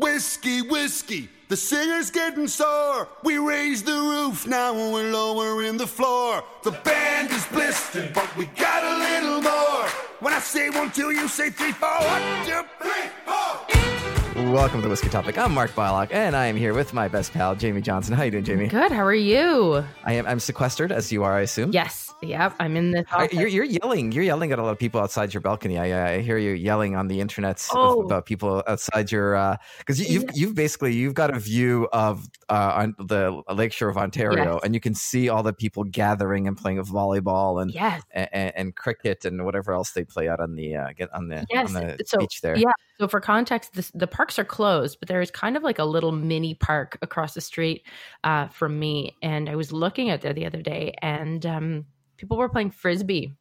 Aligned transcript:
Whiskey, 0.00 0.62
whiskey, 0.62 1.28
the 1.48 1.56
singer's 1.56 2.10
getting 2.10 2.48
sore. 2.48 3.06
We 3.22 3.36
raise 3.36 3.82
the 3.82 3.92
roof, 3.92 4.46
now 4.46 4.72
we're 4.72 5.12
lowering 5.12 5.76
the 5.76 5.86
floor. 5.86 6.42
The 6.62 6.70
band 6.70 7.30
is 7.30 7.44
blistered, 7.48 8.14
but 8.14 8.34
we 8.34 8.46
got 8.46 8.82
a 8.82 8.96
little 8.98 9.42
more. 9.42 9.88
When 10.20 10.32
I 10.32 10.38
say 10.38 10.70
one, 10.70 10.90
two, 10.90 11.10
you 11.10 11.28
say 11.28 11.50
three, 11.50 11.72
four. 11.72 11.90
One, 11.90 12.46
two, 12.46 12.62
three. 12.80 13.10
Welcome 14.36 14.78
to 14.78 14.82
the 14.82 14.88
Whiskey 14.88 15.08
Topic. 15.08 15.36
I'm 15.36 15.52
Mark 15.52 15.72
Bylok, 15.72 16.12
and 16.12 16.36
I 16.36 16.46
am 16.46 16.56
here 16.56 16.72
with 16.72 16.94
my 16.94 17.08
best 17.08 17.32
pal, 17.32 17.56
Jamie 17.56 17.80
Johnson. 17.80 18.14
How 18.14 18.22
you 18.22 18.30
doing, 18.30 18.44
Jamie? 18.44 18.68
Good. 18.68 18.92
How 18.92 19.04
are 19.04 19.12
you? 19.12 19.84
I 20.04 20.12
am. 20.14 20.24
I'm 20.26 20.38
sequestered, 20.38 20.92
as 20.92 21.10
you 21.10 21.24
are, 21.24 21.32
I 21.36 21.40
assume. 21.40 21.72
Yes. 21.72 22.14
Yep. 22.22 22.54
I'm 22.60 22.76
in 22.76 22.92
the. 22.92 23.04
You're, 23.32 23.48
you're 23.48 23.64
yelling. 23.64 24.12
You're 24.12 24.22
yelling 24.24 24.52
at 24.52 24.58
a 24.58 24.62
lot 24.62 24.70
of 24.70 24.78
people 24.78 25.00
outside 25.00 25.34
your 25.34 25.40
balcony. 25.40 25.78
I, 25.78 26.12
I 26.14 26.20
hear 26.20 26.38
you 26.38 26.52
yelling 26.52 26.94
on 26.94 27.08
the 27.08 27.20
internet 27.20 27.66
Oh. 27.72 28.02
about 28.02 28.24
people 28.26 28.62
outside 28.68 29.10
your 29.10 29.58
because 29.78 29.98
you, 30.00 30.20
you've 30.20 30.30
you've 30.36 30.54
basically 30.54 30.92
you've 30.94 31.14
got 31.14 31.34
a 31.34 31.38
view 31.38 31.88
of 31.92 32.28
uh, 32.48 32.72
on 32.76 32.94
the 32.98 33.42
lakeshore 33.52 33.88
of 33.88 33.96
Ontario, 33.96 34.54
Yes. 34.54 34.60
and 34.64 34.74
you 34.74 34.80
can 34.80 34.94
see 34.94 35.28
all 35.28 35.42
the 35.42 35.52
people 35.54 35.82
gathering 35.84 36.46
and 36.46 36.56
playing 36.56 36.80
volleyball 36.84 37.60
and 37.60 37.72
Yes. 37.72 38.02
and, 38.12 38.52
and 38.54 38.76
cricket 38.76 39.24
and 39.24 39.44
whatever 39.44 39.72
else 39.72 39.90
they 39.92 40.04
play 40.04 40.28
out 40.28 40.40
on 40.40 40.54
the 40.54 40.76
uh, 40.76 40.88
get 40.96 41.12
on 41.14 41.28
the 41.28 41.44
Yes, 41.50 41.74
on 41.74 41.74
the 41.74 41.98
so- 42.06 42.18
beach 42.18 42.42
there. 42.42 42.56
Yeah. 42.56 42.72
So 43.00 43.08
for 43.08 43.18
context, 43.20 43.72
this, 43.72 43.90
the 43.94 44.06
parks 44.30 44.38
are 44.38 44.44
closed, 44.44 44.98
but 45.00 45.08
there 45.08 45.20
is 45.20 45.30
kind 45.30 45.56
of 45.56 45.62
like 45.62 45.78
a 45.78 45.84
little 45.84 46.12
mini 46.12 46.54
park 46.54 46.98
across 47.02 47.34
the 47.34 47.40
street 47.40 47.84
uh, 48.24 48.48
from 48.48 48.78
me, 48.78 49.16
and 49.22 49.48
I 49.48 49.56
was 49.56 49.72
looking 49.72 50.10
out 50.10 50.20
there 50.22 50.32
the 50.32 50.46
other 50.46 50.62
day, 50.62 50.94
and 51.02 51.44
um, 51.46 51.86
people 52.16 52.36
were 52.36 52.48
playing 52.48 52.70
frisbee. 52.70 53.34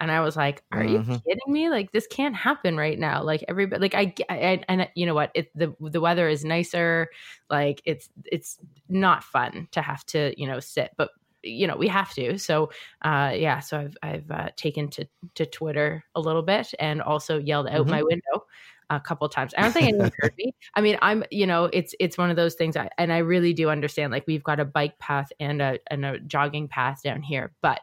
And 0.00 0.10
I 0.10 0.20
was 0.20 0.34
like, 0.36 0.62
"Are 0.72 0.82
you 0.84 1.00
Mhm. 1.00 1.22
kidding 1.26 1.52
me? 1.52 1.68
Like 1.68 1.92
this 1.92 2.06
can't 2.06 2.34
happen 2.34 2.76
right 2.78 2.98
now. 2.98 3.22
Like 3.22 3.44
everybody, 3.48 3.82
like 3.82 3.94
I, 3.94 4.14
I 4.30 4.62
and 4.68 4.88
you 4.94 5.04
know 5.06 5.14
what? 5.14 5.30
It 5.34 5.50
the 5.54 5.74
the 5.80 6.00
weather 6.00 6.26
is 6.28 6.42
nicer. 6.44 7.10
Like 7.50 7.82
it's 7.84 8.08
it's 8.24 8.58
not 8.88 9.22
fun 9.24 9.68
to 9.72 9.82
have 9.82 10.04
to 10.06 10.32
you 10.40 10.46
know 10.46 10.58
sit, 10.60 10.92
but 10.96 11.10
you 11.42 11.66
know 11.66 11.76
we 11.76 11.88
have 11.88 12.14
to. 12.14 12.38
So 12.38 12.70
uh, 13.02 13.32
yeah, 13.36 13.60
so 13.60 13.78
I've 13.80 13.96
I've 14.02 14.30
uh, 14.30 14.48
taken 14.56 14.88
to 14.90 15.06
to 15.34 15.44
Twitter 15.46 16.02
a 16.14 16.20
little 16.20 16.42
bit 16.42 16.72
and 16.78 17.02
also 17.02 17.38
yelled 17.38 17.68
out 17.68 17.86
Mhm. 17.86 17.90
my 17.90 18.02
window 18.02 18.46
a 18.90 19.00
couple 19.00 19.28
times. 19.28 19.54
I 19.56 19.62
don't 19.62 19.72
think 19.72 19.88
anyone 19.88 20.12
heard 20.18 20.34
me. 20.36 20.54
I 20.74 20.80
mean, 20.80 20.98
I'm 21.00 21.24
you 21.30 21.46
know 21.46 21.70
it's 21.72 21.94
it's 21.98 22.18
one 22.18 22.30
of 22.30 22.36
those 22.36 22.54
things, 22.54 22.76
I, 22.76 22.90
and 22.98 23.12
I 23.12 23.18
really 23.18 23.54
do 23.54 23.70
understand. 23.70 24.12
Like 24.12 24.26
we've 24.26 24.44
got 24.44 24.60
a 24.60 24.64
bike 24.64 24.98
path 24.98 25.32
and 25.40 25.62
a 25.62 25.78
and 25.88 26.04
a 26.04 26.18
jogging 26.20 26.68
path 26.68 27.02
down 27.02 27.22
here, 27.22 27.52
but 27.62 27.80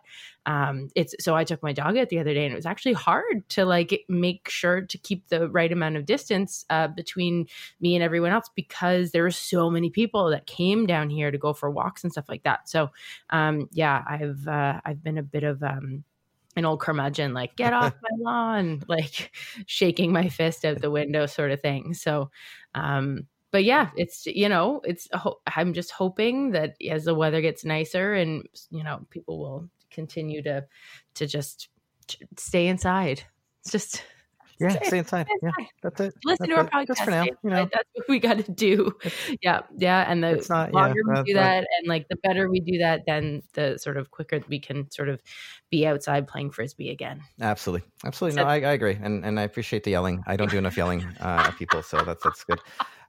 um 0.47 0.87
it's 0.95 1.13
so 1.19 1.35
i 1.35 1.43
took 1.43 1.61
my 1.61 1.73
dog 1.73 1.97
out 1.97 2.07
the 2.07 2.19
other 2.19 2.33
day 2.33 2.45
and 2.45 2.53
it 2.53 2.55
was 2.55 2.65
actually 2.65 2.93
hard 2.93 3.47
to 3.49 3.65
like 3.65 4.05
make 4.07 4.49
sure 4.49 4.81
to 4.81 4.97
keep 4.97 5.27
the 5.27 5.49
right 5.49 5.73
amount 5.73 5.97
of 5.97 6.05
distance 6.05 6.65
uh, 6.69 6.87
between 6.87 7.45
me 7.81 7.95
and 7.95 8.03
everyone 8.03 8.31
else 8.31 8.49
because 8.55 9.11
there 9.11 9.23
were 9.23 9.29
so 9.31 9.69
many 9.69 9.89
people 9.89 10.29
that 10.29 10.47
came 10.47 10.85
down 10.85 11.09
here 11.09 11.31
to 11.31 11.37
go 11.37 11.53
for 11.53 11.69
walks 11.69 12.03
and 12.03 12.13
stuff 12.13 12.29
like 12.29 12.43
that 12.43 12.69
so 12.69 12.89
um 13.29 13.67
yeah 13.73 14.03
i've 14.07 14.47
uh, 14.47 14.79
i've 14.85 15.03
been 15.03 15.17
a 15.17 15.23
bit 15.23 15.43
of 15.43 15.61
um 15.61 16.03
an 16.57 16.65
old 16.65 16.81
curmudgeon 16.81 17.33
like 17.33 17.55
get 17.55 17.71
off 17.71 17.93
my 18.01 18.17
lawn 18.19 18.83
like 18.89 19.35
shaking 19.65 20.11
my 20.11 20.27
fist 20.27 20.65
out 20.65 20.81
the 20.81 20.91
window 20.91 21.25
sort 21.25 21.51
of 21.51 21.61
thing. 21.61 21.93
So 21.93 22.29
um 22.75 23.27
but 23.49 23.63
yeah 23.63 23.91
it's 23.95 24.25
you 24.25 24.49
know 24.49 24.81
it's 24.83 25.07
i'm 25.55 25.73
just 25.73 25.91
hoping 25.91 26.51
that 26.51 26.75
as 26.91 27.05
the 27.05 27.15
weather 27.15 27.39
gets 27.39 27.63
nicer 27.63 28.13
and 28.13 28.45
you 28.71 28.83
know 28.83 28.99
people 29.09 29.39
will 29.39 29.69
continue 29.89 30.43
to 30.43 30.65
to 31.15 31.25
just 31.25 31.69
stay 32.37 32.67
inside. 32.67 33.23
It's 33.61 33.71
just 33.71 34.03
Yeah, 34.59 34.69
inside. 34.91 35.27
stay 35.27 35.35
Yeah, 35.43 35.51
that's 35.83 35.99
it. 36.01 36.13
listen 36.25 36.47
That's 36.47 36.49
to 36.49 36.55
our 36.57 36.65
it. 36.65 36.71
podcast 36.71 36.87
Just 36.87 37.03
for 37.03 37.11
now, 37.11 37.23
you 37.25 37.35
know. 37.43 37.69
that's 37.71 37.89
what 37.93 38.07
we 38.09 38.19
got 38.19 38.37
to 38.43 38.51
do 38.67 38.91
yeah 39.41 39.61
yeah 39.77 40.09
and 40.09 40.23
the 40.23 40.45
not- 40.49 40.69
yeah, 40.73 40.79
longer 40.79 41.01
we 41.05 41.23
do 41.23 41.33
that- 41.35 41.65
and 41.79 41.87
like 41.87 42.07
the 42.09 42.15
better 42.23 42.49
we 42.49 42.59
do 42.59 42.77
that 42.79 43.01
then 43.05 43.41
the 43.53 43.77
sort 43.77 43.97
of 43.97 44.09
quicker 44.11 44.39
we 44.49 44.59
can 44.59 44.89
sort 44.91 45.09
of 45.09 45.21
be 45.69 45.85
outside 45.85 46.27
playing 46.27 46.49
frisbee 46.51 46.89
again 46.89 47.21
Absolutely, 47.41 47.87
absolutely. 48.05 48.41
No, 48.41 48.47
I, 48.47 48.55
I 48.55 48.71
agree, 48.73 48.97
and 49.01 49.23
and 49.25 49.39
I 49.39 49.43
appreciate 49.43 49.83
the 49.83 49.91
yelling. 49.91 50.23
I 50.25 50.35
don't 50.35 50.49
do 50.49 50.57
enough 50.57 50.75
yelling 50.77 51.03
uh, 51.19 51.45
at 51.47 51.55
people, 51.57 51.83
so 51.83 52.01
that's 52.03 52.23
that's 52.23 52.43
good. 52.43 52.59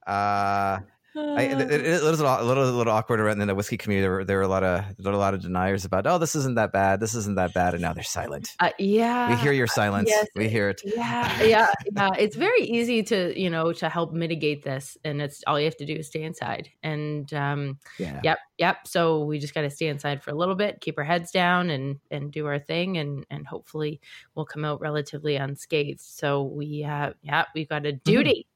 Uh, 0.07 0.81
I, 1.17 1.43
it, 1.43 1.71
it, 1.71 2.03
was 2.03 2.21
a 2.21 2.43
little, 2.43 2.65
a 2.65 2.71
little, 2.71 2.93
awkward 2.93 3.21
around 3.21 3.41
in 3.41 3.49
the 3.49 3.55
whiskey 3.55 3.77
community. 3.77 4.03
There 4.03 4.11
were, 4.11 4.25
there 4.25 4.37
were 4.37 4.43
a 4.43 4.49
lot 4.49 4.63
of 4.63 4.85
there 4.99 5.11
were 5.11 5.17
a 5.17 5.21
lot 5.21 5.35
of 5.35 5.41
deniers 5.41 5.85
about, 5.85 6.07
oh, 6.07 6.19
this 6.19 6.35
isn't 6.35 6.57
that 6.57 6.73
bad, 6.73 7.01
this 7.01 7.15
isn't 7.15 7.37
that 7.37 7.55
bad, 7.55 7.75
and 7.75 7.83
now 7.83 7.93
they're 7.93 8.03
silent. 8.03 8.55
uh, 8.61 8.71
yeah. 8.79 9.31
We 9.31 9.37
hear 9.37 9.53
your 9.53 9.67
silence. 9.67 10.09
yes, 10.09 10.27
we 10.35 10.49
hear 10.49 10.69
it. 10.69 10.83
yeah. 10.85 11.43
Yeah. 11.49 11.73
Yeah. 11.97 12.11
It's 12.19 12.37
very 12.37 12.63
easy 12.63 13.03
to 13.05 13.39
you 13.41 13.49
know 13.49 13.73
to 13.75 13.89
help 13.89 14.13
mitigate 14.13 14.65
this 14.65 14.99
and 15.05 15.23
it's 15.23 15.43
all 15.47 15.59
you 15.59 15.65
have 15.65 15.77
to 15.79 15.87
do 15.87 15.95
is 15.95 16.09
stay 16.09 16.23
inside. 16.23 16.69
And 16.83 17.33
um 17.33 17.79
Yeah. 17.99 18.21
yep 18.23 18.39
yep. 18.59 18.87
So 18.87 19.25
we 19.25 19.39
just 19.39 19.55
got 19.55 19.63
to 19.63 19.71
stay 19.71 19.87
inside 19.89 20.23
for 20.23 20.31
a 20.31 20.35
little 20.35 20.57
bit 20.57 20.81
keep 20.81 20.99
our 20.99 21.05
heads 21.05 21.31
down 21.31 21.71
and 21.71 21.97
and 22.11 22.31
do 22.31 22.47
our 22.47 22.59
thing 22.59 22.99
and 22.99 23.25
and 23.31 23.47
hopefully 23.47 24.01
we'll 24.35 24.45
come 24.47 24.65
out 24.65 24.81
relatively 24.81 25.37
unscathed. 25.37 26.01
So 26.01 26.43
we 26.43 26.85
uh 26.85 27.13
yeah 27.23 27.45
we've 27.55 27.69
got 27.69 27.87
a 27.87 27.93
duty 27.93 28.48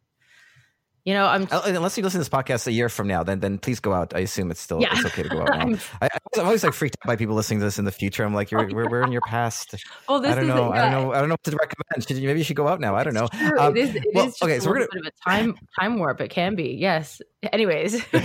you 1.05 1.13
know 1.15 1.27
i'm 1.27 1.49
Uh, 1.51 1.63
Unless 1.67 1.97
you 1.99 2.03
listen 2.05 2.19
to 2.21 2.25
this 2.25 2.29
podcast 2.29 2.67
a 2.67 2.73
year 2.73 2.89
from 2.89 3.09
now, 3.09 3.23
then 3.23 3.41
then 3.41 3.59
please 3.59 3.81
go 3.81 3.93
out. 3.93 4.15
I 4.15 4.21
assume 4.21 4.51
it's 4.51 4.61
still 4.61 4.81
Yeah. 4.81 4.89
it's 4.93 5.05
okay 5.07 5.23
to 5.25 5.29
go 5.29 5.41
out 5.43 5.49
now. 5.49 5.59
I'm- 5.59 5.79
I, 6.01 6.09
I'm 6.39 6.45
always 6.47 6.63
like 6.65 6.73
freaked 6.75 6.97
out 7.03 7.09
by 7.09 7.17
people 7.17 7.35
listening 7.35 7.59
to 7.61 7.65
this 7.67 7.79
in 7.79 7.85
the 7.85 7.91
future. 7.93 8.25
I'm 8.25 8.35
like, 8.35 8.51
you're, 8.51 8.63
Oh, 8.63 8.75
we're, 8.75 8.89
we're 8.89 9.03
in 9.03 9.13
your 9.13 9.21
past. 9.23 9.75
oh 10.09 10.21
this 10.21 10.31
I 10.33 10.35
don't 10.37 10.45
is 10.45 10.49
know. 10.55 10.71
I 10.73 10.83
don't 10.83 10.91
know. 10.93 11.13
I 11.13 11.19
don't 11.21 11.29
know 11.29 11.35
what 11.35 11.43
to 11.45 11.51
recommend. 11.57 12.07
Should 12.09 12.19
you, 12.19 12.27
maybe 12.29 12.39
you 12.41 12.45
should 12.45 12.57
go 12.57 12.69
out 12.69 12.81
now. 12.81 12.95
I 12.95 13.03
don't 13.05 13.15
know. 13.15 13.29
Um, 13.59 13.77
it 13.77 13.81
is, 13.89 13.95
it 13.97 14.05
well, 14.15 14.27
is 14.27 14.33
just 14.35 14.43
okay, 14.45 14.57
a 14.57 14.61
so 14.61 14.71
we're 14.71 14.81
little 14.81 14.89
bit 14.93 15.07
of 15.07 15.13
a 15.13 15.31
time 15.31 15.55
time 15.79 15.99
warp 15.99 16.21
it 16.21 16.29
can 16.31 16.55
be 16.55 16.77
yes 16.81 17.21
anyways 17.53 18.05
be. 18.13 18.19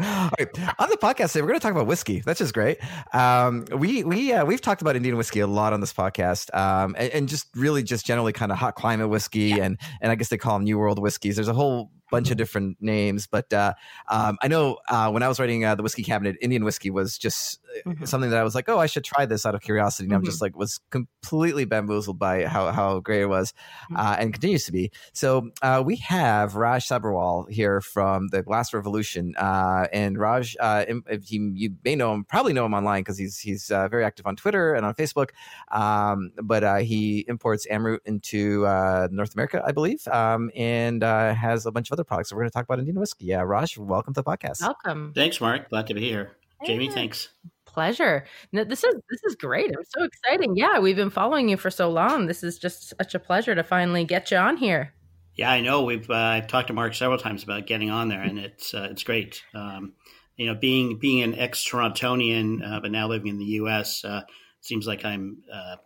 All 0.00 0.30
right. 0.38 0.48
On 0.78 0.88
the 0.90 0.98
podcast 1.00 1.32
today, 1.32 1.40
we're 1.42 1.48
going 1.48 1.60
to 1.60 1.62
talk 1.62 1.72
about 1.72 1.86
whiskey. 1.86 2.20
That's 2.20 2.38
just 2.38 2.52
great. 2.52 2.78
Um, 3.14 3.64
we 3.76 4.04
we 4.04 4.32
uh, 4.32 4.44
we've 4.44 4.60
talked 4.60 4.82
about 4.82 4.96
Indian 4.96 5.16
whiskey 5.16 5.40
a 5.40 5.46
lot 5.46 5.72
on 5.72 5.80
this 5.80 5.92
podcast, 5.92 6.54
um, 6.54 6.94
and, 6.98 7.10
and 7.12 7.28
just 7.28 7.46
really 7.54 7.82
just 7.82 8.04
generally 8.04 8.32
kind 8.32 8.52
of 8.52 8.58
hot 8.58 8.74
climate 8.74 9.08
whiskey, 9.08 9.52
and 9.52 9.78
and 10.00 10.12
I 10.12 10.14
guess 10.16 10.28
they 10.28 10.36
call 10.36 10.54
them 10.58 10.64
New 10.64 10.78
World 10.78 10.98
There's 11.36 11.48
a 11.48 11.54
whole 11.54 11.90
bunch 12.10 12.30
of 12.30 12.36
different 12.36 12.76
names, 12.80 13.26
but 13.26 13.52
uh, 13.52 13.74
um, 14.08 14.38
I 14.42 14.48
know 14.48 14.78
uh, 14.88 15.10
when 15.10 15.22
I 15.22 15.28
was 15.28 15.40
writing 15.40 15.64
uh, 15.64 15.74
the 15.74 15.82
whiskey 15.82 16.02
cabinet, 16.02 16.36
Indian 16.40 16.64
whiskey 16.64 16.90
was 16.90 17.18
just 17.18 17.60
uh, 17.86 17.90
Mhm. 17.90 18.06
something 18.06 18.30
that 18.30 18.38
I 18.38 18.44
was 18.44 18.54
like, 18.54 18.68
oh, 18.68 18.78
I 18.78 18.86
should 18.86 19.04
try 19.04 19.26
this 19.26 19.44
out 19.44 19.54
of 19.54 19.60
curiosity. 19.62 20.06
And 20.06 20.14
I'm 20.14 20.22
Mhm. 20.22 20.26
just 20.26 20.40
like 20.40 20.56
was 20.56 20.78
completely 20.90 21.64
bamboozled 21.64 22.18
by 22.18 22.44
how 22.44 22.70
how 22.70 23.00
great 23.00 23.22
it 23.22 23.26
was, 23.26 23.52
Mhm. 23.90 23.98
uh, 23.98 24.16
and 24.18 24.32
continues 24.32 24.64
to 24.64 24.72
be. 24.72 24.92
So 25.12 25.50
uh, 25.62 25.82
we 25.84 25.96
have 25.96 26.54
Raj 26.56 26.86
Sabharwal 26.86 27.50
here 27.50 27.80
from 27.80 28.28
the 28.28 28.42
Glass 28.42 28.72
Revolution, 28.72 29.34
uh, 29.36 29.86
and 29.92 30.18
Raj, 30.18 30.56
uh, 30.60 30.84
if 31.08 31.32
you, 31.32 31.74
may 31.84 31.96
know 31.96 32.14
him, 32.14 32.24
probably 32.24 32.52
know 32.52 32.64
him 32.64 32.74
online 32.74 33.00
because 33.00 33.18
he's 33.18 33.38
he's 33.38 33.70
uh, 33.70 33.88
very 33.88 34.04
active 34.04 34.26
on 34.26 34.36
Twitter 34.36 34.74
and 34.74 34.86
on 34.86 34.94
Facebook. 34.94 35.30
Um, 35.72 36.32
but 36.42 36.62
uh, 36.62 36.76
he 36.76 37.24
imports 37.28 37.66
Amrut 37.70 38.00
into 38.04 38.66
uh, 38.66 39.08
North 39.10 39.34
America, 39.34 39.62
I 39.66 39.72
believe, 39.72 40.06
um, 40.08 40.50
and 40.54 41.02
uh, 41.02 41.34
has 41.34 41.66
a 41.66 41.72
bunch 41.72 41.90
of 41.90 41.93
other 41.94 42.04
products. 42.04 42.30
So 42.30 42.36
we're 42.36 42.42
going 42.42 42.50
to 42.50 42.54
talk 42.54 42.64
about 42.64 42.78
Indian 42.78 42.98
whiskey. 43.00 43.26
Yeah, 43.26 43.40
Raj, 43.40 43.78
welcome 43.78 44.14
to 44.14 44.22
the 44.22 44.24
podcast. 44.24 44.60
welcome 44.60 45.12
Thanks, 45.14 45.40
Mark. 45.40 45.70
Glad 45.70 45.86
to 45.88 45.94
be 45.94 46.02
here. 46.02 46.36
Jamie, 46.66 46.90
thanks. 46.90 47.28
pleasure. 47.66 48.24
No, 48.52 48.64
this 48.64 48.84
is 48.84 48.94
this 49.10 49.22
is 49.24 49.34
great. 49.34 49.70
I'm 49.76 49.84
so 49.84 50.04
exciting. 50.04 50.56
Yeah, 50.56 50.78
we've 50.78 50.96
been 50.96 51.10
following 51.10 51.48
you 51.48 51.56
for 51.56 51.70
so 51.70 51.90
long. 51.90 52.26
This 52.26 52.42
is 52.42 52.58
just 52.58 52.94
such 52.96 53.14
a 53.14 53.18
pleasure 53.18 53.54
to 53.54 53.62
finally 53.62 54.04
get 54.04 54.30
you 54.30 54.36
on 54.36 54.56
here. 54.56 54.94
Yeah, 55.34 55.50
I 55.50 55.60
know. 55.60 55.82
We've 55.82 56.08
uh, 56.08 56.14
I've 56.14 56.46
talked 56.46 56.68
to 56.68 56.74
Mark 56.74 56.94
several 56.94 57.18
times 57.18 57.42
about 57.42 57.66
getting 57.66 57.90
on 57.90 58.08
there, 58.08 58.22
and 58.22 58.38
it's 58.38 58.72
uh, 58.72 58.88
it's 58.90 59.02
great. 59.02 59.42
Um, 59.54 59.94
you 60.36 60.46
know, 60.46 60.54
being 60.54 60.98
being 60.98 61.22
an 61.22 61.34
ex 61.34 61.68
Torontonian, 61.68 62.66
uh, 62.66 62.80
but 62.80 62.90
now 62.90 63.08
living 63.08 63.28
in 63.28 63.38
the 63.38 63.44
U.S. 63.44 64.04
Uh, 64.04 64.22
seems 64.60 64.86
like 64.86 65.04
I'm 65.04 65.42
uh, 65.52 65.76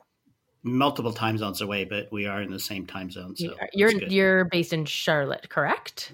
multiple 0.63 1.13
time 1.13 1.39
zones 1.39 1.61
away, 1.61 1.85
but 1.85 2.11
we 2.13 2.27
are 2.27 2.43
in 2.43 2.51
the 2.51 2.59
same 2.59 2.87
time 2.87 3.11
zone. 3.11 3.37
So 3.37 3.45
You 3.45 3.55
are- 3.61 3.69
you're 3.73 3.93
good. 3.93 4.13
you're 4.13 4.45
based 4.47 4.73
in 4.73 4.85
Charlotte, 4.85 5.49
correct? 5.49 6.13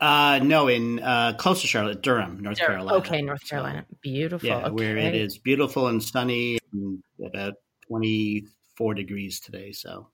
uh, 0.00 0.38
no, 0.42 0.68
in 0.68 0.98
uh, 1.00 1.32
close 1.38 1.62
to 1.62 1.66
Charlotte, 1.66 2.02
Durham, 2.02 2.40
North 2.42 2.58
Durham. 2.58 2.72
Carolina. 2.72 2.98
Okay, 2.98 3.22
North 3.22 3.40
So, 3.44 3.48
Carolina. 3.56 3.86
Beautiful. 4.02 4.46
yeah, 4.46 4.68
where 4.68 4.96
it 4.98 5.14
is 5.14 5.38
beautiful 5.38 5.88
and 5.88 6.02
sunny, 6.02 6.58
and 6.72 7.02
about 7.24 7.54
twenty 7.88 8.44
four 8.76 8.92
degrees 8.94 9.40
today. 9.40 9.72
So 9.72 10.08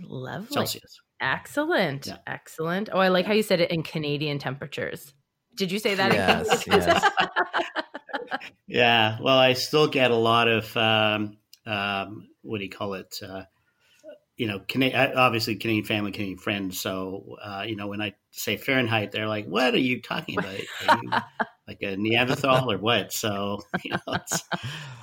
Lovely. 0.00 0.48
Celsius. 0.54 1.00
Excellent. 1.20 2.06
Yeah. 2.06 2.16
Excellent. 2.26 2.88
Oh, 2.92 2.98
I 2.98 3.08
like 3.08 3.26
how 3.26 3.32
you 3.34 3.42
said 3.42 3.60
it 3.60 3.70
in 3.70 3.82
Canadian 3.82 4.38
temperatures. 4.38 5.12
Did 5.54 5.70
you 5.72 5.78
say 5.78 5.94
that? 5.94 6.10
in 6.10 6.16
Yes, 6.16 6.64
Canadian 6.64 6.88
yes. 6.88 7.10
Yeah, 8.66 9.18
well, 9.22 9.38
I 9.38 9.52
still 9.52 9.86
get 9.86 10.10
a 10.10 10.16
lot 10.16 10.48
of 10.48 10.76
um, 10.76 11.36
um, 11.66 12.28
what 12.42 12.58
do 12.58 12.64
you 12.64 12.70
call 12.70 12.94
it? 12.94 13.20
Uh, 13.22 13.44
you 14.36 14.46
know, 14.46 14.60
Cana- 14.60 15.12
obviously 15.16 15.56
Canadian 15.56 15.84
family, 15.84 16.12
Canadian 16.12 16.38
friends. 16.38 16.78
So, 16.78 17.36
uh, 17.42 17.64
you 17.66 17.76
know, 17.76 17.86
when 17.86 18.02
I 18.02 18.14
say 18.30 18.56
Fahrenheit, 18.56 19.12
they're 19.12 19.28
like, 19.28 19.46
"What 19.46 19.74
are 19.74 19.78
you 19.78 20.02
talking 20.02 20.38
about? 20.38 20.54
Are 20.54 20.96
you 21.02 21.12
like 21.66 21.82
a 21.82 21.96
Neanderthal 21.96 22.70
or 22.70 22.78
what? 22.78 23.12
So 23.12 23.60
you 23.84 23.92
know, 23.92 23.98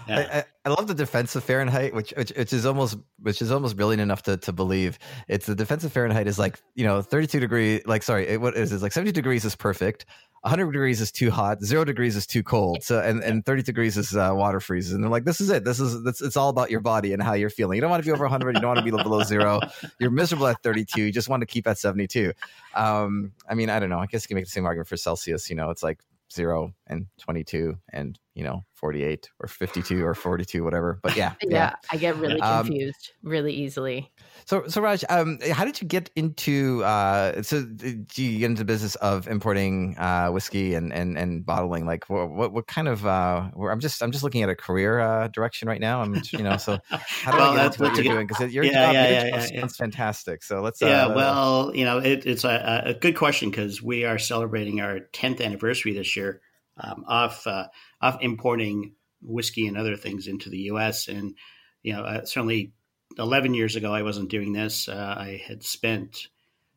yeah. 0.07 0.44
I, 0.65 0.69
I, 0.69 0.69
love 0.69 0.88
the 0.88 0.94
defense 0.94 1.36
of 1.36 1.44
Fahrenheit, 1.44 1.94
which, 1.94 2.13
which 2.15 2.31
which 2.31 2.54
is 2.54 2.65
almost 2.65 2.98
which 3.19 3.42
is 3.42 3.51
almost 3.51 3.75
brilliant 3.75 4.01
enough 4.01 4.24
to, 4.24 4.38
to 4.38 4.51
believe. 4.51 4.98
It's 5.27 5.45
the 5.45 5.56
defense 5.56 5.83
of 5.83 5.92
Fahrenheit 5.92 6.27
is 6.27 6.39
like 6.39 6.60
you 6.75 6.86
know 6.86 7.01
thirty 7.01 7.27
two 7.27 7.39
degree 7.39 7.81
like 7.86 8.04
sorry 8.04 8.27
it, 8.27 8.42
what 8.42 8.56
is 8.56 8.71
it 8.71 8.81
like 8.81 8.94
seventy 8.94 9.12
degrees 9.12 9.45
is 9.45 9.56
perfect. 9.56 10.06
100 10.44 10.74
degrees 10.74 11.00
is 11.00 11.10
too 11.10 11.31
hot, 11.31 11.63
zero 11.63 11.86
degrees 11.86 12.18
is 12.18 12.27
too 12.27 12.44
cold. 12.44 12.83
So, 12.83 13.00
and, 13.00 13.24
and 13.24 13.45
30 13.45 13.63
degrees 13.63 13.95
is 13.95 14.13
uh, 14.13 14.31
water 14.33 14.59
freezes. 14.59 14.92
And 14.92 15.01
they're 15.01 15.09
like, 15.09 15.24
this 15.24 15.39
is 15.39 15.50
it. 15.50 15.63
This 15.63 15.80
is, 15.80 16.04
this, 16.04 16.19
it's 16.19 16.36
all 16.36 16.50
about 16.50 16.69
your 16.69 16.81
body 16.81 17.13
and 17.13 17.24
how 17.24 17.31
you're 17.31 17.50
feeling. 17.50 17.77
You 17.77 17.81
don't 17.81 17.89
want 17.89 18.04
to 18.04 18.06
be 18.06 18.12
over 18.12 18.25
100. 18.25 18.56
You 18.56 18.59
don't 18.59 18.68
want 18.68 18.77
to 18.77 18.83
be 18.83 18.92
below 18.92 19.24
zero. 19.24 19.62
You're 20.00 20.12
miserable 20.12 20.48
at 20.48 20.62
32. 20.62 21.01
You 21.01 21.12
just 21.13 21.30
want 21.30 21.39
to 21.44 21.45
keep 21.45 21.66
at 21.66 21.77
72. 21.77 22.33
Um, 22.75 23.31
I 23.48 23.54
mean, 23.54 23.69
I 23.69 23.80
don't 23.80 23.89
know. 23.89 24.00
I 24.00 24.06
guess 24.06 24.25
you 24.25 24.27
can 24.27 24.36
make 24.36 24.44
the 24.44 24.51
same 24.51 24.66
argument 24.66 24.89
for 24.89 24.98
Celsius. 24.98 25.50
You 25.50 25.56
know, 25.56 25.69
it's 25.69 25.81
like 25.81 26.00
zero 26.33 26.74
and 26.88 27.07
22 27.21 27.75
and 27.91 28.18
you 28.33 28.44
know 28.44 28.63
48 28.74 29.30
or 29.39 29.47
52 29.47 30.06
or 30.06 30.13
42 30.13 30.63
whatever 30.63 31.00
but 31.03 31.15
yeah 31.15 31.33
yeah, 31.44 31.50
yeah. 31.50 31.74
i 31.91 31.97
get 31.97 32.15
really 32.18 32.41
um, 32.41 32.65
confused 32.65 33.12
um, 33.24 33.30
really 33.30 33.53
easily 33.53 34.12
so 34.45 34.68
so 34.68 34.81
raj 34.81 35.04
um, 35.10 35.40
how 35.51 35.66
did 35.66 35.81
you 35.81 35.88
get 35.88 36.10
into 36.16 36.84
uh, 36.84 37.42
so 37.42 37.63
do 37.63 38.24
you 38.24 38.40
get 38.40 38.45
into 38.51 38.60
the 38.60 38.66
business 38.66 38.95
of 38.95 39.28
importing 39.28 39.98
uh, 39.98 40.30
whiskey 40.30 40.74
and, 40.75 40.94
and 40.94 41.18
and 41.18 41.45
bottling? 41.45 41.86
Like 41.86 42.10
what 42.10 42.30
what, 42.30 42.54
what 42.54 42.68
kind 42.68 42.88
of 42.88 43.06
uh, 43.06 43.50
i'm 43.69 43.80
just 43.80 44.01
i'm 44.01 44.12
just 44.12 44.24
looking 44.24 44.44
at 44.44 44.50
a 44.50 44.56
career 44.56 45.00
uh, 45.00 45.28
direction 45.30 45.68
right 45.68 45.81
now. 45.81 46.01
I'm 46.01 46.22
you 46.31 46.44
know 46.44 46.57
so 46.57 46.80
how 46.90 47.31
do 47.31 47.38
well, 47.38 47.51
i 47.51 47.56
get 47.56 47.66
into 47.66 47.84
what 47.84 47.95
you're 47.95 48.13
doing? 48.13 48.28
Because 48.28 48.54
your 48.54 48.63
yeah, 48.63 48.72
job, 48.72 48.94
yeah, 48.94 49.10
yeah, 49.10 49.25
yeah, 49.25 49.48
yeah, 49.54 49.68
fantastic. 49.68 50.44
So 50.44 50.62
let's 50.62 50.81
yeah 50.81 51.07
uh, 51.07 51.16
well 51.16 51.72
you 51.75 51.86
know 51.86 52.00
it, 52.00 52.25
it's 52.25 52.44
a, 52.44 52.84
a 52.86 52.94
good 52.94 53.16
question 53.16 53.50
because 53.50 53.81
we 53.81 54.06
are 54.06 54.19
celebrating 54.19 54.81
our 54.81 55.00
10th 55.13 55.42
anniversary 55.44 55.94
this 55.94 56.16
year 56.16 56.42
um, 56.78 57.06
of 57.07 57.42
uh, 57.45 57.68
of 58.01 58.18
importing 58.22 58.95
whiskey 59.22 59.68
and 59.68 59.78
other 59.78 59.95
things 59.95 60.28
into 60.28 60.50
the 60.50 60.57
U.S. 60.57 61.07
And 61.07 61.36
you 61.81 61.94
know, 61.94 62.04
uh, 62.04 62.25
certainly 62.25 62.74
11 63.18 63.54
years 63.54 63.75
ago, 63.75 63.94
I 63.94 64.01
wasn't 64.01 64.30
doing 64.30 64.54
this. 64.54 64.88
Uh, 64.88 65.15
I 65.18 65.42
had 65.45 65.63
spent 65.63 66.27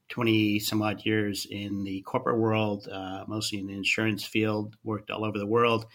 20 0.08 0.58
some 0.60 0.82
odd 0.82 1.04
years 1.04 1.46
in 1.50 1.84
the 1.84 2.02
corporate 2.02 2.38
world, 2.38 2.88
uh, 2.90 3.24
mostly 3.26 3.58
in 3.58 3.66
the 3.66 3.74
insurance 3.74 4.24
field, 4.24 4.76
worked 4.84 5.10
all 5.10 5.24
over 5.24 5.38
the 5.38 5.46
world, 5.46 5.86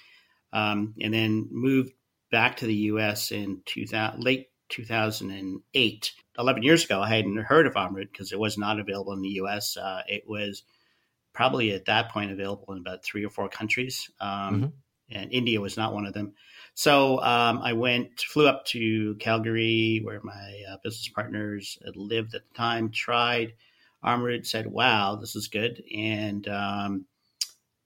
um, 0.54 0.94
and 1.00 1.14
then 1.14 1.48
moved 1.52 1.94
back 2.32 2.58
to 2.58 2.66
the 2.66 2.76
U.S. 2.76 3.32
in 3.32 3.62
2000, 3.66 4.24
late 4.24 4.50
2008. 4.70 6.14
11 6.40 6.64
years 6.64 6.86
ago, 6.86 7.02
I 7.02 7.10
hadn't 7.10 7.38
heard 7.38 7.68
of 7.68 7.74
Amrut 7.74 8.12
because 8.12 8.32
it 8.32 8.40
was 8.40 8.58
not 8.58 8.80
available 8.80 9.14
in 9.14 9.22
the 9.22 9.30
U.S. 9.30 9.78
Uh, 9.78 10.02
it 10.08 10.24
was 10.28 10.64
probably 11.34 11.72
at 11.72 11.86
that 11.86 12.12
point 12.12 12.32
available 12.32 12.74
in 12.74 12.80
about 12.80 13.04
three 13.04 13.26
or 13.26 13.30
four 13.30 13.50
countries, 13.50 14.10
um, 14.20 14.30
mm-hmm. 14.30 14.66
and 15.12 15.32
India 15.32 15.62
was 15.62 15.78
not 15.78 15.94
one 15.94 16.06
of 16.06 16.14
them. 16.14 16.34
So 16.74 17.22
um, 17.22 17.60
I 17.62 17.74
went, 17.74 18.20
flew 18.22 18.48
up 18.48 18.66
to 18.68 19.16
Calgary, 19.20 20.02
where 20.04 20.22
my 20.24 20.64
uh, 20.70 20.78
business 20.84 21.10
partners 21.10 21.78
lived 21.96 22.34
at 22.34 22.42
the 22.48 22.54
time. 22.56 22.92
Tried 22.92 23.54
Amrut, 24.04 24.46
said, 24.46 24.68
"Wow, 24.68 25.16
this 25.16 25.36
is 25.36 25.48
good," 25.48 25.84
and 25.96 26.48
um, 26.48 27.06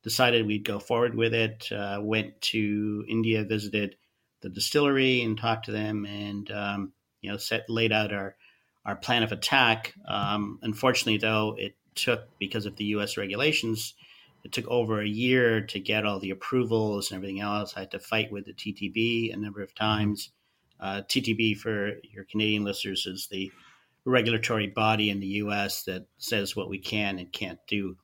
decided 0.04 0.46
we'd 0.46 0.64
go 0.64 0.80
forward 0.80 1.16
with 1.16 1.34
it. 1.34 1.72
Uh, 1.72 2.00
went 2.02 2.40
to 2.42 3.04
India, 3.10 3.44
visited 3.44 3.98
the 4.42 4.50
distillery, 4.50 5.22
and 5.22 5.38
talked 5.38 5.66
to 5.66 5.72
them, 5.72 6.06
and 6.06 6.50
um, 6.52 6.94
you 7.22 7.32
know, 7.32 7.38
set 7.38 7.70
laid 7.70 7.92
out 7.92 8.14
our 8.14 8.36
our 8.86 8.96
plan 8.96 9.24
of 9.24 9.32
attack. 9.32 9.94
Um, 10.08 10.60
unfortunately, 10.62 11.18
though, 11.18 11.56
it 11.58 11.76
took 11.96 12.28
because 12.40 12.66
of 12.66 12.76
the 12.76 12.86
U.S. 12.86 13.18
regulations. 13.18 13.96
It 14.45 14.51
took 14.51 14.68
over 14.68 15.01
a 15.01 15.07
year 15.07 15.62
to 15.62 15.80
get 15.80 16.06
all 16.06 16.19
the 16.19 16.30
approvals 16.30 17.09
and 17.09 17.18
everything 17.18 17.42
else. 17.42 17.74
I 17.75 17.81
had 17.81 17.92
to 17.92 18.00
fight 18.00 18.31
with 18.31 18.45
the 18.45 18.53
TTB 18.53 19.33
a 19.33 19.38
number 19.38 19.63
of 19.63 19.74
times. 19.74 20.30
Uh, 20.80 21.01
TTB, 21.01 21.57
for 21.57 21.94
your 22.03 22.25
Canadian 22.25 22.63
listeners, 22.63 23.07
is 23.07 23.27
the 23.31 23.51
regulatory 24.06 24.68
body 24.68 25.09
in 25.09 25.19
the 25.19 25.27
U.S. 25.27 25.83
that 25.86 26.06
says 26.19 26.56
what 26.56 26.69
we 26.69 26.77
can 26.77 27.18
and 27.18 27.31
can't 27.31 27.57
do. 27.68 27.97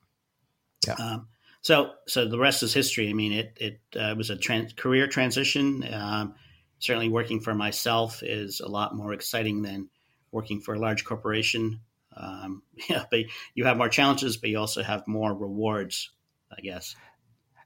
Yeah. 0.88 0.95
Um, 0.95 1.27
so, 1.61 1.91
so 2.07 2.27
the 2.27 2.39
rest 2.39 2.63
is 2.63 2.73
history. 2.73 3.07
I 3.09 3.13
mean, 3.13 3.33
it 3.33 3.57
it 3.57 3.81
uh, 3.95 4.15
was 4.17 4.31
a 4.31 4.35
trans- 4.35 4.73
career 4.73 5.05
transition. 5.05 5.85
Um, 5.94 6.33
certainly, 6.79 7.09
working 7.09 7.39
for 7.39 7.53
myself 7.53 8.23
is 8.23 8.61
a 8.61 8.67
lot 8.67 8.95
more 8.95 9.13
exciting 9.13 9.61
than 9.61 9.89
working 10.31 10.59
for 10.59 10.73
a 10.73 10.79
large 10.79 11.05
corporation. 11.05 11.81
Um, 12.17 12.63
yeah, 12.89 13.03
but 13.11 13.25
you 13.53 13.65
have 13.65 13.77
more 13.77 13.89
challenges, 13.89 14.37
but 14.37 14.49
you 14.49 14.57
also 14.57 14.81
have 14.81 15.07
more 15.07 15.35
rewards, 15.35 16.09
I 16.51 16.62
guess. 16.62 16.95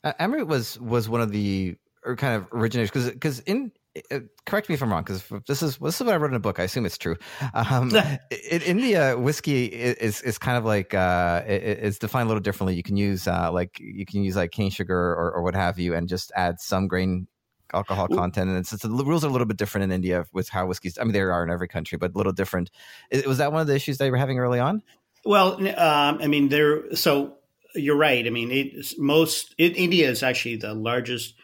Uh, 0.03 0.13
Amrut 0.19 0.47
was 0.47 0.79
was 0.79 1.09
one 1.09 1.21
of 1.21 1.31
the 1.31 1.75
or 2.03 2.15
kind 2.15 2.35
of 2.35 2.47
originators 2.51 2.91
because 2.91 3.09
because 3.09 3.39
in 3.41 3.71
uh, 4.11 4.19
correct 4.45 4.67
me 4.67 4.75
if 4.75 4.83
I'm 4.83 4.91
wrong 4.91 5.03
because 5.03 5.23
this 5.47 5.63
is 5.63 5.77
this 5.77 5.99
is 5.99 6.05
what 6.05 6.13
I 6.13 6.17
wrote 6.17 6.31
in 6.31 6.35
a 6.35 6.39
book. 6.39 6.59
I 6.59 6.63
assume 6.63 6.85
it's 6.85 6.97
true. 6.97 7.15
Um, 7.53 7.91
in 8.51 8.61
India, 8.61 9.17
whiskey 9.17 9.65
is 9.65 10.21
is 10.21 10.37
kind 10.37 10.57
of 10.57 10.65
like 10.65 10.93
uh, 10.93 11.43
it's 11.45 11.97
defined 11.97 12.25
a 12.25 12.27
little 12.27 12.41
differently. 12.41 12.75
You 12.75 12.83
can 12.83 12.97
use 12.97 13.27
uh, 13.27 13.51
like 13.51 13.79
you 13.79 14.05
can 14.05 14.23
use 14.23 14.35
like 14.35 14.51
cane 14.51 14.69
sugar 14.69 14.95
or, 14.95 15.31
or 15.33 15.43
what 15.43 15.55
have 15.55 15.79
you, 15.79 15.95
and 15.95 16.07
just 16.07 16.31
add 16.35 16.59
some 16.59 16.87
grain 16.87 17.27
alcohol 17.73 18.07
content, 18.07 18.49
and 18.49 18.59
it's, 18.59 18.71
it's, 18.71 18.83
the 18.83 18.89
rules 18.89 19.23
are 19.23 19.27
a 19.27 19.31
little 19.31 19.47
bit 19.47 19.57
different 19.57 19.85
in 19.85 19.91
India 19.91 20.25
with 20.33 20.49
how 20.49 20.67
whiskey's. 20.67 20.97
I 20.99 21.03
mean, 21.03 21.13
there 21.13 21.31
are 21.31 21.43
in 21.43 21.49
every 21.49 21.67
country, 21.67 21.97
but 21.97 22.13
a 22.13 22.17
little 22.17 22.33
different. 22.33 22.71
Was 23.25 23.37
that 23.37 23.51
one 23.51 23.61
of 23.61 23.67
the 23.67 23.75
issues 23.75 23.97
they 23.97 24.11
were 24.11 24.17
having 24.17 24.39
early 24.39 24.59
on? 24.59 24.83
Well, 25.23 25.55
um, 25.55 26.19
I 26.21 26.27
mean, 26.27 26.49
there. 26.49 26.95
So 26.95 27.37
you're 27.75 27.97
right. 27.97 28.25
I 28.25 28.29
mean, 28.29 28.51
it's 28.51 28.97
most 28.97 29.53
it, 29.57 29.77
India 29.77 30.09
is 30.09 30.23
actually 30.23 30.57
the 30.57 30.73
largest 30.73 31.35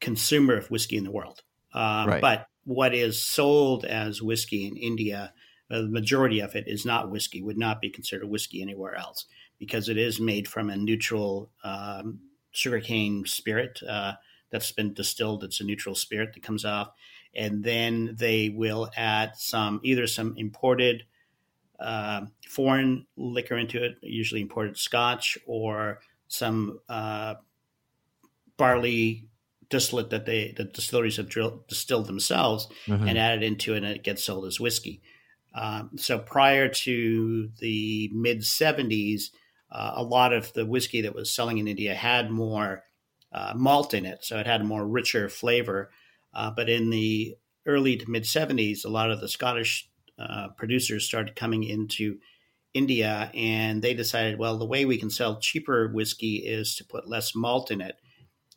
consumer 0.00 0.56
of 0.56 0.70
whiskey 0.70 0.96
in 0.96 1.04
the 1.04 1.10
world. 1.10 1.42
Um, 1.72 2.08
right. 2.08 2.20
But 2.20 2.46
what 2.64 2.94
is 2.94 3.22
sold 3.22 3.84
as 3.84 4.22
whiskey 4.22 4.66
in 4.66 4.76
India, 4.76 5.32
uh, 5.70 5.82
the 5.82 5.88
majority 5.88 6.40
of 6.40 6.54
it 6.54 6.64
is 6.66 6.84
not 6.84 7.10
whiskey. 7.10 7.42
Would 7.42 7.58
not 7.58 7.80
be 7.80 7.90
considered 7.90 8.28
whiskey 8.28 8.62
anywhere 8.62 8.94
else 8.94 9.26
because 9.58 9.88
it 9.88 9.96
is 9.96 10.20
made 10.20 10.48
from 10.48 10.70
a 10.70 10.76
neutral 10.76 11.50
um, 11.62 12.20
sugarcane 12.50 13.24
spirit. 13.26 13.80
Uh, 13.86 14.14
that's 14.50 14.72
been 14.72 14.94
distilled. 14.94 15.42
It's 15.42 15.60
a 15.60 15.64
neutral 15.64 15.96
spirit 15.96 16.32
that 16.34 16.42
comes 16.44 16.64
off, 16.64 16.90
and 17.34 17.64
then 17.64 18.14
they 18.16 18.50
will 18.50 18.88
add 18.96 19.32
some 19.36 19.80
either 19.82 20.06
some 20.06 20.34
imported 20.36 21.04
uh, 21.80 22.22
foreign 22.48 23.06
liquor 23.16 23.56
into 23.56 23.82
it, 23.82 23.96
usually 24.02 24.40
imported 24.40 24.76
Scotch, 24.76 25.38
or 25.46 26.00
some 26.28 26.80
uh, 26.88 27.34
barley 28.56 29.28
distillate 29.68 30.10
that 30.10 30.26
they 30.26 30.52
the 30.56 30.64
distilleries 30.64 31.16
have 31.16 31.28
drilled, 31.28 31.66
distilled 31.66 32.06
themselves 32.06 32.68
mm-hmm. 32.86 33.08
and 33.08 33.18
added 33.18 33.42
into 33.42 33.74
it, 33.74 33.78
and 33.78 33.86
it 33.86 34.04
gets 34.04 34.24
sold 34.24 34.46
as 34.46 34.60
whiskey. 34.60 35.02
Um, 35.54 35.90
so 35.96 36.18
prior 36.18 36.68
to 36.68 37.50
the 37.60 38.10
mid 38.12 38.40
70s, 38.40 39.30
uh, 39.70 39.92
a 39.96 40.02
lot 40.02 40.32
of 40.32 40.52
the 40.52 40.66
whiskey 40.66 41.02
that 41.02 41.14
was 41.14 41.30
selling 41.30 41.58
in 41.58 41.68
India 41.68 41.94
had 41.94 42.30
more 42.30 42.84
uh, 43.32 43.52
malt 43.56 43.94
in 43.94 44.04
it, 44.04 44.24
so 44.24 44.38
it 44.38 44.46
had 44.46 44.60
a 44.60 44.64
more 44.64 44.86
richer 44.86 45.28
flavor. 45.28 45.90
Uh, 46.32 46.50
but 46.50 46.68
in 46.68 46.90
the 46.90 47.36
early 47.66 47.96
to 47.96 48.10
mid 48.10 48.24
70s, 48.24 48.84
a 48.84 48.88
lot 48.88 49.10
of 49.10 49.20
the 49.20 49.28
Scottish 49.28 49.88
uh, 50.18 50.48
producers 50.56 51.04
started 51.04 51.36
coming 51.36 51.64
into 51.64 52.18
India 52.72 53.30
and 53.34 53.82
they 53.82 53.94
decided, 53.94 54.38
well, 54.38 54.58
the 54.58 54.66
way 54.66 54.84
we 54.84 54.98
can 54.98 55.10
sell 55.10 55.38
cheaper 55.38 55.88
whiskey 55.88 56.36
is 56.36 56.74
to 56.76 56.84
put 56.84 57.08
less 57.08 57.34
malt 57.34 57.70
in 57.70 57.80
it. 57.80 57.96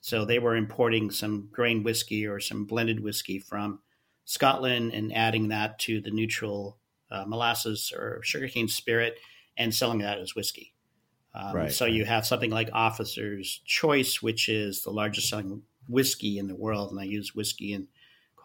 So 0.01 0.25
they 0.25 0.39
were 0.39 0.55
importing 0.55 1.11
some 1.11 1.49
grain 1.51 1.83
whiskey 1.83 2.25
or 2.25 2.39
some 2.39 2.65
blended 2.65 2.99
whiskey 2.99 3.39
from 3.39 3.79
Scotland 4.25 4.93
and 4.93 5.13
adding 5.15 5.49
that 5.49 5.79
to 5.79 6.01
the 6.01 6.11
neutral 6.11 6.77
uh, 7.11 7.25
molasses 7.25 7.93
or 7.95 8.21
sugarcane 8.23 8.67
spirit 8.67 9.19
and 9.55 9.73
selling 9.73 9.99
that 9.99 10.19
as 10.19 10.35
whiskey. 10.35 10.73
Um, 11.33 11.55
right. 11.55 11.71
So 11.71 11.85
you 11.85 12.05
have 12.05 12.25
something 12.25 12.51
like 12.51 12.69
Officer's 12.73 13.61
Choice, 13.65 14.21
which 14.21 14.49
is 14.49 14.81
the 14.81 14.91
largest 14.91 15.29
selling 15.29 15.61
whiskey 15.87 16.37
in 16.37 16.47
the 16.47 16.55
world, 16.55 16.91
and 16.91 16.99
I 16.99 17.03
use 17.03 17.35
whiskey 17.35 17.73
in 17.73 17.87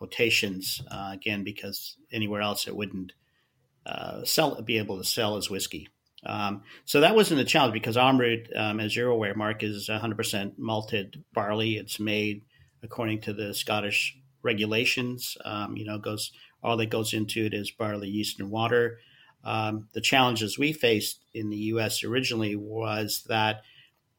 quotations 0.02 0.82
uh, 0.90 1.10
again 1.12 1.44
because 1.44 1.96
anywhere 2.10 2.40
else 2.40 2.66
it 2.66 2.74
wouldn't 2.74 3.12
uh, 3.86 4.24
sell 4.24 4.60
be 4.60 4.78
able 4.78 4.98
to 4.98 5.04
sell 5.04 5.36
as 5.36 5.48
whiskey. 5.48 5.88
Um, 6.26 6.62
so 6.84 7.02
that 7.02 7.14
wasn't 7.14 7.40
a 7.40 7.44
challenge 7.44 7.72
because 7.72 7.96
Amrut, 7.96 8.48
um, 8.56 8.80
as 8.80 8.96
you're 8.96 9.10
aware, 9.10 9.36
Mark, 9.36 9.62
is 9.62 9.88
100% 9.88 10.58
malted 10.58 11.22
barley. 11.32 11.76
It's 11.76 12.00
made 12.00 12.42
according 12.82 13.20
to 13.22 13.32
the 13.32 13.54
Scottish 13.54 14.18
regulations. 14.42 15.36
Um, 15.44 15.76
you 15.76 15.84
know, 15.84 15.98
goes 15.98 16.32
all 16.64 16.76
that 16.78 16.90
goes 16.90 17.14
into 17.14 17.44
it 17.44 17.54
is 17.54 17.70
barley, 17.70 18.08
yeast, 18.08 18.40
and 18.40 18.50
water. 18.50 18.98
Um, 19.44 19.86
the 19.92 20.00
challenges 20.00 20.58
we 20.58 20.72
faced 20.72 21.20
in 21.32 21.48
the 21.48 21.56
U.S. 21.74 22.02
originally 22.02 22.56
was 22.56 23.22
that 23.28 23.62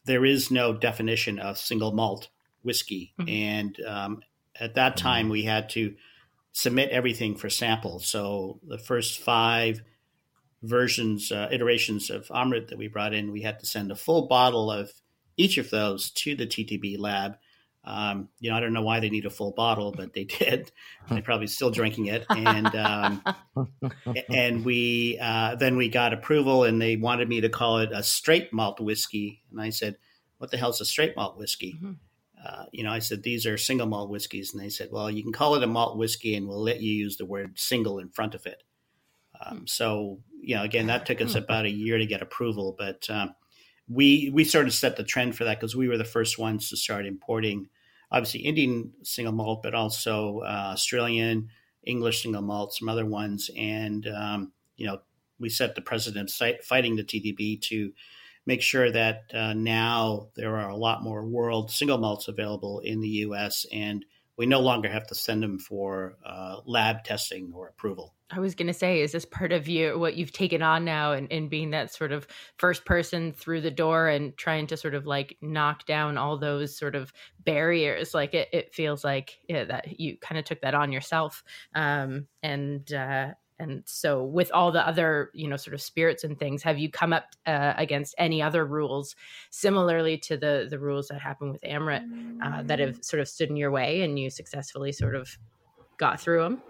there 0.05 0.23
is 0.23 0.49
no 0.49 0.71
definition 0.71 1.39
of 1.39 1.57
single 1.57 1.91
malt 1.91 2.29
whiskey, 2.61 3.13
mm-hmm. 3.19 3.29
and 3.29 3.77
um, 3.85 4.21
at 4.60 4.75
that 4.75 4.95
mm-hmm. 4.95 5.07
time 5.07 5.29
we 5.29 5.43
had 5.43 5.69
to 5.72 5.95
submit 6.51 6.89
everything 6.91 7.36
for 7.36 7.50
sample. 7.50 8.00
So 8.00 8.60
the 8.67 8.77
first 8.77 9.19
five 9.19 9.81
versions, 10.62 11.31
uh, 11.31 11.50
iterations 11.51 12.10
of 12.10 12.27
Amrut 12.27 12.69
that 12.69 12.77
we 12.77 12.88
brought 12.88 13.13
in, 13.13 13.31
we 13.31 13.41
had 13.41 13.60
to 13.60 13.65
send 13.65 13.91
a 13.91 13.95
full 13.95 14.27
bottle 14.27 14.72
of 14.72 14.91
each 15.36 15.57
of 15.57 15.69
those 15.69 16.12
to 16.12 16.36
the 16.36 16.48
TTB 16.48 16.98
lab. 17.00 17.38
Um, 17.86 18.29
you 18.39 18.50
know, 18.50 18.55
I 18.55 18.62
don't 18.62 18.72
know 18.72 18.81
why 18.81 19.01
they 19.01 19.10
need 19.10 19.25
a 19.25 19.29
full 19.29 19.51
bottle, 19.51 19.91
but 19.91 20.13
they 20.13 20.24
did. 20.39 20.72
They're 21.10 21.22
probably 21.24 21.48
still 21.48 21.69
drinking 21.72 22.05
it, 22.05 22.25
and 22.29 22.74
um, 22.75 23.24
and 24.29 24.63
we 24.63 25.19
uh, 25.22 25.55
then 25.55 25.75
we 25.75 25.89
got 25.89 26.13
approval, 26.13 26.63
and 26.63 26.81
they 26.81 26.95
wanted 26.95 27.27
me 27.27 27.41
to 27.41 27.50
call 27.50 27.79
it 27.79 27.91
a 27.91 28.01
straight 28.01 28.53
malt 28.53 28.79
whiskey, 28.79 29.41
and 29.51 29.60
I 29.60 29.72
said, 29.72 29.98
"What 30.38 30.50
the 30.50 30.57
hell's 30.57 30.79
a 30.79 30.86
straight 30.86 31.17
malt 31.17 31.38
whiskey?" 31.38 31.74
Mm-hmm. 31.74 31.91
Uh, 32.45 32.65
you 32.71 32.83
know, 32.83 32.91
I 32.91 33.00
said 33.00 33.23
these 33.23 33.45
are 33.45 33.57
single 33.57 33.88
malt 33.88 34.09
whiskeys, 34.09 34.53
and 34.53 34.62
they 34.62 34.69
said, 34.69 34.89
"Well, 34.91 35.09
you 35.09 35.23
can 35.23 35.31
call 35.31 35.55
it 35.55 35.63
a 35.63 35.67
malt 35.67 35.97
whiskey, 35.97 36.35
and 36.35 36.47
we'll 36.47 36.62
let 36.62 36.81
you 36.81 36.91
use 36.93 37.17
the 37.17 37.25
word 37.25 37.57
single 37.57 38.00
in 38.00 38.09
front 38.09 38.35
of 38.35 38.45
it." 38.45 38.63
Um, 39.45 39.59
hmm. 39.59 39.65
so, 39.65 40.19
you 40.41 40.55
know, 40.55 40.63
again, 40.63 40.88
that 40.88 41.05
took 41.05 41.21
us 41.21 41.35
about 41.35 41.65
a 41.65 41.69
year 41.69 41.97
to 41.97 42.05
get 42.05 42.21
approval, 42.21 42.75
but 42.77 43.09
um, 43.09 43.33
we 43.88 44.29
we 44.33 44.43
sort 44.43 44.67
of 44.67 44.73
set 44.73 44.97
the 44.97 45.03
trend 45.03 45.35
for 45.35 45.45
that 45.45 45.59
because 45.59 45.75
we 45.75 45.88
were 45.88 45.97
the 45.97 46.03
first 46.03 46.38
ones 46.38 46.69
to 46.69 46.77
start 46.77 47.05
importing, 47.05 47.69
obviously 48.12 48.41
Indian 48.41 48.91
single 49.03 49.33
malt, 49.33 49.62
but 49.63 49.73
also 49.73 50.39
uh, 50.39 50.71
Australian, 50.73 51.50
English 51.83 52.23
single 52.23 52.41
malt, 52.41 52.73
some 52.73 52.89
other 52.89 53.05
ones, 53.05 53.50
and 53.57 54.07
um, 54.07 54.51
you 54.75 54.85
know 54.85 55.00
we 55.39 55.50
set 55.50 55.75
the 55.75 55.81
precedent 55.81 56.29
fighting 56.63 56.95
the 56.95 57.03
TTB 57.03 57.62
to 57.62 57.91
make 58.45 58.62
sure 58.62 58.91
that 58.91 59.23
uh, 59.33 59.53
now 59.53 60.27
there 60.35 60.57
are 60.57 60.69
a 60.69 60.75
lot 60.75 61.03
more 61.03 61.25
world 61.25 61.71
single 61.71 61.97
malts 61.97 62.27
available 62.27 62.79
in 62.79 63.01
the 63.01 63.07
U.S. 63.07 63.65
and 63.71 64.05
we 64.38 64.45
no 64.45 64.59
longer 64.59 64.89
have 64.89 65.07
to 65.07 65.15
send 65.15 65.43
them 65.43 65.59
for 65.59 66.17
uh, 66.25 66.57
lab 66.65 67.03
testing 67.03 67.51
or 67.53 67.67
approval. 67.67 68.15
I 68.31 68.39
was 68.39 68.55
going 68.55 68.67
to 68.67 68.73
say, 68.73 69.01
is 69.01 69.12
this 69.12 69.25
part 69.25 69.51
of 69.51 69.67
you 69.67 70.00
what 70.00 70.15
you've 70.15 70.31
taken 70.31 70.63
on 70.63 70.83
now 70.83 71.12
and, 71.12 71.31
and 71.31 71.51
being 71.51 71.69
that 71.71 71.93
sort 71.93 72.12
of 72.12 72.25
first 72.57 72.83
person 72.83 73.31
through 73.31 73.62
the 73.62 73.69
door 73.69 74.07
and 74.07 74.35
trying 74.35 74.65
to 74.67 74.77
sort 74.77 74.95
of 74.95 75.05
like 75.05 75.38
knock 75.41 75.85
down 75.85 76.17
all 76.17 76.38
those 76.38 76.75
sort 76.75 76.95
of 76.95 77.13
barriers? 77.45 78.15
Like 78.15 78.33
it, 78.33 78.50
it 78.51 78.73
feels 78.73 79.03
like 79.03 79.38
yeah, 79.47 79.65
that 79.65 80.00
you 80.00 80.17
kind 80.17 80.39
of 80.39 80.45
took 80.45 80.62
that 80.62 80.73
on 80.73 80.91
yourself. 80.91 81.43
Um, 81.75 82.27
and 82.41 82.91
uh, 82.91 83.33
and 83.60 83.83
so 83.86 84.24
with 84.24 84.51
all 84.53 84.72
the 84.72 84.86
other 84.86 85.29
you 85.33 85.48
know 85.48 85.57
sort 85.57 85.74
of 85.74 85.81
spirits 85.81 86.24
and 86.24 86.39
things 86.39 86.63
have 86.63 86.77
you 86.77 86.89
come 86.89 87.13
up 87.13 87.25
uh, 87.45 87.74
against 87.77 88.15
any 88.17 88.41
other 88.41 88.65
rules 88.65 89.15
similarly 89.50 90.17
to 90.17 90.38
the 90.38 90.67
the 90.69 90.79
rules 90.79 91.07
that 91.07 91.19
happened 91.19 91.51
with 91.51 91.62
Amrut 91.62 92.03
uh, 92.43 92.63
that 92.63 92.79
have 92.79 93.03
sort 93.03 93.19
of 93.22 93.27
stood 93.27 93.50
in 93.50 93.55
your 93.55 93.72
way 93.72 94.01
and 94.01 94.17
you 94.19 94.29
successfully 94.29 94.91
sort 94.91 95.15
of 95.15 95.38
got 95.98 96.19
through 96.19 96.43
them 96.43 96.62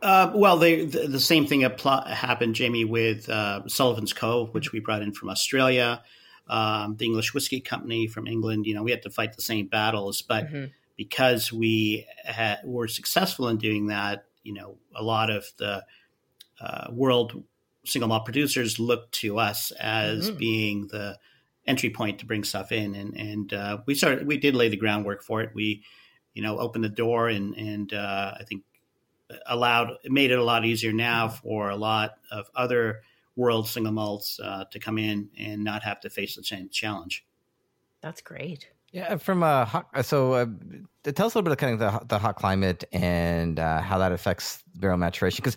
uh, 0.00 0.30
well, 0.34 0.56
they, 0.56 0.84
the, 0.84 1.08
the, 1.08 1.18
same 1.18 1.44
thing 1.46 1.62
happened, 1.62 2.54
Jamie, 2.54 2.84
with 2.84 3.28
uh, 3.28 3.66
Sullivan's 3.66 4.12
Cove, 4.12 4.54
which 4.54 4.70
we 4.70 4.78
brought 4.78 5.02
in 5.02 5.12
from 5.12 5.28
Australia, 5.28 6.02
um, 6.46 6.96
the 6.96 7.04
English 7.04 7.34
Whiskey 7.34 7.60
Company 7.60 8.06
from 8.06 8.26
England. 8.28 8.66
You 8.66 8.74
know, 8.74 8.84
we 8.84 8.92
had 8.92 9.02
to 9.02 9.10
fight 9.10 9.34
the 9.34 9.42
same 9.42 9.66
battles, 9.66 10.22
but 10.22 10.46
mm-hmm. 10.46 10.66
because 10.96 11.52
we 11.52 12.06
had, 12.24 12.60
were 12.64 12.86
successful 12.86 13.48
in 13.48 13.58
doing 13.58 13.88
that, 13.88 14.26
you 14.48 14.54
know, 14.54 14.78
a 14.96 15.02
lot 15.02 15.28
of 15.28 15.44
the 15.58 15.84
uh, 16.58 16.86
world 16.90 17.44
single 17.84 18.08
malt 18.08 18.24
producers 18.24 18.78
look 18.78 19.10
to 19.10 19.38
us 19.38 19.72
as 19.72 20.30
mm-hmm. 20.30 20.38
being 20.38 20.86
the 20.88 21.18
entry 21.66 21.90
point 21.90 22.20
to 22.20 22.26
bring 22.26 22.44
stuff 22.44 22.72
in, 22.72 22.94
and 22.94 23.14
and 23.14 23.52
uh, 23.52 23.78
we 23.84 23.94
started. 23.94 24.26
We 24.26 24.38
did 24.38 24.54
lay 24.54 24.70
the 24.70 24.78
groundwork 24.78 25.22
for 25.22 25.42
it. 25.42 25.50
We, 25.54 25.84
you 26.32 26.42
know, 26.42 26.58
opened 26.58 26.84
the 26.84 26.88
door, 26.88 27.28
and 27.28 27.54
and 27.56 27.92
uh, 27.92 28.36
I 28.40 28.44
think 28.44 28.62
allowed 29.44 29.90
made 30.06 30.30
it 30.30 30.38
a 30.38 30.44
lot 30.44 30.64
easier 30.64 30.94
now 30.94 31.28
for 31.28 31.68
a 31.68 31.76
lot 31.76 32.12
of 32.32 32.50
other 32.54 33.02
world 33.36 33.68
single 33.68 33.92
malts 33.92 34.40
uh, 34.42 34.64
to 34.70 34.78
come 34.78 34.96
in 34.96 35.28
and 35.38 35.62
not 35.62 35.82
have 35.82 36.00
to 36.00 36.10
face 36.10 36.36
the 36.36 36.42
same 36.42 36.70
challenge. 36.70 37.26
That's 38.00 38.22
great. 38.22 38.70
Yeah, 38.92 39.16
from 39.18 39.42
a 39.42 39.66
hot, 39.66 39.86
so 40.04 40.32
uh, 40.32 40.46
tell 41.04 41.26
us 41.26 41.34
a 41.34 41.38
little 41.38 41.42
bit 41.42 41.52
of 41.52 41.58
kind 41.58 41.74
of 41.74 41.78
the, 41.78 42.06
the 42.06 42.18
hot 42.18 42.36
climate 42.36 42.84
and 42.90 43.58
uh, 43.58 43.82
how 43.82 43.98
that 43.98 44.12
affects 44.12 44.62
barrel 44.76 44.96
maturation 44.96 45.42
because 45.42 45.56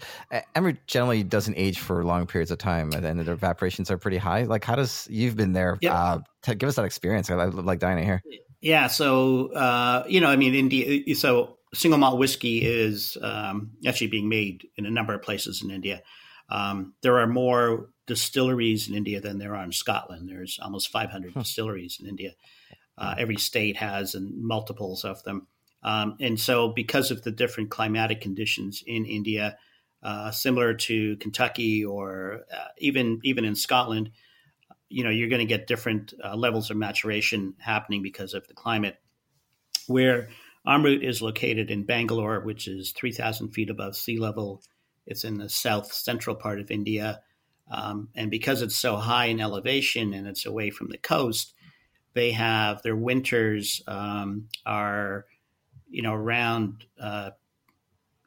Amrut 0.55 0.77
generally 0.87 1.23
doesn't 1.23 1.55
age 1.55 1.79
for 1.79 2.03
long 2.03 2.27
periods 2.27 2.51
of 2.51 2.57
time 2.57 2.91
and 2.91 3.19
the 3.19 3.35
evaporations 3.35 3.89
are 3.89 3.97
pretty 3.97 4.17
high. 4.17 4.43
Like, 4.43 4.65
how 4.65 4.75
does 4.75 5.07
you've 5.09 5.37
been 5.37 5.53
there? 5.53 5.77
Yep. 5.81 5.93
Uh, 5.93 6.19
t- 6.41 6.55
give 6.55 6.67
us 6.67 6.75
that 6.75 6.85
experience. 6.85 7.29
I, 7.29 7.35
I 7.35 7.45
like 7.45 7.79
Diana 7.79 8.03
here. 8.03 8.21
Yeah, 8.59 8.87
so 8.87 9.53
uh, 9.53 10.03
you 10.07 10.19
know, 10.19 10.27
I 10.27 10.35
mean, 10.35 10.53
India. 10.53 11.15
So 11.15 11.57
single 11.73 11.99
malt 11.99 12.19
whiskey 12.19 12.59
is 12.65 13.17
um, 13.21 13.71
actually 13.85 14.07
being 14.07 14.27
made 14.27 14.67
in 14.75 14.85
a 14.85 14.91
number 14.91 15.13
of 15.13 15.21
places 15.21 15.61
in 15.63 15.71
India. 15.71 16.01
Um, 16.49 16.93
there 17.01 17.17
are 17.19 17.27
more 17.27 17.89
distilleries 18.07 18.89
in 18.89 18.95
India 18.95 19.21
than 19.21 19.39
there 19.39 19.55
are 19.55 19.63
in 19.63 19.71
Scotland. 19.71 20.29
There's 20.29 20.59
almost 20.61 20.89
500 20.89 21.33
huh. 21.33 21.39
distilleries 21.39 21.97
in 21.99 22.07
India. 22.07 22.31
Uh, 22.97 23.15
every 23.17 23.37
state 23.37 23.77
has 23.77 24.15
and 24.15 24.43
multiples 24.43 25.05
of 25.05 25.23
them. 25.23 25.47
Um, 25.83 26.17
and 26.19 26.39
so, 26.39 26.69
because 26.69 27.09
of 27.09 27.23
the 27.23 27.31
different 27.31 27.71
climatic 27.71 28.21
conditions 28.21 28.83
in 28.85 29.05
India, 29.05 29.57
uh, 30.03 30.31
similar 30.31 30.73
to 30.73 31.15
Kentucky 31.17 31.83
or 31.85 32.41
uh, 32.53 32.67
even 32.77 33.19
even 33.23 33.45
in 33.45 33.55
Scotland, 33.55 34.11
you 34.89 35.03
know, 35.03 35.09
you're 35.09 35.29
going 35.29 35.39
to 35.39 35.45
get 35.45 35.67
different 35.67 36.13
uh, 36.23 36.35
levels 36.35 36.69
of 36.69 36.77
maturation 36.77 37.55
happening 37.59 38.03
because 38.03 38.33
of 38.33 38.47
the 38.47 38.53
climate. 38.53 38.97
Where 39.87 40.29
Amrut 40.65 41.03
is 41.03 41.21
located 41.21 41.71
in 41.71 41.85
Bangalore, 41.85 42.41
which 42.41 42.67
is 42.67 42.91
3,000 42.91 43.49
feet 43.49 43.69
above 43.69 43.95
sea 43.95 44.17
level. 44.17 44.61
It's 45.07 45.23
in 45.23 45.37
the 45.37 45.49
south 45.49 45.91
central 45.91 46.35
part 46.35 46.59
of 46.59 46.69
India. 46.69 47.21
Um, 47.69 48.09
and 48.15 48.29
because 48.29 48.61
it's 48.61 48.75
so 48.75 48.97
high 48.97 49.25
in 49.25 49.39
elevation 49.39 50.13
and 50.13 50.27
it's 50.27 50.45
away 50.45 50.69
from 50.69 50.89
the 50.89 50.97
coast, 50.97 51.53
they 52.13 52.31
have 52.31 52.81
their 52.81 52.95
winters 52.95 53.81
um, 53.87 54.47
are, 54.65 55.25
you 55.89 56.01
know, 56.01 56.13
around 56.13 56.85
uh, 56.99 57.31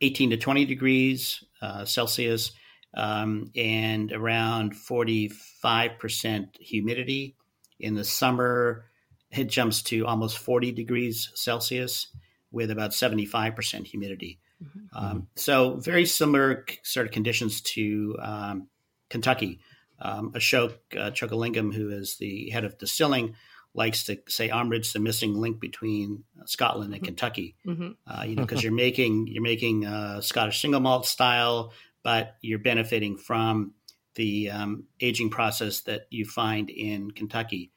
18 0.01 0.31
to 0.31 0.37
20 0.37 0.65
degrees 0.65 1.45
uh, 1.61 1.85
Celsius 1.85 2.53
um, 2.95 3.51
and 3.57 4.13
around 4.13 4.75
45% 4.75 6.57
humidity. 6.61 7.37
In 7.81 7.95
the 7.95 8.05
summer, 8.05 8.87
it 9.31 9.49
jumps 9.49 9.83
to 9.85 10.07
almost 10.07 10.39
40 10.39 10.73
degrees 10.73 11.31
Celsius 11.35 12.09
with 12.53 12.71
about 12.71 12.93
75% 12.93 13.87
humidity. 13.87 14.39
Mm-hmm. 14.63 14.97
Um, 14.97 15.27
so, 15.35 15.75
very 15.77 16.07
similar 16.07 16.65
sort 16.85 17.07
of 17.07 17.13
conditions 17.13 17.61
to 17.63 18.17
um, 18.21 18.69
Kentucky. 19.11 19.61
Um, 20.01 20.33
Ashok 20.33 20.75
uh, 20.97 21.11
Chokalingam, 21.11 21.75
who 21.75 21.91
is 21.91 22.17
the 22.17 22.51
head 22.51 22.65
of 22.65 22.79
distilling, 22.79 23.35
likes 23.75 24.05
to 24.05 24.19
say 24.29 24.49
Amrut's 24.49 24.93
the 24.93 25.01
missing 25.01 25.35
link 25.35 25.61
between 25.61 26.25
Scotland 26.47 26.95
and 26.95 27.03
mm-hmm. 27.03 27.07
Kentucky. 27.07 27.57
Mm-hmm. 27.67 27.91
Uh, 28.07 28.25
you 28.25 28.37
know, 28.37 28.43
because 28.43 28.63
you're 28.65 28.73
making 28.73 29.27
you're 29.27 29.43
making 29.43 29.85
uh, 29.85 30.21
Scottish 30.21 30.63
single 30.63 30.81
malt 30.81 31.07
style, 31.07 31.73
but 32.03 32.37
you're 32.41 32.61
benefiting 32.61 33.17
from 33.17 33.75
the 34.15 34.51
um, 34.51 34.85
aging 35.01 35.31
process 35.31 35.81
that 35.83 36.07
you 36.11 36.25
find 36.25 36.71
in 36.71 37.11
Kentucky. 37.11 37.73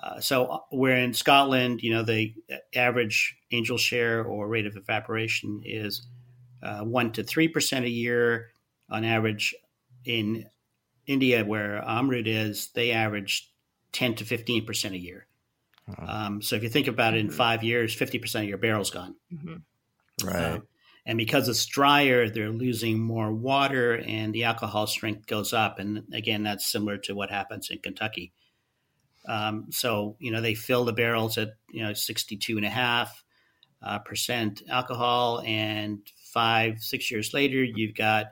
Uh, 0.00 0.20
so 0.20 0.46
uh, 0.46 0.58
where 0.70 0.96
in 0.96 1.14
Scotland, 1.14 1.82
you 1.82 1.92
know, 1.92 2.02
the 2.02 2.34
average 2.74 3.36
angel 3.50 3.78
share 3.78 4.24
or 4.24 4.48
rate 4.48 4.66
of 4.66 4.76
evaporation 4.76 5.62
is 5.64 6.02
uh, 6.62 6.80
one 6.80 7.12
to 7.12 7.22
three 7.22 7.48
percent 7.48 7.84
a 7.84 7.90
year 7.90 8.50
on 8.90 9.04
average. 9.04 9.54
In 10.04 10.46
India, 11.06 11.44
where 11.44 11.82
Amrut 11.86 12.26
is, 12.26 12.70
they 12.74 12.92
average 12.92 13.52
ten 13.92 14.14
to 14.16 14.24
fifteen 14.24 14.64
percent 14.64 14.94
a 14.94 14.98
year. 14.98 15.27
Um, 15.96 16.42
so 16.42 16.56
if 16.56 16.62
you 16.62 16.68
think 16.68 16.88
about 16.88 17.14
it, 17.14 17.20
in 17.20 17.28
mm-hmm. 17.28 17.36
five 17.36 17.64
years, 17.64 17.94
fifty 17.94 18.18
percent 18.18 18.44
of 18.44 18.48
your 18.48 18.58
barrel's 18.58 18.90
gone. 18.90 19.14
Mm-hmm. 19.32 20.26
Right. 20.26 20.36
Uh, 20.36 20.60
and 21.06 21.16
because 21.16 21.48
it's 21.48 21.64
drier, 21.64 22.28
they're 22.28 22.50
losing 22.50 23.00
more 23.00 23.32
water, 23.32 23.94
and 23.94 24.34
the 24.34 24.44
alcohol 24.44 24.86
strength 24.86 25.26
goes 25.26 25.54
up. 25.54 25.78
And 25.78 26.04
again, 26.12 26.42
that's 26.42 26.66
similar 26.66 26.98
to 26.98 27.14
what 27.14 27.30
happens 27.30 27.70
in 27.70 27.78
Kentucky. 27.78 28.32
Um, 29.26 29.66
so 29.70 30.16
you 30.18 30.30
know 30.30 30.40
they 30.40 30.54
fill 30.54 30.84
the 30.84 30.92
barrels 30.92 31.38
at 31.38 31.54
you 31.70 31.82
know 31.82 31.94
sixty 31.94 32.36
two 32.36 32.56
and 32.56 32.66
a 32.66 32.70
half 32.70 33.24
uh, 33.82 33.98
percent 34.00 34.62
alcohol, 34.68 35.42
and 35.44 36.00
five 36.16 36.80
six 36.80 37.10
years 37.10 37.32
later, 37.32 37.62
you've 37.62 37.94
got 37.94 38.26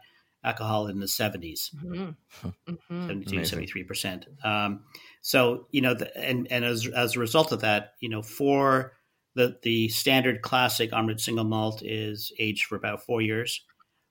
alcohol 0.47 0.87
in 0.87 1.01
the 1.01 1.07
70s, 1.07 1.75
mm-hmm. 1.75 2.49
mm-hmm. 2.49 3.07
72, 3.09 3.45
73 3.45 3.85
percent. 3.85 4.27
Um, 4.45 4.85
so 5.27 5.67
you 5.73 5.81
know, 5.81 5.93
the, 5.93 6.17
and 6.17 6.47
and 6.53 6.65
as 6.65 6.87
as 6.87 7.17
a 7.17 7.19
result 7.19 7.51
of 7.51 7.63
that, 7.63 7.95
you 7.99 8.09
know, 8.09 8.23
for 8.23 8.93
the 9.35 9.59
the 9.63 9.89
standard 9.89 10.41
classic 10.41 10.93
Amrut 10.93 11.19
single 11.19 11.45
malt 11.45 11.83
is 11.85 12.31
aged 12.39 12.67
for 12.67 12.77
about 12.77 13.05
four 13.05 13.21
years, 13.21 13.65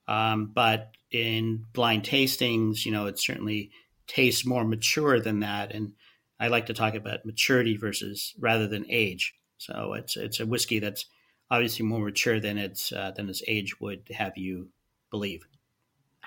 um, 0.08 0.52
but 0.54 0.90
in 1.10 1.64
blind 1.72 2.02
tastings, 2.02 2.84
you 2.84 2.92
know, 2.92 3.06
it 3.06 3.18
certainly 3.18 3.70
tastes 4.06 4.44
more 4.44 4.62
mature 4.62 5.18
than 5.18 5.40
that. 5.40 5.74
And 5.74 5.92
I 6.38 6.48
like 6.48 6.66
to 6.66 6.74
talk 6.74 6.94
about 6.94 7.24
maturity 7.24 7.78
versus 7.78 8.34
rather 8.38 8.68
than 8.68 8.84
age. 8.90 9.32
So 9.56 9.94
it's 9.94 10.18
it's 10.18 10.40
a 10.40 10.44
whiskey 10.44 10.80
that's 10.80 11.06
obviously 11.50 11.86
more 11.86 12.04
mature 12.04 12.40
than 12.40 12.58
its 12.58 12.92
uh, 12.92 13.12
than 13.16 13.30
its 13.30 13.42
age 13.48 13.80
would 13.80 14.02
have 14.10 14.36
you 14.36 14.68
believe. 15.10 15.46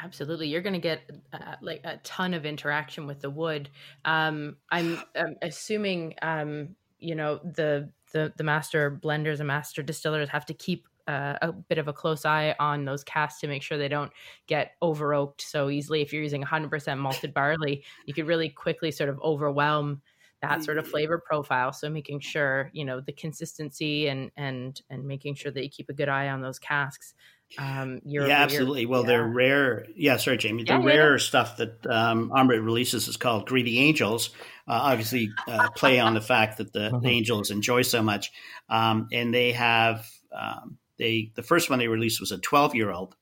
Absolutely, 0.02 0.48
you're 0.48 0.62
going 0.62 0.74
to 0.74 0.80
get 0.80 1.02
uh, 1.34 1.56
like 1.62 1.82
a 1.84 1.98
ton 2.04 2.34
of 2.34 2.46
interaction 2.46 3.06
with 3.06 3.20
the 3.20 3.30
wood. 3.30 3.70
Um, 4.06 4.58
I'm, 4.72 5.02
I'm, 5.16 5.36
assuming, 5.42 6.16
um, 6.22 6.76
you 7.00 7.16
know, 7.16 7.40
the 7.44 7.92
the 8.12 8.34
the 8.38 8.44
master 8.44 8.90
blenders 8.92 9.40
and 9.40 9.48
master 9.48 9.84
distillers 9.84 10.30
have 10.30 10.46
to 10.48 10.54
keep 10.54 10.88
uh, 11.08 11.38
a 11.42 11.52
bit 11.52 11.78
of 11.78 11.88
a 11.88 11.94
close 11.94 12.26
eye 12.26 12.56
on 12.60 12.86
those 12.86 13.04
casks 13.04 13.42
to 13.42 13.48
make 13.48 13.64
sure 13.64 13.78
they 13.78 13.88
don't 13.88 14.12
get 14.48 14.74
over 14.82 15.14
oaked 15.14 15.42
so 15.42 15.70
easily. 15.70 16.02
If 16.02 16.14
you're 16.14 16.24
using 16.24 16.44
100% 16.44 16.98
malted 16.98 17.34
barley, 17.34 17.84
you 18.06 18.14
could 18.14 18.28
really 18.28 18.50
quickly 18.50 18.92
sort 18.92 19.10
of 19.10 19.20
overwhelm 19.22 20.02
that 20.42 20.64
sort 20.64 20.78
of 20.78 20.88
flavor 20.88 21.22
profile. 21.24 21.74
So 21.74 21.90
making 21.90 22.22
sure 22.22 22.70
you 22.74 22.86
know 22.86 23.02
the 23.02 23.12
consistency 23.12 24.08
and 24.08 24.32
and 24.38 24.82
and 24.90 25.06
making 25.06 25.36
sure 25.36 25.52
that 25.52 25.64
you 25.64 25.70
keep 25.70 25.90
a 25.90 25.94
good 25.94 26.10
eye 26.10 26.30
on 26.30 26.42
those 26.42 26.60
casks 26.60 27.14
um, 27.58 28.02
yeah, 28.06 28.28
absolutely. 28.28 28.86
Well, 28.86 29.02
yeah. 29.02 29.08
they're 29.08 29.28
rare. 29.28 29.86
Yeah, 29.96 30.18
sorry, 30.18 30.38
Jamie. 30.38 30.64
The 30.64 30.74
yeah, 30.74 30.84
rare 30.84 31.12
yeah. 31.14 31.18
stuff 31.18 31.58
that 31.58 31.86
um, 31.88 32.30
Amrut 32.30 32.64
releases 32.64 33.08
is 33.08 33.18
called 33.18 33.48
Greedy 33.48 33.80
Angels. 33.80 34.30
Uh, 34.68 34.80
obviously, 34.84 35.32
uh, 35.48 35.70
play 35.72 36.00
on 36.00 36.14
the 36.14 36.22
fact 36.22 36.60
that 36.60 36.74
the, 36.74 36.80
the 36.80 36.98
uh-huh. 36.98 37.08
angels 37.08 37.50
enjoy 37.50 37.82
so 37.82 38.04
much, 38.04 38.32
um, 38.70 39.08
and 39.12 39.34
they 39.34 39.52
have 39.54 40.08
um, 40.32 40.78
they 40.98 41.32
the 41.36 41.44
first 41.44 41.70
one 41.70 41.80
they 41.80 41.88
released 41.88 42.20
was 42.20 42.32
a 42.32 42.38
twelve 42.38 42.76
year 42.76 42.92
old, 42.92 43.16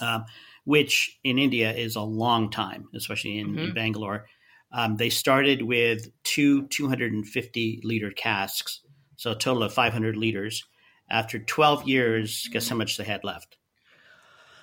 um, 0.00 0.24
which 0.64 1.18
in 1.22 1.38
India 1.38 1.72
is 1.72 1.94
a 1.94 2.02
long 2.02 2.50
time, 2.50 2.88
especially 2.94 3.38
in, 3.38 3.48
mm-hmm. 3.48 3.58
in 3.58 3.74
Bangalore. 3.74 4.26
Um, 4.72 4.96
they 4.96 5.10
started 5.10 5.62
with 5.62 6.08
two 6.24 6.66
250 6.68 7.82
liter 7.84 8.10
casks, 8.10 8.80
so 9.16 9.32
a 9.32 9.36
total 9.36 9.62
of 9.62 9.72
500 9.72 10.16
liters 10.16 10.64
after 11.10 11.38
12 11.38 11.88
years, 11.88 12.48
guess 12.52 12.68
how 12.68 12.76
much 12.76 12.96
they 12.96 13.04
had 13.04 13.24
left? 13.24 13.56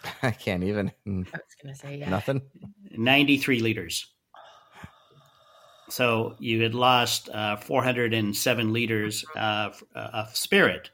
I 0.24 0.32
can't 0.32 0.64
even. 0.64 0.92
I 1.08 1.12
was 1.12 1.28
going 1.62 1.74
to 1.74 1.76
say, 1.76 1.98
yeah. 1.98 2.10
Nothing? 2.10 2.42
93 2.92 3.60
liters. 3.60 4.08
So 5.90 6.36
you 6.40 6.62
had 6.62 6.76
lost 6.76 7.30
uh, 7.30 7.58
407 7.58 8.74
liters 8.74 9.26
of, 9.36 9.84
uh, 9.96 10.10
of 10.14 10.36
spirit. 10.36 10.92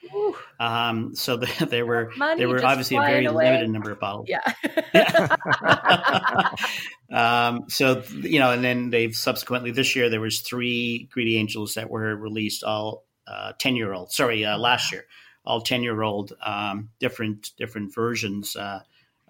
Um, 0.60 1.16
so 1.16 1.36
the, 1.38 1.66
there 1.70 1.86
were 1.86 2.12
Money 2.18 2.40
there 2.40 2.50
were 2.50 2.66
obviously 2.66 2.98
a 2.98 3.02
very 3.02 3.26
away. 3.26 3.46
limited 3.46 3.70
number 3.70 3.92
of 3.92 4.00
bottles. 4.00 4.30
Yeah. 4.30 5.36
um, 7.12 7.66
so 7.68 8.04
you 8.22 8.40
know, 8.40 8.52
and 8.52 8.64
then 8.64 8.90
they've 8.90 9.16
subsequently 9.16 9.72
this 9.72 9.96
year 9.96 10.10
there 10.10 10.22
was 10.22 10.40
three 10.40 11.10
Greedy 11.12 11.38
Angels 11.38 11.74
that 11.74 11.90
were 11.90 12.16
released, 12.16 12.64
all 12.64 13.06
uh, 13.28 13.52
ten 13.60 13.76
year 13.76 13.94
old. 13.94 14.14
Sorry, 14.14 14.46
uh, 14.46 14.58
last 14.58 14.94
year 14.94 15.06
all 15.46 15.62
10 15.62 15.84
year 15.84 16.02
old 16.02 16.34
um, 16.44 16.90
different 17.00 17.52
different 17.58 17.94
versions 17.94 18.56
uh, 18.56 18.82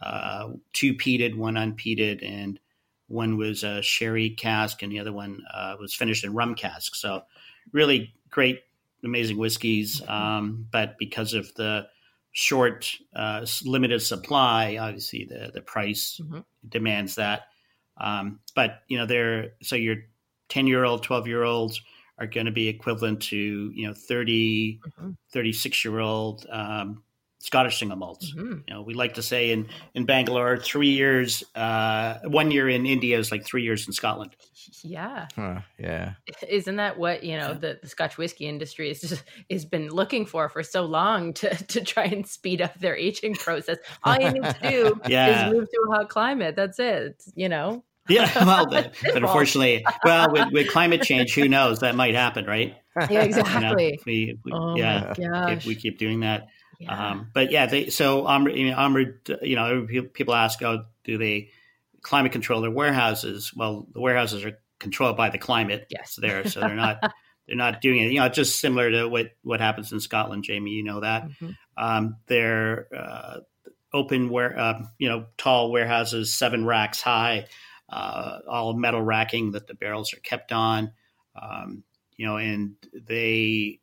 uh, 0.02 0.50
two 0.74 0.94
peated 0.94 1.36
one 1.36 1.56
unpeated 1.56 2.24
and 2.24 2.60
one 3.08 3.38
was 3.38 3.64
a 3.64 3.82
sherry 3.82 4.30
cask 4.30 4.82
and 4.82 4.92
the 4.92 5.00
other 5.00 5.14
one 5.14 5.44
uh, 5.54 5.76
was 5.80 5.94
finished 5.94 6.24
in 6.24 6.34
rum 6.34 6.56
cask 6.56 6.96
so 6.96 7.22
really 7.72 8.14
great 8.30 8.62
amazing 9.04 9.38
whiskeys 9.38 10.02
um, 10.08 10.68
but 10.72 10.98
because 10.98 11.34
of 11.34 11.54
the 11.56 11.88
short 12.32 12.92
uh, 13.16 13.46
limited 13.64 14.02
supply 14.02 14.78
obviously 14.80 15.26
the, 15.26 15.52
the 15.54 15.62
price 15.62 16.20
mm-hmm. 16.24 16.40
demands 16.68 17.16
that 17.16 17.44
um, 17.98 18.40
but 18.56 18.82
you 18.88 18.98
know 18.98 19.06
they're 19.06 19.52
so 19.62 19.76
your 19.76 19.98
10 20.50 20.68
year 20.68 20.84
old 20.84 21.04
12 21.04 21.28
year 21.28 21.44
olds 21.44 21.82
are 22.18 22.28
going 22.28 22.46
to 22.46 22.52
be 22.52 22.68
equivalent 22.68 23.22
to 23.22 23.72
you 23.74 23.88
know 23.88 23.94
30 23.94 24.80
mm-hmm. 24.80 25.12
36 25.32 25.86
year 25.86 26.00
old 26.00 26.46
um, 26.50 27.04
Scottish 27.46 27.78
single 27.78 27.98
malts. 27.98 28.34
Mm-hmm. 28.34 28.54
You 28.68 28.74
know, 28.74 28.82
we 28.82 28.96
like 28.96 29.14
to 29.16 29.22
say 29.22 29.52
in 29.52 29.68
in 29.94 30.06
Bangalore, 30.06 30.58
three 30.58 30.90
years, 30.90 31.44
uh, 31.54 32.18
one 32.24 32.50
year 32.50 32.68
in 32.68 32.88
India 32.88 33.20
is 33.20 33.32
like 33.32 33.46
three 33.46 33.62
years 33.62 33.86
in 33.86 33.94
Scotland. 33.94 34.36
Yeah, 34.82 35.28
huh, 35.36 35.60
yeah. 35.78 36.14
Isn't 36.50 36.78
that 36.78 36.98
what 36.98 37.24
you 37.24 37.38
know 37.38 37.54
the, 37.54 37.78
the 37.80 37.88
Scotch 37.88 38.18
whiskey 38.18 38.48
industry 38.48 38.90
is 38.90 39.02
just 39.10 39.24
has 39.52 39.64
been 39.64 39.90
looking 39.90 40.26
for 40.26 40.50
for 40.50 40.64
so 40.64 40.86
long 40.86 41.34
to 41.34 41.56
to 41.68 41.82
try 41.82 42.06
and 42.06 42.26
speed 42.26 42.62
up 42.62 42.80
their 42.80 42.96
aging 42.96 43.36
process? 43.36 43.78
All 44.04 44.20
you 44.20 44.32
need 44.32 44.44
to 44.44 44.58
do 44.64 45.02
yeah. 45.08 45.48
is 45.48 45.54
move 45.54 45.70
to 45.70 45.86
a 45.88 45.96
hot 45.96 46.10
climate. 46.10 46.56
That's 46.56 46.80
it. 46.80 47.24
You 47.36 47.50
know. 47.50 47.84
Yeah, 48.08 48.32
well, 48.46 48.68
but, 48.68 48.94
but 49.02 49.18
unfortunately, 49.18 49.86
well, 50.04 50.32
with, 50.32 50.52
with, 50.52 50.68
climate 50.70 51.02
change, 51.02 51.34
who 51.34 51.48
knows? 51.48 51.80
That 51.80 51.96
might 51.96 52.16
happen, 52.16 52.46
right? 52.46 52.76
Yeah, 53.10 53.24
exactly. 53.24 53.54
You 53.54 53.62
know, 53.62 53.76
we, 54.06 54.40
we, 54.46 54.51
oh 54.53 54.75
yeah, 54.75 55.14
if 55.50 55.66
we 55.66 55.75
keep 55.75 55.98
doing 55.98 56.22
that. 56.22 56.48
Yeah. 56.79 57.10
Um, 57.10 57.32
but 57.34 57.51
yeah, 57.51 57.66
they 57.66 57.90
so 57.90 58.27
um, 58.27 58.48
you 58.48 58.72
know, 58.72 59.06
you 59.42 59.56
know, 59.56 59.88
people 60.14 60.36
ask, 60.36 60.62
oh, 60.62 60.86
do 61.03 61.18
they 61.18 61.50
climate 62.01 62.32
control 62.32 62.62
their 62.62 62.72
warehouses? 62.72 63.53
Well, 63.56 63.88
the 63.92 64.01
warehouses 64.01 64.46
are 64.46 64.60
controlled 64.79 65.18
by 65.18 65.29
the 65.29 65.38
climate. 65.38 65.88
Yes, 65.90 66.16
there, 66.16 66.48
so 66.48 66.60
they're 66.60 66.75
not 66.75 67.00
they're 67.48 67.58
not 67.58 67.82
doing 67.82 68.01
it. 68.01 68.12
You 68.12 68.20
know, 68.20 68.29
just 68.29 68.60
similar 68.60 68.92
to 68.92 69.08
what 69.08 69.32
what 69.42 69.62
happens 69.62 69.92
in 69.92 70.00
Scotland, 70.00 70.44
Jamie. 70.44 70.72
You 70.72 70.84
know 70.84 71.00
that 71.01 71.24
mm-hmm. 71.24 71.51
um, 71.77 72.18
they're 72.27 72.88
uh, 72.96 73.40
open 73.94 74.29
where 74.29 74.58
uh, 74.58 74.84
you 74.98 75.10
know 75.10 75.25
tall 75.38 75.72
warehouses, 75.72 76.34
seven 76.34 76.66
racks 76.66 77.01
high 77.01 77.48
uh, 77.90 78.40
all 78.48 78.74
metal 78.74 79.02
racking 79.02 79.52
that 79.52 79.68
the 79.68 79.74
barrels 79.76 80.14
are 80.14 80.20
kept 80.20 80.52
on. 80.52 80.92
Um, 81.40 81.84
you 82.18 82.26
know, 82.26 82.38
and 82.38 82.76
they, 82.94 83.80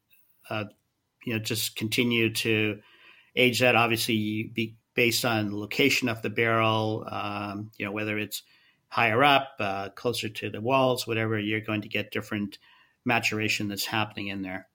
uh, 0.49 0.65
you 1.25 1.35
know, 1.35 1.39
just 1.39 1.77
continue 1.77 2.33
to 2.35 2.81
age 3.37 3.61
that. 3.61 3.77
Obviously, 3.77 4.51
be 4.55 4.77
based 4.95 5.25
on 5.25 5.59
location 5.59 6.09
of 6.09 6.23
the 6.23 6.31
barrel. 6.31 7.07
Um, 7.11 7.71
you 7.77 7.85
know, 7.85 7.93
whether 7.93 8.19
it's 8.19 8.43
higher 8.89 9.23
up, 9.23 9.55
uh, 9.59 9.89
closer 9.91 10.29
to 10.29 10.51
the 10.51 10.61
walls, 10.61 11.07
whatever, 11.07 11.39
you're 11.39 11.61
going 11.61 11.83
to 11.83 11.89
get 11.89 12.11
different 12.11 12.59
maturation 13.05 13.69
that's 13.69 13.87
happening 13.87 14.29
in 14.29 14.43
there. 14.43 14.69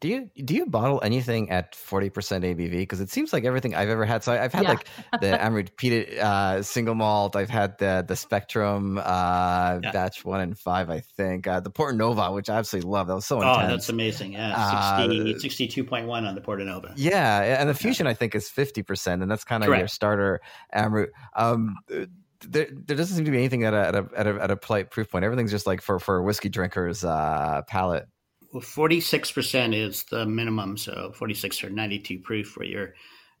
Do 0.00 0.08
you 0.08 0.30
do 0.44 0.54
you 0.54 0.66
bottle 0.66 1.00
anything 1.02 1.50
at 1.50 1.74
forty 1.74 2.08
percent 2.08 2.44
ABV? 2.44 2.70
Because 2.70 3.00
it 3.00 3.10
seems 3.10 3.32
like 3.32 3.44
everything 3.44 3.74
I've 3.74 3.88
ever 3.88 4.04
had. 4.04 4.22
So 4.22 4.32
I, 4.32 4.36
have 4.36 4.52
had 4.52 4.62
yeah. 4.62 4.68
like 4.68 4.86
the 5.20 5.26
Amrut 5.40 5.70
peated 5.72 6.18
uh, 6.18 6.62
single 6.62 6.94
malt. 6.94 7.34
I've 7.34 7.50
had 7.50 7.78
the 7.78 8.04
the 8.06 8.14
Spectrum 8.14 8.98
uh, 8.98 9.00
yeah. 9.02 9.90
batch 9.92 10.24
one 10.24 10.40
and 10.40 10.56
five. 10.56 10.88
I 10.88 11.00
think 11.00 11.48
uh, 11.48 11.58
the 11.58 11.70
Porto 11.70 11.96
Nova, 11.96 12.30
which 12.30 12.48
I 12.48 12.56
absolutely 12.58 12.90
love. 12.90 13.08
That 13.08 13.14
was 13.14 13.26
so 13.26 13.40
intense. 13.40 13.58
Oh, 13.60 13.68
that's 13.68 13.88
amazing. 13.88 14.34
Yeah, 14.34 14.54
62.1 15.00 16.08
on 16.08 16.34
the 16.34 16.40
Porto 16.40 16.62
Nova. 16.62 16.92
Yeah, 16.96 17.60
and 17.60 17.68
the 17.68 17.74
Fusion 17.74 18.06
I 18.06 18.14
think 18.14 18.36
is 18.36 18.48
fifty 18.48 18.84
percent, 18.84 19.22
and 19.22 19.30
that's 19.30 19.44
kind 19.44 19.64
of 19.64 19.76
your 19.76 19.88
starter 19.88 20.40
Amrut. 20.72 21.08
Um, 21.34 21.76
there, 21.88 22.68
there 22.70 22.96
doesn't 22.96 23.16
seem 23.16 23.24
to 23.24 23.30
be 23.30 23.38
anything 23.38 23.64
at 23.64 23.74
a, 23.74 23.88
at 23.88 23.94
a 23.94 24.08
at 24.16 24.26
a 24.26 24.42
at 24.42 24.50
a 24.50 24.56
polite 24.56 24.90
proof 24.90 25.10
point. 25.10 25.24
Everything's 25.24 25.50
just 25.50 25.66
like 25.66 25.80
for 25.80 25.98
for 25.98 26.22
whiskey 26.22 26.48
drinkers' 26.48 27.04
uh, 27.04 27.62
palate. 27.66 28.06
Well, 28.52 28.62
46% 28.62 29.74
is 29.74 30.04
the 30.04 30.24
minimum, 30.24 30.78
so 30.78 31.12
46 31.14 31.64
or 31.64 31.70
92 31.70 32.20
proof 32.20 32.48
for 32.48 32.64
your 32.64 32.94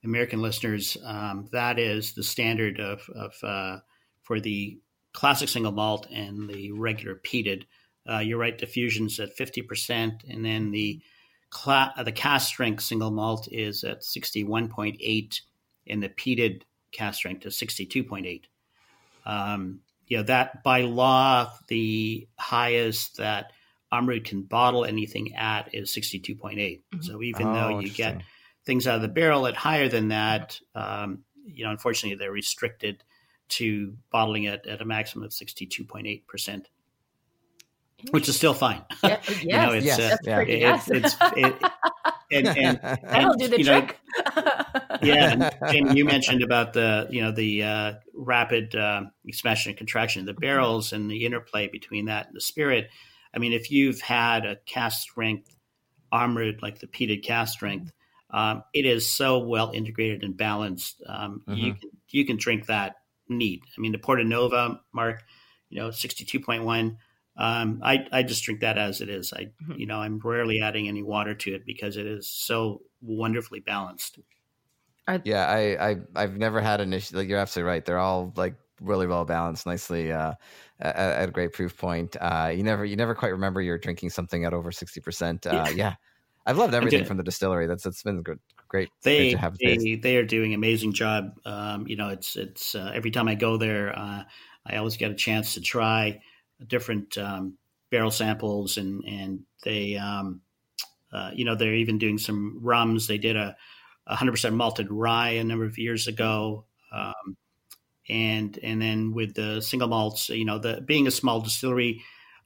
American 0.04 0.42
listeners. 0.42 0.98
Um, 1.02 1.48
that 1.52 1.78
is 1.78 2.12
the 2.12 2.22
standard 2.22 2.78
of, 2.78 3.08
of 3.14 3.32
uh, 3.42 3.78
for 4.22 4.38
the 4.38 4.78
classic 5.12 5.48
single 5.48 5.72
malt 5.72 6.06
and 6.12 6.48
the 6.48 6.72
regular 6.72 7.14
peated. 7.14 7.64
Uh, 8.08 8.18
you're 8.18 8.38
right, 8.38 8.58
the 8.58 8.66
Fusion's 8.66 9.18
at 9.18 9.36
50%, 9.36 10.28
and 10.28 10.44
then 10.44 10.70
the 10.70 11.00
cla- 11.50 11.94
uh, 11.96 12.02
the 12.02 12.12
cask 12.12 12.48
strength 12.48 12.82
single 12.82 13.10
malt 13.10 13.48
is 13.50 13.84
at 13.84 14.02
61.8, 14.02 15.40
and 15.86 16.02
the 16.02 16.08
peated 16.10 16.62
cask 16.92 17.16
strength 17.16 17.46
is 17.46 17.56
62.8. 17.56 18.42
Um, 19.24 19.80
you 20.06 20.18
know 20.18 20.22
that 20.24 20.62
by 20.62 20.82
law, 20.82 21.52
the 21.68 22.28
highest 22.38 23.18
that 23.18 23.52
Amrut 23.92 24.24
can 24.24 24.42
bottle 24.42 24.84
anything 24.84 25.34
at 25.34 25.74
is 25.74 25.90
62.8. 25.90 26.36
Mm-hmm. 26.56 27.00
So 27.00 27.22
even 27.22 27.46
oh, 27.46 27.54
though 27.54 27.78
you 27.78 27.90
get 27.90 28.22
things 28.64 28.86
out 28.86 28.96
of 28.96 29.02
the 29.02 29.08
barrel 29.08 29.46
at 29.46 29.54
higher 29.54 29.88
than 29.88 30.08
that, 30.08 30.60
um, 30.74 31.20
you 31.46 31.64
know, 31.64 31.70
unfortunately 31.70 32.16
they're 32.16 32.32
restricted 32.32 33.02
to 33.48 33.96
bottling 34.10 34.44
it 34.44 34.66
at 34.66 34.82
a 34.82 34.84
maximum 34.84 35.24
of 35.24 35.30
62.8%. 35.30 36.64
Which 38.10 38.28
is 38.28 38.36
still 38.36 38.54
fine. 38.54 38.82
Yeah, 39.02 39.20
yes, 39.26 39.42
you 39.42 39.52
know, 39.52 39.72
it's, 39.72 39.86
yes, 39.86 40.00
uh, 40.00 40.16
yeah. 40.22 40.36
Pretty, 40.36 40.52
it, 40.52 40.60
yes. 40.60 40.90
it's, 40.90 41.16
it, 41.36 41.62
and, 42.30 42.48
and, 42.48 42.80
and, 42.82 42.98
That'll 43.02 43.34
do 43.34 43.48
the 43.48 43.62
trick. 43.62 43.98
Know, 44.36 44.42
yeah, 45.02 45.32
and 45.32 45.72
Jamie, 45.72 45.96
you 45.96 46.04
mentioned 46.04 46.42
about 46.42 46.72
the 46.72 47.06
you 47.10 47.22
know 47.22 47.32
the 47.32 47.62
uh, 47.62 47.92
rapid 48.14 48.74
uh, 48.74 49.02
expansion 49.26 49.70
and 49.70 49.78
contraction 49.78 50.20
of 50.20 50.26
the 50.26 50.40
barrels 50.40 50.92
and 50.92 51.10
the 51.10 51.24
interplay 51.24 51.68
between 51.68 52.06
that 52.06 52.26
and 52.26 52.36
the 52.36 52.40
spirit. 52.40 52.88
I 53.38 53.40
mean, 53.40 53.52
if 53.52 53.70
you've 53.70 54.00
had 54.00 54.44
a 54.44 54.56
cask 54.66 55.00
strength 55.00 55.54
Amrut, 56.12 56.60
like 56.60 56.80
the 56.80 56.88
peated 56.88 57.22
cask 57.22 57.52
strength, 57.52 57.92
um, 58.30 58.64
it 58.74 58.84
is 58.84 59.08
so 59.08 59.38
well 59.38 59.70
integrated 59.70 60.24
and 60.24 60.36
balanced. 60.36 61.00
Um, 61.06 61.42
mm-hmm. 61.46 61.54
You 61.54 61.74
can 61.74 61.90
you 62.08 62.26
can 62.26 62.36
drink 62.36 62.66
that 62.66 62.96
neat. 63.28 63.62
I 63.76 63.80
mean, 63.80 63.92
the 63.92 63.98
Porto 63.98 64.24
Nova, 64.24 64.80
Mark, 64.92 65.22
you 65.68 65.78
know, 65.78 65.92
sixty 65.92 66.24
two 66.24 66.40
point 66.40 66.64
one. 66.64 66.98
Um, 67.36 67.80
I 67.84 68.06
I 68.10 68.24
just 68.24 68.42
drink 68.42 68.62
that 68.62 68.76
as 68.76 69.00
it 69.00 69.08
is. 69.08 69.32
I 69.32 69.42
mm-hmm. 69.44 69.74
you 69.76 69.86
know 69.86 69.98
I'm 69.98 70.18
rarely 70.18 70.60
adding 70.60 70.88
any 70.88 71.04
water 71.04 71.36
to 71.36 71.54
it 71.54 71.64
because 71.64 71.96
it 71.96 72.06
is 72.06 72.28
so 72.28 72.82
wonderfully 73.00 73.60
balanced. 73.60 74.18
Are, 75.06 75.22
yeah, 75.24 75.46
I, 75.46 75.90
I 75.90 75.96
I've 76.16 76.36
never 76.36 76.60
had 76.60 76.80
an 76.80 76.92
issue. 76.92 77.16
Like 77.16 77.28
you're 77.28 77.38
absolutely 77.38 77.70
right. 77.70 77.84
They're 77.84 77.98
all 78.00 78.32
like 78.34 78.56
really 78.80 79.06
well 79.06 79.24
balanced, 79.24 79.66
nicely 79.66 80.12
uh, 80.12 80.34
at, 80.80 80.96
at, 80.96 81.28
a 81.28 81.32
great 81.32 81.52
proof 81.52 81.76
point. 81.76 82.16
Uh, 82.20 82.52
you 82.54 82.62
never 82.62 82.84
you 82.84 82.96
never 82.96 83.14
quite 83.14 83.30
remember 83.30 83.60
you're 83.60 83.78
drinking 83.78 84.10
something 84.10 84.44
at 84.44 84.52
over 84.52 84.72
sixty 84.72 85.00
percent. 85.00 85.46
Uh, 85.46 85.66
yeah. 85.68 85.70
yeah. 85.70 85.94
I've 86.46 86.56
loved 86.56 86.72
everything 86.72 87.04
from 87.04 87.18
the 87.18 87.22
distillery. 87.22 87.66
That's 87.66 87.84
it's 87.84 88.02
been 88.02 88.22
good, 88.22 88.38
great. 88.68 88.88
They 89.02 89.34
great 89.34 89.52
they, 89.60 89.96
they 89.96 90.16
are 90.16 90.24
doing 90.24 90.54
amazing 90.54 90.94
job. 90.94 91.38
Um, 91.44 91.86
you 91.86 91.96
know, 91.96 92.08
it's 92.08 92.36
it's 92.36 92.74
uh, 92.74 92.90
every 92.94 93.10
time 93.10 93.28
I 93.28 93.34
go 93.34 93.58
there, 93.58 93.96
uh, 93.96 94.22
I 94.64 94.76
always 94.76 94.96
get 94.96 95.10
a 95.10 95.14
chance 95.14 95.54
to 95.54 95.60
try 95.60 96.20
different 96.66 97.18
um, 97.18 97.58
barrel 97.90 98.10
samples, 98.10 98.78
and 98.78 99.04
and 99.04 99.40
they 99.62 99.96
um, 99.96 100.40
uh, 101.12 101.32
you 101.34 101.44
know 101.44 101.54
they're 101.54 101.74
even 101.74 101.98
doing 101.98 102.16
some 102.16 102.58
rums. 102.62 103.06
They 103.06 103.18
did 103.18 103.36
a 103.36 103.54
100% 104.10 104.54
malted 104.54 104.90
rye 104.90 105.30
a 105.30 105.44
number 105.44 105.64
of 105.64 105.78
years 105.78 106.06
ago. 106.06 106.64
Um, 106.92 107.36
and 108.08 108.58
and 108.62 108.80
then 108.80 109.12
with 109.12 109.34
the 109.34 109.60
single 109.60 109.88
malts, 109.88 110.28
you 110.28 110.44
know, 110.44 110.58
the 110.58 110.80
being 110.80 111.06
a 111.06 111.10
small 111.10 111.40
distillery, 111.40 112.02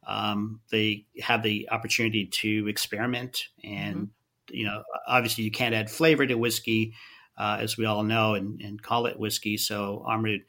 um, 0.07 0.61
they 0.70 1.07
have 1.20 1.42
the 1.42 1.68
opportunity 1.70 2.27
to 2.27 2.68
experiment, 2.68 3.44
and 3.62 3.96
mm-hmm. 3.96 4.55
you 4.55 4.64
know, 4.64 4.83
obviously 5.07 5.44
you 5.44 5.51
can't 5.51 5.75
add 5.75 5.90
flavor 5.90 6.27
to 6.27 6.35
whiskey, 6.35 6.94
uh, 7.37 7.59
as 7.61 7.77
we 7.77 7.87
all 7.87 8.03
know, 8.03 8.35
and, 8.35 8.61
and 8.61 8.83
call 8.83 9.07
it 9.07 9.18
whiskey. 9.18 9.57
So 9.57 10.05
Amrut 10.09 10.42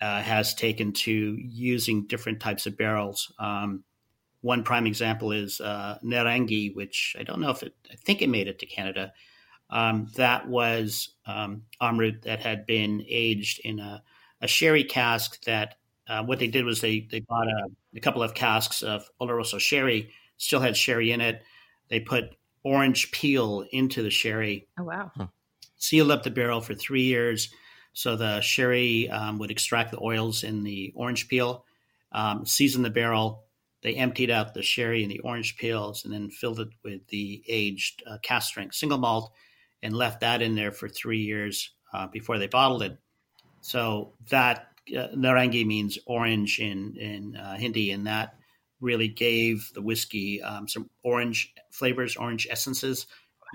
uh, 0.00 0.22
has 0.22 0.54
taken 0.54 0.92
to 0.92 1.36
using 1.38 2.06
different 2.06 2.40
types 2.40 2.66
of 2.66 2.76
barrels. 2.76 3.32
Um, 3.38 3.84
one 4.40 4.62
prime 4.62 4.86
example 4.86 5.32
is 5.32 5.60
uh, 5.60 5.98
Naarangi, 6.04 6.74
which 6.74 7.16
I 7.18 7.24
don't 7.24 7.40
know 7.40 7.50
if 7.50 7.62
it, 7.62 7.74
I 7.90 7.96
think 7.96 8.22
it 8.22 8.28
made 8.28 8.48
it 8.48 8.60
to 8.60 8.66
Canada. 8.66 9.12
Um, 9.70 10.08
that 10.14 10.48
was 10.48 11.10
um, 11.26 11.62
Amrut 11.82 12.22
that 12.22 12.40
had 12.40 12.64
been 12.64 13.04
aged 13.08 13.60
in 13.64 13.80
a 13.80 14.02
a 14.40 14.46
sherry 14.46 14.84
cask 14.84 15.42
that 15.44 15.76
uh, 16.08 16.22
what 16.24 16.38
they 16.38 16.46
did 16.46 16.64
was 16.64 16.80
they 16.80 17.06
they 17.10 17.20
bought 17.20 17.48
a, 17.48 17.66
a, 17.94 18.00
couple 18.00 18.22
of 18.22 18.34
casks 18.34 18.82
of 18.82 19.08
Oloroso 19.20 19.60
sherry, 19.60 20.10
still 20.38 20.60
had 20.60 20.76
sherry 20.76 21.12
in 21.12 21.20
it. 21.20 21.42
They 21.88 22.00
put 22.00 22.36
orange 22.64 23.10
peel 23.12 23.64
into 23.72 24.02
the 24.02 24.10
sherry. 24.10 24.66
Oh 24.78 24.84
wow! 24.84 25.10
Huh. 25.14 25.26
Sealed 25.76 26.10
up 26.10 26.22
the 26.22 26.30
barrel 26.30 26.60
for 26.60 26.74
three 26.74 27.02
years, 27.02 27.50
so 27.92 28.16
the 28.16 28.40
sherry 28.40 29.08
um, 29.10 29.38
would 29.38 29.50
extract 29.50 29.90
the 29.90 30.00
oils 30.02 30.44
in 30.44 30.64
the 30.64 30.92
orange 30.94 31.28
peel. 31.28 31.64
Um, 32.12 32.46
season 32.46 32.82
the 32.82 32.90
barrel. 32.90 33.44
They 33.80 33.94
emptied 33.94 34.30
out 34.30 34.54
the 34.54 34.62
sherry 34.62 35.04
and 35.04 35.12
the 35.12 35.20
orange 35.20 35.56
peels, 35.56 36.04
and 36.04 36.12
then 36.12 36.30
filled 36.30 36.58
it 36.58 36.68
with 36.82 37.06
the 37.08 37.44
aged 37.46 38.02
uh, 38.10 38.18
cask 38.22 38.48
strength 38.48 38.74
single 38.74 38.98
malt, 38.98 39.32
and 39.82 39.94
left 39.94 40.20
that 40.20 40.42
in 40.42 40.54
there 40.54 40.72
for 40.72 40.88
three 40.88 41.20
years 41.20 41.70
uh, 41.92 42.06
before 42.08 42.38
they 42.38 42.48
bottled 42.48 42.82
it. 42.82 42.98
So 43.60 44.12
that 44.30 44.68
uh, 44.96 45.08
Naarangi 45.14 45.66
means 45.66 45.98
orange 46.06 46.58
in 46.58 46.96
in 46.96 47.36
uh, 47.36 47.56
Hindi, 47.56 47.90
and 47.90 48.06
that 48.06 48.34
really 48.80 49.08
gave 49.08 49.70
the 49.74 49.82
whiskey 49.82 50.40
um, 50.42 50.68
some 50.68 50.88
orange 51.02 51.52
flavors, 51.70 52.16
orange 52.16 52.46
essences, 52.50 53.06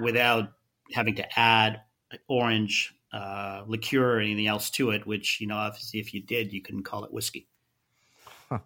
without 0.01 0.51
having 0.91 1.15
to 1.15 1.39
add 1.39 1.81
orange 2.27 2.93
uh, 3.13 3.63
liqueur 3.67 4.17
or 4.17 4.19
anything 4.19 4.47
else 4.47 4.69
to 4.71 4.91
it. 4.91 5.07
Which 5.07 5.39
you 5.39 5.47
know, 5.47 5.57
obviously, 5.57 5.99
if 5.99 6.13
you 6.13 6.21
did, 6.21 6.53
you 6.53 6.61
couldn't 6.61 6.83
call 6.83 7.03
it 7.03 7.13
whiskey. 7.13 7.47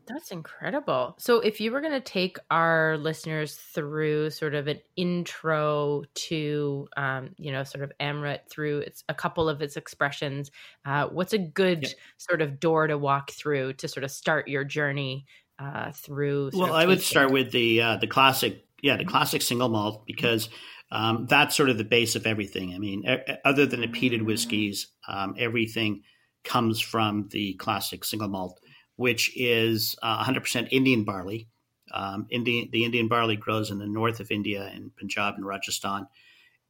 That's 0.06 0.32
incredible. 0.32 1.16
So, 1.20 1.40
if 1.40 1.62
you 1.62 1.72
were 1.72 1.82
going 1.82 1.94
to 1.94 2.02
take 2.02 2.38
our 2.52 2.98
listeners 2.98 3.56
through 3.56 4.32
sort 4.32 4.56
of 4.56 4.68
an 4.68 4.80
intro 4.96 6.04
to, 6.14 6.88
um, 6.98 7.30
you 7.38 7.52
know, 7.52 7.64
sort 7.64 7.84
of 7.84 7.92
Amrut 8.00 8.50
through 8.50 8.80
its 8.80 9.04
a 9.10 9.14
couple 9.14 9.50
of 9.50 9.62
its 9.62 9.78
expressions, 9.78 10.52
uh, 10.86 11.08
what's 11.08 11.34
a 11.34 11.38
good 11.38 11.84
yeah. 11.84 11.90
sort 12.18 12.42
of 12.42 12.60
door 12.60 12.88
to 12.88 12.98
walk 12.98 13.32
through 13.32 13.74
to 13.74 13.88
sort 13.88 14.04
of 14.04 14.12
start 14.12 14.48
your 14.48 14.64
journey 14.64 15.26
uh, 15.60 15.92
through? 15.92 16.52
Well, 16.54 16.74
I 16.74 16.86
would 16.86 17.02
start 17.02 17.32
with 17.32 17.52
the 17.52 17.82
uh, 17.82 17.98
the 17.98 18.08
classic, 18.08 18.66
yeah, 18.82 18.98
the 18.98 19.06
classic 19.06 19.42
single 19.42 19.70
malt 19.70 20.06
because 20.06 20.50
um, 20.92 21.26
that's 21.28 21.56
sort 21.56 21.70
of 21.70 21.78
the 21.78 21.84
base 21.84 22.16
of 22.16 22.26
everything. 22.26 22.74
I 22.74 22.78
mean, 22.78 23.04
other 23.44 23.66
than 23.66 23.82
the 23.82 23.88
peated 23.88 24.24
whiskeys, 24.24 24.88
um, 25.08 25.36
everything 25.38 26.04
comes 26.44 26.80
from 26.80 27.28
the 27.32 27.54
classic 27.56 28.06
single 28.06 28.30
malt 28.30 28.60
which 28.98 29.32
is 29.36 29.96
uh, 30.02 30.24
100% 30.24 30.68
Indian 30.72 31.04
barley. 31.04 31.48
Um, 31.94 32.28
Indian, 32.30 32.70
the 32.72 32.84
Indian 32.84 33.08
barley 33.08 33.38
grows 33.38 33.72
in 33.72 33.80
the 33.80 33.88
north 33.88 34.20
of 34.20 34.30
India 34.30 34.70
in 34.76 34.92
Punjab 35.00 35.36
and 35.36 35.46
Rajasthan. 35.46 36.08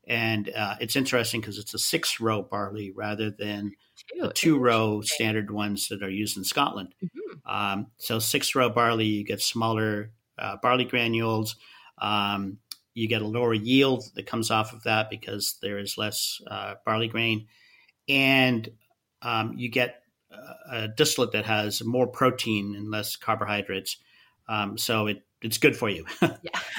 And 0.07 0.49
uh, 0.55 0.75
it's 0.79 0.95
interesting 0.95 1.41
because 1.41 1.57
it's 1.57 1.73
a 1.73 1.79
six 1.79 2.19
row 2.19 2.41
barley 2.41 2.91
rather 2.91 3.29
than 3.31 3.73
the 4.19 4.31
two 4.31 4.57
row 4.57 5.01
standard 5.01 5.51
ones 5.51 5.87
that 5.89 6.03
are 6.03 6.09
used 6.09 6.37
in 6.37 6.43
Scotland. 6.43 6.93
Mm-hmm. 7.03 7.49
Um, 7.49 7.87
so, 7.97 8.19
six 8.19 8.55
row 8.55 8.69
barley, 8.69 9.05
you 9.05 9.25
get 9.25 9.41
smaller 9.41 10.11
uh, 10.39 10.57
barley 10.61 10.85
granules. 10.85 11.57
Um, 11.97 12.59
you 12.93 13.07
get 13.07 13.21
a 13.21 13.27
lower 13.27 13.53
yield 13.53 14.05
that 14.15 14.25
comes 14.25 14.49
off 14.49 14.73
of 14.73 14.83
that 14.83 15.09
because 15.09 15.57
there 15.61 15.77
is 15.77 15.97
less 15.97 16.41
uh, 16.49 16.75
barley 16.85 17.07
grain. 17.07 17.47
And 18.07 18.69
um, 19.21 19.53
you 19.57 19.69
get 19.69 20.01
a 20.69 20.87
distillate 20.87 21.31
that 21.31 21.45
has 21.45 21.83
more 21.83 22.07
protein 22.07 22.75
and 22.75 22.89
less 22.89 23.15
carbohydrates. 23.15 23.97
Um, 24.47 24.77
so 24.77 25.07
it, 25.07 25.23
it's 25.41 25.57
good 25.57 25.75
for 25.75 25.89
you, 25.89 26.05
yeah. 26.21 26.29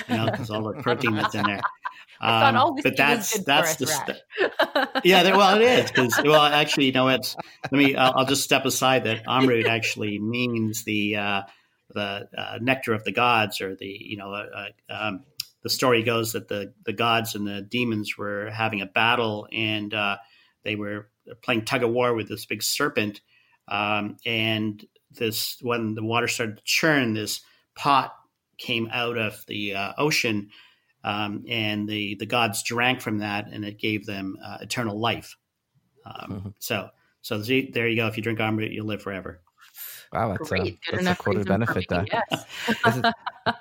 you 0.08 0.16
know, 0.16 0.26
because 0.26 0.50
all 0.50 0.72
the 0.72 0.82
protein 0.82 1.14
that's 1.14 1.34
in 1.34 1.44
there. 1.44 1.60
Um, 2.20 2.74
but 2.82 2.96
that's 2.96 3.38
that's 3.44 3.76
the 3.76 3.86
st- 3.86 4.18
yeah. 5.04 5.36
Well, 5.36 5.56
it 5.56 5.62
is 5.62 5.88
because 5.88 6.20
well, 6.24 6.42
actually, 6.42 6.86
you 6.86 6.92
know, 6.92 7.06
it's 7.06 7.36
let 7.70 7.78
me. 7.78 7.94
I'll, 7.94 8.12
I'll 8.16 8.26
just 8.26 8.42
step 8.42 8.64
aside 8.64 9.04
that 9.04 9.24
Amrut 9.24 9.68
actually 9.68 10.18
means 10.18 10.82
the 10.82 11.14
uh, 11.14 11.42
the 11.90 12.28
uh, 12.36 12.58
nectar 12.60 12.92
of 12.92 13.04
the 13.04 13.12
gods, 13.12 13.60
or 13.60 13.76
the 13.76 13.86
you 13.86 14.16
know, 14.16 14.32
uh, 14.32 14.46
uh, 14.90 14.92
um, 14.92 15.24
the 15.62 15.70
story 15.70 16.02
goes 16.02 16.32
that 16.32 16.48
the 16.48 16.74
the 16.84 16.92
gods 16.92 17.34
and 17.36 17.46
the 17.46 17.62
demons 17.62 18.18
were 18.18 18.50
having 18.50 18.80
a 18.80 18.86
battle, 18.86 19.46
and 19.52 19.94
uh, 19.94 20.16
they 20.64 20.74
were 20.74 21.08
playing 21.42 21.64
tug 21.64 21.82
of 21.82 21.90
war 21.90 22.14
with 22.14 22.28
this 22.28 22.46
big 22.46 22.62
serpent, 22.62 23.20
um, 23.70 24.16
and 24.24 24.84
this, 25.10 25.58
when 25.60 25.94
the 25.94 26.04
water 26.04 26.28
started 26.28 26.58
to 26.58 26.62
churn, 26.64 27.14
this 27.14 27.40
pot 27.74 28.14
came 28.58 28.88
out 28.92 29.16
of 29.16 29.44
the 29.46 29.74
uh, 29.74 29.92
ocean, 29.98 30.50
um, 31.04 31.44
and 31.48 31.88
the 31.88 32.16
the 32.16 32.26
gods 32.26 32.62
drank 32.62 33.00
from 33.00 33.18
that, 33.18 33.48
and 33.50 33.64
it 33.64 33.78
gave 33.78 34.04
them 34.04 34.36
uh, 34.44 34.58
eternal 34.60 34.98
life. 34.98 35.36
Um, 36.04 36.30
mm-hmm. 36.30 36.48
So, 36.58 36.90
so 37.22 37.38
there 37.38 37.88
you 37.88 37.96
go. 37.96 38.06
If 38.06 38.16
you 38.16 38.22
drink 38.22 38.38
Amrut, 38.40 38.72
you'll 38.72 38.86
live 38.86 39.02
forever. 39.02 39.40
Wow, 40.12 40.30
that's 40.30 40.48
Great. 40.48 40.78
a, 40.92 40.96
that's 40.96 41.06
a 41.06 41.22
quoted 41.22 41.46
benefit. 41.46 41.86
There. 41.88 42.06
Yes. 42.10 43.12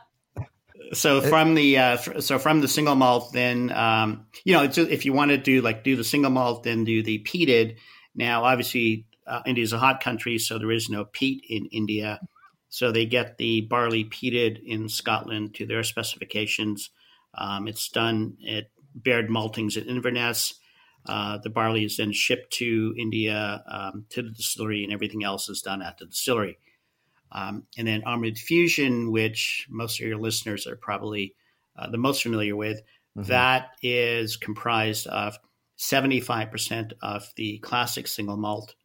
so 0.94 1.22
from 1.22 1.56
the 1.56 1.78
uh, 1.78 1.98
so 1.98 2.40
from 2.40 2.62
the 2.62 2.68
single 2.68 2.96
malt, 2.96 3.34
then 3.34 3.72
um, 3.72 4.26
you 4.44 4.54
know 4.54 4.64
if 4.64 5.06
you 5.06 5.14
want 5.14 5.32
to 5.32 5.38
do 5.38 5.62
like 5.62 5.84
do 5.84 5.96
the 5.96 6.04
single 6.04 6.32
malt, 6.32 6.64
then 6.64 6.84
do 6.84 7.04
the 7.04 7.20
peated. 7.20 7.78
Now, 8.16 8.46
obviously, 8.46 9.06
uh, 9.28 9.42
India 9.46 9.64
is 9.64 9.74
a 9.74 9.80
hot 9.80 10.02
country, 10.02 10.38
so 10.38 10.58
there 10.58 10.72
is 10.72 10.90
no 10.90 11.06
peat 11.06 11.44
in 11.50 11.66
India. 11.68 12.20
So 12.70 12.92
they 12.92 13.06
get 13.06 13.38
the 13.38 13.62
barley 13.62 14.06
peated 14.06 14.62
in 14.64 14.90
Scotland 14.90 15.56
to 15.56 15.66
their 15.66 15.84
specifications. 15.84 16.90
Um, 17.34 17.68
it's 17.68 17.90
done 17.90 18.38
at 18.50 18.66
Baird 18.96 19.30
Maltings 19.30 19.78
at 19.78 19.88
Inverness. 19.88 20.56
Uh, 21.06 21.38
the 21.38 21.50
barley 21.50 21.86
is 21.86 21.98
then 21.98 22.12
shipped 22.12 22.52
to 22.54 22.94
India 22.98 23.64
um, 23.70 24.06
to 24.10 24.22
the 24.22 24.32
distillery, 24.32 24.84
and 24.84 24.92
everything 24.92 25.24
else 25.24 25.48
is 25.50 25.62
done 25.62 25.82
at 25.82 25.98
the 25.98 26.06
distillery. 26.06 26.58
Um, 27.32 27.64
and 27.78 27.88
then 27.88 28.02
Amrut 28.02 28.38
Fusion, 28.38 29.12
which 29.12 29.68
most 29.70 30.00
of 30.00 30.08
your 30.08 30.18
listeners 30.18 30.68
are 30.68 30.76
probably 30.76 31.36
uh, 31.78 31.90
the 31.90 31.98
most 31.98 32.24
familiar 32.24 32.56
with, 32.56 32.82
mm-hmm. 33.18 33.24
that 33.30 33.70
is 33.82 34.38
comprised 34.38 35.08
of 35.08 35.38
75% 35.78 36.94
of 37.02 37.32
the 37.36 37.60
classic 37.60 38.08
single 38.08 38.38
malt 38.38 38.76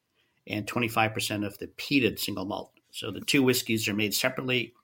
and 0.47 0.67
25% 0.67 1.47
of 1.47 1.59
the 1.59 1.69
peated 1.69 2.19
single 2.19 2.45
malt. 2.45 2.73
So 2.91 3.11
the 3.11 3.21
two 3.21 3.43
whiskeys 3.43 3.89
are 3.89 3.95
made 3.95 4.15
separately. 4.15 4.75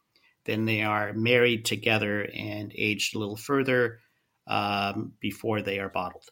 Then 0.44 0.64
they 0.64 0.82
are 0.82 1.12
married 1.12 1.64
together 1.64 2.28
and 2.34 2.72
aged 2.74 3.14
a 3.14 3.18
little 3.18 3.36
further 3.36 4.00
um, 4.46 5.12
before 5.20 5.60
they 5.60 5.78
are 5.78 5.90
bottled. 5.90 6.30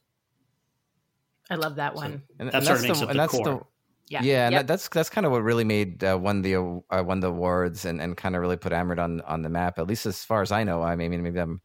I 1.50 1.56
love 1.56 1.76
that 1.76 1.94
one. 1.94 2.22
So, 2.28 2.34
and, 2.38 2.48
that 2.48 2.54
and 2.54 2.64
sort 2.64 2.78
of 2.78 2.84
makes 2.84 3.00
the, 3.00 3.06
up 3.06 3.12
the 3.12 3.26
core. 3.28 3.44
The, 3.44 3.60
yeah, 4.08 4.22
yeah, 4.22 4.48
yep. 4.50 4.66
that's 4.68 4.88
that's 4.88 5.10
kind 5.10 5.26
of 5.26 5.32
what 5.32 5.42
really 5.42 5.64
made 5.64 6.02
uh, 6.04 6.16
won 6.20 6.42
the 6.42 6.56
uh, 6.56 7.02
won 7.04 7.20
the 7.20 7.26
awards 7.26 7.84
and, 7.84 8.00
and 8.00 8.16
kind 8.16 8.36
of 8.36 8.40
really 8.40 8.56
put 8.56 8.72
Amrut 8.72 9.00
on 9.00 9.20
on 9.22 9.42
the 9.42 9.48
map. 9.48 9.78
At 9.78 9.88
least 9.88 10.06
as 10.06 10.24
far 10.24 10.42
as 10.42 10.52
I 10.52 10.62
know. 10.62 10.82
I 10.82 10.94
mean, 10.94 11.22
maybe 11.22 11.40
I'm 11.40 11.60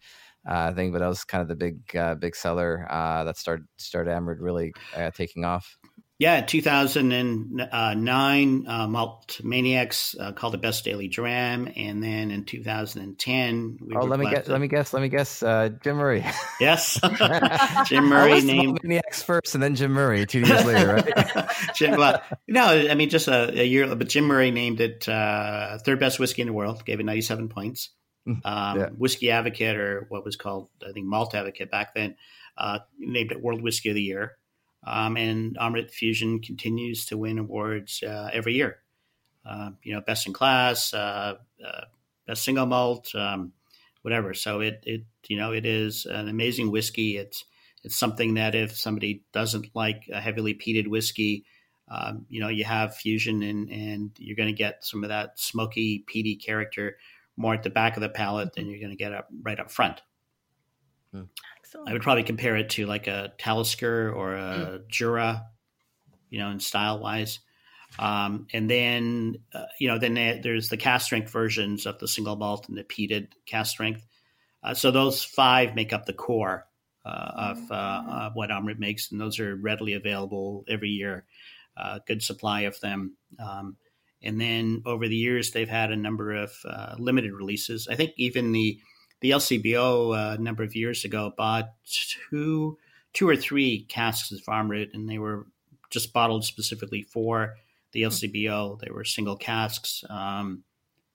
uh, 0.47 0.74
thing, 0.74 0.91
but 0.91 1.00
that 1.00 1.08
was 1.08 1.24
kind 1.24 1.41
of 1.41 1.47
the 1.47 1.56
big 1.56 1.95
uh, 1.95 2.15
big 2.15 2.36
seller 2.36 2.88
uh, 2.89 3.24
that 3.26 3.38
started 3.38 3.65
started 3.78 4.12
Amrut 4.12 4.38
really 4.39 4.74
uh, 4.95 5.12
taking 5.12 5.45
off. 5.45 5.78
Yeah, 6.22 6.42
2009, 6.42 8.66
uh, 8.68 8.88
Malt 8.88 9.42
Maniacs 9.44 10.16
uh, 10.20 10.32
called 10.34 10.54
it 10.54 10.62
Best 10.62 10.86
Daily 10.86 11.08
Dram, 11.08 11.68
and 11.76 12.04
then 12.04 12.30
in 12.30 12.46
2010, 12.46 13.80
we 13.82 13.96
oh, 13.96 14.02
let 14.02 14.20
me 14.20 14.30
guess. 14.30 14.48
Let 14.48 14.62
me 14.62 14.68
guess. 14.68 14.94
Let 14.94 15.02
me 15.02 15.10
guess. 15.10 15.42
Uh, 15.42 15.70
Jim 15.82 15.98
Murray. 15.98 16.24
Yes, 16.60 17.00
Jim 17.88 18.06
Murray 18.06 18.40
named 18.42 18.68
Malt 18.68 18.84
Maniacs 18.84 19.24
first, 19.24 19.56
and 19.56 19.64
then 19.64 19.74
Jim 19.74 19.94
Murray 19.94 20.28
two 20.28 20.42
years 20.42 20.64
later, 20.64 20.94
right? 20.94 21.50
Jim, 21.76 21.98
well, 21.98 22.22
no, 22.48 22.66
I 22.66 22.94
mean 22.94 23.10
just 23.10 23.28
a, 23.28 23.60
a, 23.60 23.66
year, 23.66 23.96
but 23.96 24.08
Jim 24.08 24.26
Murray 24.26 24.52
named 24.52 24.80
it 24.80 25.10
uh, 25.10 25.80
third 25.80 26.00
best 26.00 26.20
whiskey 26.20 26.44
in 26.44 26.48
the 26.48 26.54
world, 26.54 26.86
gave 26.86 27.00
it 27.00 27.04
97 27.04 27.50
points. 27.50 27.90
Mm, 28.28 28.46
um, 28.46 28.80
yeah. 28.80 28.90
Whiskey 28.90 29.32
Advocate, 29.32 29.76
or 29.76 30.06
what 30.10 30.24
was 30.24 30.36
called, 30.36 30.70
I 30.88 30.92
think, 30.92 31.08
Malt 31.08 31.34
Advocate 31.34 31.72
back 31.72 31.96
then, 31.96 32.16
uh, 32.60 32.78
named 33.00 33.32
it 33.32 33.42
World 33.42 33.64
Whiskey 33.64 33.90
of 33.90 33.96
the 33.96 34.04
Year. 34.04 34.38
Um, 34.86 35.17
and 35.17 35.58
Amrut 35.58 35.91
Fusion 35.91 36.39
continues 36.39 37.06
to 37.08 37.17
win 37.17 37.38
awards 37.38 38.04
uh, 38.04 38.30
every 38.34 38.54
year. 38.54 38.80
Uh, 39.46 39.72
you 39.84 39.94
know, 39.94 40.02
best 40.02 40.28
in 40.28 40.34
class, 40.34 40.94
uh, 40.94 41.36
uh, 41.65 41.82
best 42.28 42.44
single 42.44 42.65
malt, 42.65 43.13
um, 43.15 43.54
whatever. 44.02 44.34
So 44.34 44.60
it, 44.60 44.84
it, 44.86 45.02
you 45.28 45.38
know, 45.38 45.52
it 45.52 45.65
is 45.65 46.06
an 46.06 46.28
amazing 46.28 46.72
whiskey. 46.72 47.17
It's, 47.17 47.46
it's 47.84 47.96
something 47.96 48.36
that 48.36 48.54
if 48.54 48.78
somebody 48.78 49.24
doesn't 49.32 49.67
like 49.74 50.04
a 50.12 50.22
heavily 50.22 50.54
peated 50.54 50.88
whiskey, 50.88 51.46
um, 51.89 52.26
you 52.30 52.39
know, 52.39 52.48
you 52.48 52.63
have 52.63 52.96
fusion 52.96 53.44
and, 53.44 53.70
and 53.70 54.12
you're 54.17 54.36
going 54.36 54.48
to 54.48 54.54
get 54.54 54.86
some 54.86 55.04
of 55.04 55.10
that 55.10 55.39
smoky, 55.39 56.04
peaty 56.08 56.36
character 56.36 56.98
more 57.36 57.54
at 57.54 57.63
the 57.63 57.70
back 57.70 57.98
of 57.98 58.02
the 58.02 58.10
palate 58.10 58.54
than 58.54 58.67
you're 58.70 58.80
going 58.80 58.91
to 58.91 58.96
get 58.96 59.13
up 59.13 59.28
right 59.41 59.60
up 59.60 59.72
front. 59.72 60.02
Hmm. 61.12 61.24
I 61.86 61.94
would 61.94 62.02
probably 62.02 62.24
compare 62.24 62.56
it 62.56 62.70
to 62.72 62.86
like 62.86 63.08
a 63.08 63.34
Talisker 63.38 64.12
or 64.12 64.36
a 64.36 64.40
mm. 64.40 64.88
Jura, 64.88 65.46
you 66.30 66.40
know, 66.40 66.50
in 66.50 66.60
style 66.60 67.00
wise. 67.00 67.40
Um, 68.00 68.48
and 68.54 68.70
then, 68.70 69.38
uh, 69.54 69.66
you 69.80 69.88
know, 69.88 69.98
then 69.98 70.14
there's 70.42 70.70
the 70.70 70.78
cask 70.78 71.06
strength 71.06 71.32
versions 71.32 71.86
of 71.86 72.00
the 72.00 72.08
single 72.08 72.36
malt 72.36 72.70
and 72.70 72.78
the 72.78 72.84
peated 72.84 73.30
cask 73.46 73.72
strength. 73.72 74.06
Uh, 74.64 74.74
so 74.74 74.92
those 74.92 75.24
five 75.24 75.76
make 75.76 75.92
up 75.92 76.06
the 76.06 76.14
core 76.14 76.68
uh, 77.06 77.54
of, 77.56 77.72
uh, 77.72 78.04
of, 78.08 78.36
what 78.36 78.50
Amrut 78.50 78.80
makes, 78.80 79.12
and 79.12 79.20
those 79.20 79.40
are 79.40 79.56
readily 79.56 79.94
available 79.94 80.64
every 80.70 80.90
year. 80.90 81.26
Uh, 81.76 82.00
good 82.06 82.22
supply 82.22 82.62
of 82.62 82.80
them. 82.80 83.16
Um, 83.40 83.76
and 84.22 84.40
then 84.40 84.84
over 84.86 85.08
the 85.08 85.16
years, 85.16 85.52
they've 85.52 85.68
had 85.68 85.92
a 85.92 85.96
number 85.96 86.34
of 86.34 86.54
uh, 86.64 86.96
limited 87.00 87.34
releases. 87.34 87.88
I 87.88 87.96
think 87.96 88.12
even 88.18 88.52
the 88.52 88.80
the 89.22 89.32
LCBO 89.32 90.16
uh, 90.16 90.36
a 90.36 90.42
number 90.42 90.64
of 90.64 90.76
years 90.76 91.06
ago 91.06 91.34
bought 91.38 91.74
two 92.30 92.78
two 93.14 93.28
or 93.28 93.36
three 93.36 93.86
casks 93.86 94.32
of 94.32 94.40
Amrut, 94.46 94.94
and 94.94 95.10
they 95.10 95.20
were 95.20 95.48
just 95.90 96.14
bottled 96.14 96.46
specifically 96.46 97.04
for 97.04 97.56
the 97.92 98.04
LCBO. 98.04 98.80
They 98.80 98.92
were 98.92 99.04
single 99.04 99.36
casks. 99.36 100.04
Um, 100.10 100.64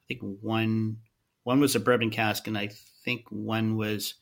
I 0.04 0.06
think 0.08 0.20
one 0.40 0.98
one 1.42 1.60
was 1.60 1.74
a 1.74 1.80
bourbon 1.80 2.10
cask, 2.10 2.46
and 2.46 2.56
I 2.56 2.70
think 3.04 3.24
one 3.30 3.76
was 3.76 4.14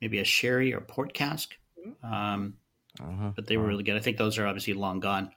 maybe 0.00 0.18
a 0.18 0.24
sherry 0.24 0.72
or 0.74 0.80
port 0.80 1.12
cask. 1.12 1.54
Um, 2.02 2.54
uh-huh. 3.00 3.32
But 3.34 3.46
they 3.46 3.56
were 3.56 3.66
really 3.66 3.84
good. 3.84 3.96
I 3.96 4.00
think 4.00 4.16
those 4.16 4.38
are 4.38 4.46
obviously 4.46 4.74
long 4.74 5.00
gone. 5.00 5.30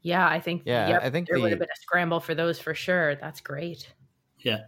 Yeah, 0.00 0.26
I 0.26 0.40
think. 0.40 0.62
Yeah, 0.64 0.88
yep, 0.88 1.02
I 1.02 1.10
think 1.10 1.28
there 1.28 1.36
the, 1.36 1.42
would 1.42 1.50
have 1.50 1.58
been 1.58 1.68
a 1.68 1.80
scramble 1.80 2.20
for 2.20 2.34
those 2.34 2.58
for 2.58 2.74
sure. 2.74 3.16
That's 3.16 3.40
great. 3.40 3.92
Yeah, 4.38 4.62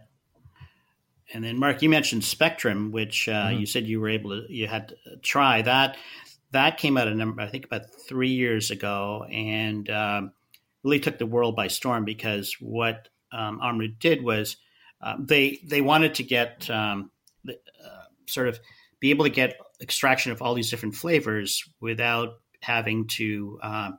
and 1.33 1.43
then 1.43 1.57
Mark, 1.57 1.81
you 1.81 1.89
mentioned 1.89 2.23
Spectrum, 2.23 2.91
which 2.91 3.27
uh, 3.27 3.47
mm-hmm. 3.47 3.59
you 3.59 3.65
said 3.65 3.87
you 3.87 3.99
were 3.99 4.09
able 4.09 4.31
to 4.31 4.53
you 4.53 4.67
had 4.67 4.89
to 4.89 5.17
try 5.21 5.61
that. 5.61 5.97
That 6.51 6.77
came 6.77 6.97
out 6.97 7.07
a 7.07 7.15
number, 7.15 7.41
I 7.41 7.47
think, 7.47 7.65
about 7.65 7.83
three 8.07 8.31
years 8.31 8.71
ago, 8.71 9.25
and 9.31 9.89
um, 9.89 10.33
really 10.83 10.99
took 10.99 11.17
the 11.17 11.25
world 11.25 11.55
by 11.55 11.67
storm 11.67 12.03
because 12.03 12.55
what 12.59 13.07
um, 13.31 13.59
did 13.99 14.23
was 14.23 14.57
uh, 15.01 15.15
they 15.19 15.59
they 15.63 15.81
wanted 15.81 16.15
to 16.15 16.23
get 16.23 16.69
um, 16.69 17.11
uh, 17.47 17.53
sort 18.27 18.47
of 18.47 18.59
be 18.99 19.09
able 19.09 19.25
to 19.25 19.31
get 19.31 19.57
extraction 19.81 20.31
of 20.31 20.41
all 20.41 20.53
these 20.53 20.69
different 20.69 20.95
flavors 20.95 21.63
without 21.79 22.35
having 22.61 23.07
to 23.07 23.59
uh, 23.63 23.91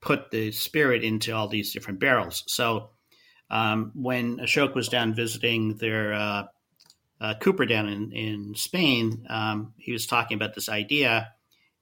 put 0.00 0.30
the 0.30 0.52
spirit 0.52 1.02
into 1.02 1.34
all 1.34 1.48
these 1.48 1.72
different 1.72 1.98
barrels. 1.98 2.44
So 2.46 2.90
um, 3.50 3.90
when 3.94 4.38
Ashok 4.38 4.74
was 4.74 4.88
down 4.88 5.14
visiting 5.14 5.76
their 5.76 6.48
uh, 7.20 7.34
Cooper 7.40 7.66
down 7.66 7.88
in, 7.88 8.12
in 8.12 8.54
Spain, 8.54 9.26
um, 9.28 9.72
he 9.78 9.92
was 9.92 10.06
talking 10.06 10.36
about 10.36 10.54
this 10.54 10.68
idea. 10.68 11.32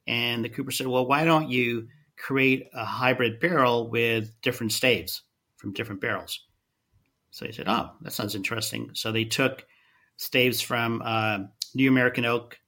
And 0.06 0.44
the 0.44 0.48
Cooper 0.48 0.70
said, 0.70 0.86
Well, 0.86 1.06
why 1.06 1.24
don't 1.24 1.48
you 1.48 1.88
create 2.16 2.68
a 2.72 2.84
hybrid 2.84 3.40
barrel 3.40 3.90
with 3.90 4.40
different 4.42 4.72
staves 4.72 5.22
from 5.56 5.72
different 5.72 6.00
barrels? 6.00 6.40
So 7.30 7.46
he 7.46 7.52
said, 7.52 7.68
Oh, 7.68 7.90
that 8.02 8.12
sounds 8.12 8.34
interesting. 8.34 8.90
So 8.94 9.10
they 9.10 9.24
took 9.24 9.66
staves 10.16 10.60
from 10.60 11.02
uh, 11.04 11.38
New 11.74 11.88
American 11.88 12.24
Oak, 12.24 12.58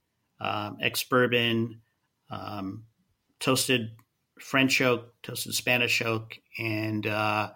um, 0.41 0.79
ex 0.81 1.05
bourbon, 1.05 1.81
um, 2.31 2.85
toasted 3.39 3.91
French 4.41 4.81
oak, 4.81 5.15
toasted 5.23 5.55
Spanish 5.55 6.03
oak, 6.03 6.39
and 6.59 7.07
uh, 7.07 7.51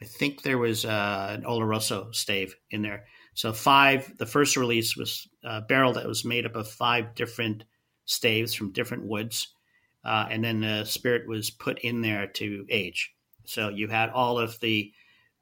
I 0.00 0.04
think 0.04 0.42
there 0.42 0.58
was 0.58 0.84
uh, 0.84 1.36
an 1.38 1.44
Oloroso 1.44 2.14
stave 2.14 2.56
in 2.70 2.82
there. 2.82 3.04
So 3.34 3.52
five. 3.52 4.16
The 4.18 4.26
first 4.26 4.56
release 4.56 4.96
was 4.96 5.28
a 5.44 5.60
barrel 5.60 5.92
that 5.94 6.06
was 6.06 6.24
made 6.24 6.46
up 6.46 6.56
of 6.56 6.68
five 6.68 7.14
different 7.14 7.64
staves 8.04 8.54
from 8.54 8.72
different 8.72 9.06
woods, 9.06 9.54
uh, 10.04 10.26
and 10.30 10.44
then 10.44 10.60
the 10.60 10.84
spirit 10.84 11.28
was 11.28 11.50
put 11.50 11.78
in 11.80 12.00
there 12.00 12.26
to 12.26 12.66
age. 12.68 13.12
So 13.44 13.68
you 13.68 13.88
had 13.88 14.10
all 14.10 14.38
of 14.38 14.58
the 14.60 14.92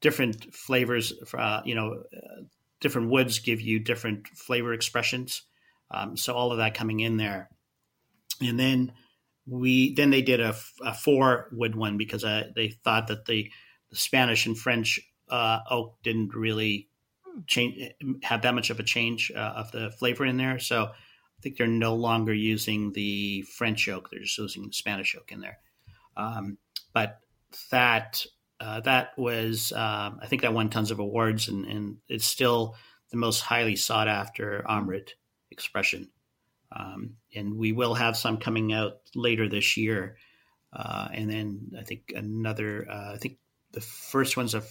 different 0.01 0.53
flavors. 0.53 1.13
Uh, 1.33 1.61
you 1.65 1.75
know, 1.75 2.03
uh, 2.15 2.41
different 2.79 3.09
woods 3.09 3.39
give 3.39 3.61
you 3.61 3.79
different 3.79 4.27
flavor 4.27 4.73
expressions. 4.73 5.43
Um, 5.91 6.15
so 6.15 6.33
all 6.33 6.51
of 6.51 6.59
that 6.59 6.75
coming 6.75 6.99
in 6.99 7.17
there, 7.17 7.49
and 8.41 8.59
then 8.59 8.93
we 9.47 9.95
then 9.95 10.11
they 10.11 10.21
did 10.21 10.39
a, 10.39 10.55
a 10.83 10.93
four 10.93 11.49
wood 11.51 11.75
one 11.75 11.97
because 11.97 12.23
uh, 12.23 12.43
they 12.55 12.69
thought 12.83 13.07
that 13.07 13.25
the, 13.25 13.51
the 13.89 13.95
Spanish 13.95 14.45
and 14.45 14.57
French 14.57 14.99
uh, 15.29 15.59
oak 15.69 15.97
didn't 16.03 16.35
really 16.35 16.88
change 17.47 17.93
have 18.23 18.41
that 18.43 18.55
much 18.55 18.69
of 18.69 18.79
a 18.79 18.83
change 18.83 19.31
uh, 19.35 19.39
of 19.39 19.71
the 19.71 19.91
flavor 19.91 20.25
in 20.25 20.37
there. 20.37 20.59
So 20.59 20.85
I 20.85 21.41
think 21.41 21.57
they're 21.57 21.67
no 21.67 21.95
longer 21.95 22.33
using 22.33 22.91
the 22.93 23.43
French 23.57 23.87
oak; 23.87 24.09
they're 24.09 24.21
just 24.21 24.37
using 24.37 24.67
the 24.67 24.73
Spanish 24.73 25.15
oak 25.15 25.31
in 25.31 25.41
there. 25.41 25.59
Um, 26.17 26.57
but 26.93 27.19
that 27.71 28.25
uh, 28.59 28.81
that 28.81 29.17
was 29.17 29.71
um, 29.71 30.19
I 30.21 30.27
think 30.27 30.41
that 30.41 30.53
won 30.53 30.69
tons 30.69 30.91
of 30.91 30.99
awards, 30.99 31.47
and, 31.47 31.65
and 31.65 31.97
it's 32.07 32.25
still 32.25 32.75
the 33.11 33.17
most 33.17 33.41
highly 33.41 33.75
sought 33.75 34.07
after 34.07 34.63
Amrut 34.67 35.11
expression. 35.51 36.09
Um, 36.71 37.15
and 37.33 37.57
we 37.57 37.71
will 37.71 37.95
have 37.95 38.15
some 38.15 38.37
coming 38.37 38.73
out 38.73 38.97
later 39.15 39.49
this 39.49 39.77
year. 39.77 40.17
Uh, 40.71 41.07
and 41.11 41.29
then 41.29 41.71
I 41.79 41.83
think 41.83 42.13
another, 42.15 42.87
uh, 42.89 43.13
I 43.13 43.17
think 43.17 43.39
the 43.71 43.81
first 43.81 44.37
one's 44.37 44.53
a 44.53 44.61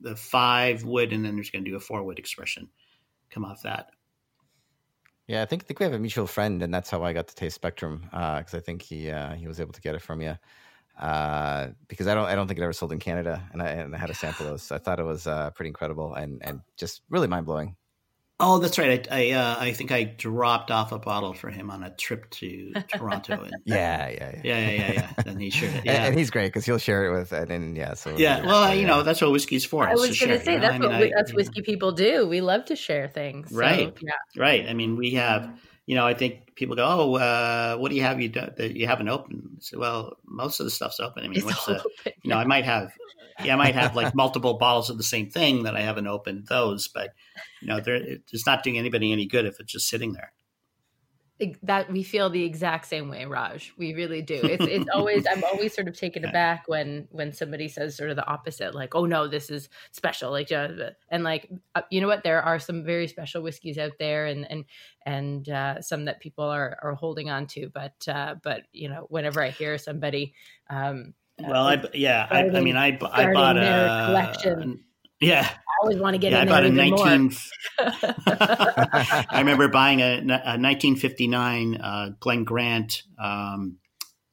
the 0.00 0.16
five 0.16 0.84
wood, 0.84 1.12
and 1.12 1.24
then 1.24 1.34
there's 1.34 1.50
going 1.50 1.64
to 1.64 1.70
do 1.70 1.76
a 1.76 1.80
four 1.80 2.02
wood 2.02 2.18
expression 2.18 2.68
come 3.30 3.44
off 3.44 3.62
that. 3.62 3.90
Yeah, 5.26 5.42
I 5.42 5.46
think, 5.46 5.64
I 5.64 5.66
think 5.66 5.80
we 5.80 5.84
have 5.84 5.92
a 5.92 5.98
mutual 5.98 6.26
friend, 6.26 6.62
and 6.62 6.72
that's 6.72 6.88
how 6.88 7.02
I 7.02 7.12
got 7.12 7.26
to 7.28 7.34
taste 7.34 7.56
Spectrum 7.56 8.02
because 8.02 8.54
uh, 8.54 8.58
I 8.58 8.60
think 8.60 8.82
he 8.82 9.10
uh, 9.10 9.34
he 9.34 9.48
was 9.48 9.60
able 9.60 9.72
to 9.72 9.80
get 9.80 9.94
it 9.94 10.02
from 10.02 10.20
you. 10.20 10.36
Uh, 10.98 11.68
because 11.88 12.06
I 12.06 12.14
don't 12.14 12.26
I 12.26 12.34
don't 12.34 12.46
think 12.46 12.58
it 12.58 12.62
ever 12.62 12.72
sold 12.72 12.92
in 12.92 13.00
Canada, 13.00 13.42
and 13.52 13.60
I, 13.60 13.68
and 13.68 13.94
I 13.94 13.98
had 13.98 14.10
a 14.10 14.14
sample 14.14 14.46
of 14.46 14.52
those. 14.52 14.62
So 14.62 14.76
I 14.76 14.78
thought 14.78 15.00
it 15.00 15.04
was 15.04 15.26
uh, 15.26 15.50
pretty 15.50 15.68
incredible 15.68 16.14
and 16.14 16.40
and 16.42 16.60
just 16.76 17.02
really 17.10 17.28
mind 17.28 17.46
blowing. 17.46 17.76
Oh, 18.38 18.58
that's 18.58 18.76
right. 18.78 19.08
I 19.10 19.30
I, 19.30 19.30
uh, 19.30 19.56
I, 19.58 19.72
think 19.72 19.92
I 19.92 20.04
dropped 20.04 20.70
off 20.70 20.92
a 20.92 20.98
bottle 20.98 21.32
for 21.32 21.48
him 21.48 21.70
on 21.70 21.82
a 21.82 21.90
trip 21.90 22.28
to 22.32 22.74
Toronto. 22.88 23.42
And, 23.42 23.54
yeah, 23.64 24.08
yeah, 24.08 24.40
yeah, 24.44 24.58
yeah, 24.58 24.70
yeah, 24.70 24.92
yeah. 24.92 25.22
And 25.24 25.40
he 25.40 25.48
shared 25.48 25.74
it. 25.74 25.86
Yeah. 25.86 26.04
And, 26.04 26.18
he's 26.18 26.30
great 26.30 26.48
because 26.48 26.66
he'll 26.66 26.76
share 26.76 27.06
it 27.06 27.18
with 27.18 27.32
and, 27.32 27.50
and 27.50 27.76
yeah. 27.76 27.94
So 27.94 28.14
yeah, 28.18 28.44
well, 28.44 28.74
you 28.74 28.86
know, 28.86 29.02
that's 29.02 29.22
what 29.22 29.32
whiskey's 29.32 29.64
for. 29.64 29.88
I 29.88 29.94
was 29.94 30.20
going 30.20 30.38
to 30.38 30.44
say 30.44 30.58
that's 30.58 30.74
I 30.74 30.78
mean, 30.78 30.90
what 30.90 31.00
we, 31.00 31.12
that's 31.14 31.32
whiskey 31.32 31.62
people 31.62 31.92
do. 31.92 32.28
We 32.28 32.42
love 32.42 32.66
to 32.66 32.76
share 32.76 33.08
things. 33.08 33.50
Right. 33.52 33.94
So, 33.98 34.06
yeah. 34.06 34.42
Right. 34.42 34.68
I 34.68 34.74
mean, 34.74 34.96
we 34.96 35.12
have. 35.12 35.58
You 35.86 35.94
know, 35.94 36.06
I 36.06 36.14
think 36.14 36.54
people 36.56 36.74
go, 36.76 36.84
"Oh, 36.84 37.14
uh, 37.14 37.76
what 37.76 37.90
do 37.90 37.96
you 37.96 38.02
have 38.02 38.20
you 38.20 38.28
do, 38.28 38.42
that 38.56 38.76
you 38.76 38.86
haven't 38.86 39.08
opened?" 39.08 39.58
So, 39.60 39.78
well, 39.78 40.16
most 40.24 40.60
of 40.60 40.66
the 40.66 40.70
stuff's 40.70 41.00
open. 41.00 41.24
I 41.24 41.28
mean, 41.28 41.44
what's 41.44 41.64
the, 41.64 41.82
you 42.22 42.30
know, 42.30 42.36
I 42.36 42.44
might 42.44 42.64
have 42.64 42.92
yeah, 43.44 43.52
I 43.54 43.56
might 43.56 43.74
have 43.74 43.94
like 43.94 44.14
multiple 44.14 44.54
bottles 44.54 44.90
of 44.90 44.96
the 44.96 45.04
same 45.04 45.30
thing 45.30 45.64
that 45.64 45.76
I 45.76 45.82
haven't 45.82 46.06
opened 46.06 46.46
those, 46.46 46.88
but 46.88 47.10
you 47.60 47.68
know, 47.68 47.80
it's 47.86 48.46
not 48.46 48.62
doing 48.62 48.78
anybody 48.78 49.12
any 49.12 49.26
good 49.26 49.46
if 49.46 49.60
it's 49.60 49.72
just 49.72 49.88
sitting 49.88 50.12
there. 50.12 50.32
That 51.62 51.92
we 51.92 52.02
feel 52.02 52.30
the 52.30 52.44
exact 52.44 52.86
same 52.86 53.10
way, 53.10 53.26
Raj. 53.26 53.72
We 53.76 53.92
really 53.92 54.22
do. 54.22 54.40
It's 54.42 54.64
it's 54.64 54.88
always 54.94 55.26
I'm 55.30 55.44
always 55.44 55.74
sort 55.74 55.86
of 55.86 55.96
taken 55.96 56.24
aback 56.24 56.64
when 56.66 57.08
when 57.10 57.32
somebody 57.32 57.68
says 57.68 57.96
sort 57.96 58.10
of 58.10 58.16
the 58.16 58.26
opposite, 58.26 58.74
like, 58.74 58.94
"Oh 58.94 59.04
no, 59.04 59.28
this 59.28 59.50
is 59.50 59.68
special." 59.92 60.30
Like, 60.30 60.50
and 60.50 61.24
like, 61.24 61.50
uh, 61.74 61.82
you 61.90 62.00
know 62.00 62.06
what? 62.06 62.22
There 62.22 62.42
are 62.42 62.58
some 62.58 62.84
very 62.84 63.06
special 63.06 63.42
whiskeys 63.42 63.76
out 63.76 63.92
there, 63.98 64.26
and 64.26 64.50
and 64.50 64.64
and 65.04 65.48
uh, 65.48 65.82
some 65.82 66.06
that 66.06 66.20
people 66.20 66.44
are 66.44 66.78
are 66.82 66.94
holding 66.94 67.28
on 67.28 67.46
to. 67.48 67.68
But 67.68 68.08
uh, 68.08 68.36
but 68.42 68.62
you 68.72 68.88
know, 68.88 69.06
whenever 69.10 69.42
I 69.42 69.50
hear 69.50 69.76
somebody, 69.76 70.32
um, 70.70 71.12
well, 71.38 71.66
I 71.66 71.84
yeah, 71.92 72.26
I, 72.30 72.48
I 72.48 72.60
mean, 72.60 72.76
I 72.76 72.98
I 73.12 73.32
bought 73.32 73.58
a 73.58 74.06
collection. 74.06 74.85
Yeah, 75.20 75.48
I 75.48 75.82
always 75.82 75.98
want 75.98 76.14
to 76.14 76.18
get. 76.18 76.32
Yeah, 76.32 76.42
I 76.42 76.44
bought 76.44 76.64
a 76.64 76.70
19. 76.70 77.32
I 77.78 79.38
remember 79.38 79.68
buying 79.68 80.00
a, 80.00 80.18
a 80.18 80.58
1959 80.58 81.76
uh, 81.76 82.10
Glen 82.20 82.44
Grant 82.44 83.02
um, 83.18 83.78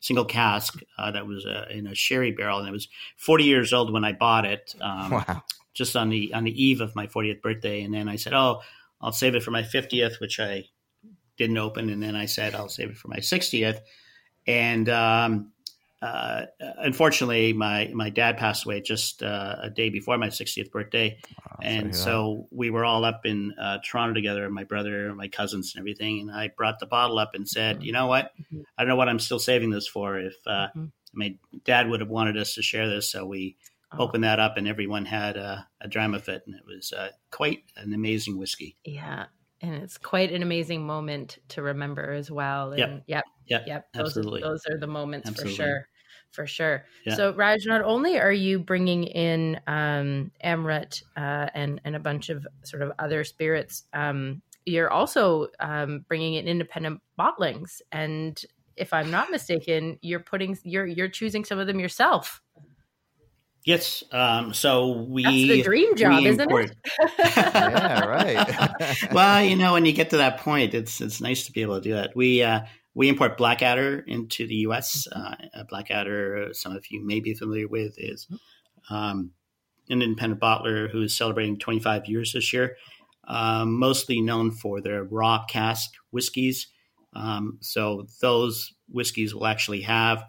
single 0.02 0.26
cask 0.26 0.78
uh, 0.98 1.12
that 1.12 1.26
was 1.26 1.46
uh, 1.46 1.68
in 1.72 1.88
a 1.88 1.96
sherry 1.96 2.32
barrel, 2.32 2.60
and 2.60 2.68
it 2.68 2.72
was 2.72 2.90
40 3.16 3.46
years 3.46 3.72
old 3.72 3.94
when 3.94 4.04
I 4.04 4.12
bought 4.12 4.46
it. 4.46 4.76
Um, 4.82 5.12
wow! 5.12 5.44
Just 5.74 5.96
on 5.96 6.10
the 6.10 6.34
on 6.34 6.44
the 6.44 6.64
eve 6.64 6.82
of 6.82 6.96
my 6.96 7.08
40th 7.08 7.42
birthday, 7.42 7.82
and 7.82 7.94
then 7.94 8.10
I 8.10 8.18
said, 8.18 8.34
"Oh, 8.34 8.62
I'll 9.00 9.14
save 9.14 9.36
it 9.36 9.44
for 9.44 9.52
my 9.52 9.64
50th," 9.64 10.20
which 10.20 10.40
I 10.40 10.66
didn't 11.38 11.58
open, 11.58 11.90
and 11.90 12.04
then 12.04 12.18
I 12.18 12.26
said, 12.26 12.56
"I'll 12.56 12.70
save 12.70 12.90
it 12.90 12.98
for 12.98 13.08
my 13.08 13.18
60th," 13.18 13.80
and 14.46 14.90
um, 14.90 15.53
uh, 16.04 16.48
unfortunately, 16.80 17.54
my 17.54 17.90
my 17.94 18.10
dad 18.10 18.38
passed 18.38 18.66
away 18.66 18.82
just 18.82 19.24
uh, 19.24 19.56
a 19.62 19.70
day 19.70 19.90
before 19.90 20.18
my 20.18 20.28
60th 20.28 20.70
birthday, 20.70 21.18
wow, 21.46 21.58
and 21.62 21.96
so 21.96 22.48
we 22.52 22.70
were 22.70 22.84
all 22.84 23.06
up 23.06 23.26
in 23.26 23.54
uh, 23.58 23.78
Toronto 23.86 24.14
together, 24.14 24.50
my 24.50 24.66
brother, 24.66 25.16
my 25.16 25.30
cousins, 25.30 25.74
and 25.74 25.80
everything. 25.80 26.20
And 26.20 26.30
I 26.30 26.50
brought 26.50 26.80
the 26.80 26.88
bottle 26.88 27.20
up 27.20 27.36
and 27.36 27.48
said, 27.48 27.78
mm-hmm. 27.78 27.86
"You 27.86 27.94
know 27.94 28.08
what? 28.08 28.34
Mm-hmm. 28.38 28.62
I 28.78 28.82
don't 28.82 28.90
know 28.90 28.98
what 28.98 29.08
I'm 29.08 29.20
still 29.20 29.40
saving 29.40 29.70
this 29.70 29.88
for. 29.88 30.20
If 30.20 30.36
uh, 30.46 30.68
mm-hmm. 30.76 30.86
my 31.14 31.38
dad 31.64 31.88
would 31.88 32.02
have 32.02 32.10
wanted 32.10 32.38
us 32.38 32.56
to 32.56 32.62
share 32.62 32.90
this, 32.90 33.10
so 33.10 33.26
we." 33.26 33.56
Oh. 33.96 34.06
Opened 34.06 34.24
that 34.24 34.40
up, 34.40 34.58
and 34.58 34.68
everyone 34.68 35.06
had 35.06 35.38
a, 35.38 35.68
a 35.80 35.88
dram 35.88 36.16
of 36.16 36.28
it, 36.28 36.42
and 36.48 36.56
it 36.56 36.64
was 36.66 36.92
uh, 36.94 37.10
quite 37.30 37.62
an 37.78 37.94
amazing 37.94 38.40
whiskey. 38.40 38.76
Yeah, 38.84 39.26
and 39.62 39.76
it's 39.76 40.00
quite 40.00 40.32
an 40.32 40.42
amazing 40.42 40.84
moment 40.84 41.38
to 41.50 41.62
remember 41.62 42.12
as 42.12 42.32
well. 42.32 42.72
And 42.72 42.80
yep, 42.80 43.04
yep, 43.06 43.24
yep. 43.46 43.64
yep. 43.68 43.88
Those, 43.94 44.18
Absolutely. 44.18 44.42
Are, 44.42 44.50
those 44.50 44.64
are 44.66 44.80
the 44.80 44.88
moments 44.88 45.30
Absolutely. 45.30 45.56
for 45.56 45.64
sure 45.64 45.88
for 46.34 46.48
sure. 46.48 46.86
Yeah. 47.06 47.16
So 47.16 47.34
Raj, 47.34 47.66
not 47.66 47.84
only 47.84 48.20
are 48.20 48.32
you 48.32 48.60
bringing 48.60 49.06
in 49.06 49.60
um, 49.68 50.32
Amrut 50.44 51.04
uh, 51.16 51.48
and 51.54 51.80
and 51.86 51.96
a 51.96 52.00
bunch 52.00 52.30
of 52.30 52.46
sort 52.64 52.82
of 52.82 52.92
other 53.00 53.24
spirits, 53.24 53.84
um, 53.94 54.42
you're 54.66 54.92
also 54.92 55.48
um, 55.60 56.06
bringing 56.08 56.34
in 56.34 56.48
independent 56.48 57.02
bottlings, 57.18 57.82
and 57.92 58.44
if 58.76 58.94
I'm 58.94 59.12
not 59.12 59.30
mistaken, 59.30 60.00
you're 60.02 60.20
putting 60.20 60.58
you're 60.64 60.86
you're 60.86 61.10
choosing 61.10 61.46
some 61.46 61.60
of 61.60 61.68
them 61.68 61.80
yourself. 61.80 62.42
Yes. 63.66 64.04
Um, 64.12 64.54
so 64.54 64.92
we 64.92 65.24
That's 65.24 65.36
the 65.36 65.62
dream 65.62 65.96
job, 65.96 66.26
isn't 66.26 66.52
it? 66.52 66.76
yeah, 67.20 68.06
right. 68.06 69.12
well, 69.14 69.42
you 69.42 69.56
know, 69.56 69.74
when 69.74 69.86
you 69.86 69.94
get 69.94 70.10
to 70.10 70.18
that 70.18 70.40
point, 70.40 70.74
it's 70.74 71.00
it's 71.00 71.22
nice 71.22 71.46
to 71.46 71.54
be 71.54 71.62
able 71.62 71.76
to 71.76 71.82
do 71.82 71.94
that. 71.94 72.16
We 72.16 72.44
uh, 72.44 72.62
we 72.96 73.10
import 73.10 73.38
Blackadder 73.38 74.04
into 74.08 74.48
the 74.48 74.56
U.S. 74.56 75.08
Uh, 75.12 75.36
Blackadder, 75.70 76.50
some 76.54 76.76
of 76.76 76.86
you 76.90 77.06
may 77.06 77.20
be 77.20 77.34
familiar 77.34 77.68
with, 77.68 77.96
is 77.98 78.28
um, 78.90 79.32
an 79.90 80.02
independent 80.02 80.42
bottler 80.42 80.90
who 80.90 81.02
is 81.02 81.16
celebrating 81.16 81.58
25 81.58 82.06
years 82.08 82.34
this 82.34 82.54
year. 82.54 82.76
Um, 83.26 83.80
mostly 83.80 84.22
known 84.22 84.52
for 84.52 84.82
their 84.82 85.04
raw 85.04 85.46
cask 85.46 85.94
whiskeys. 86.12 86.68
Um, 87.14 87.58
so 87.62 88.08
those 88.22 88.74
whiskeys 88.90 89.34
will 89.34 89.48
actually 89.48 89.82
have 89.82 90.26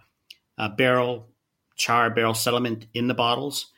a 0.56 0.68
barrel 0.68 1.28
char 1.76 2.10
barrel 2.10 2.34
settlement 2.34 2.86
in 2.94 3.08
the 3.08 3.14
bottles. 3.14 3.72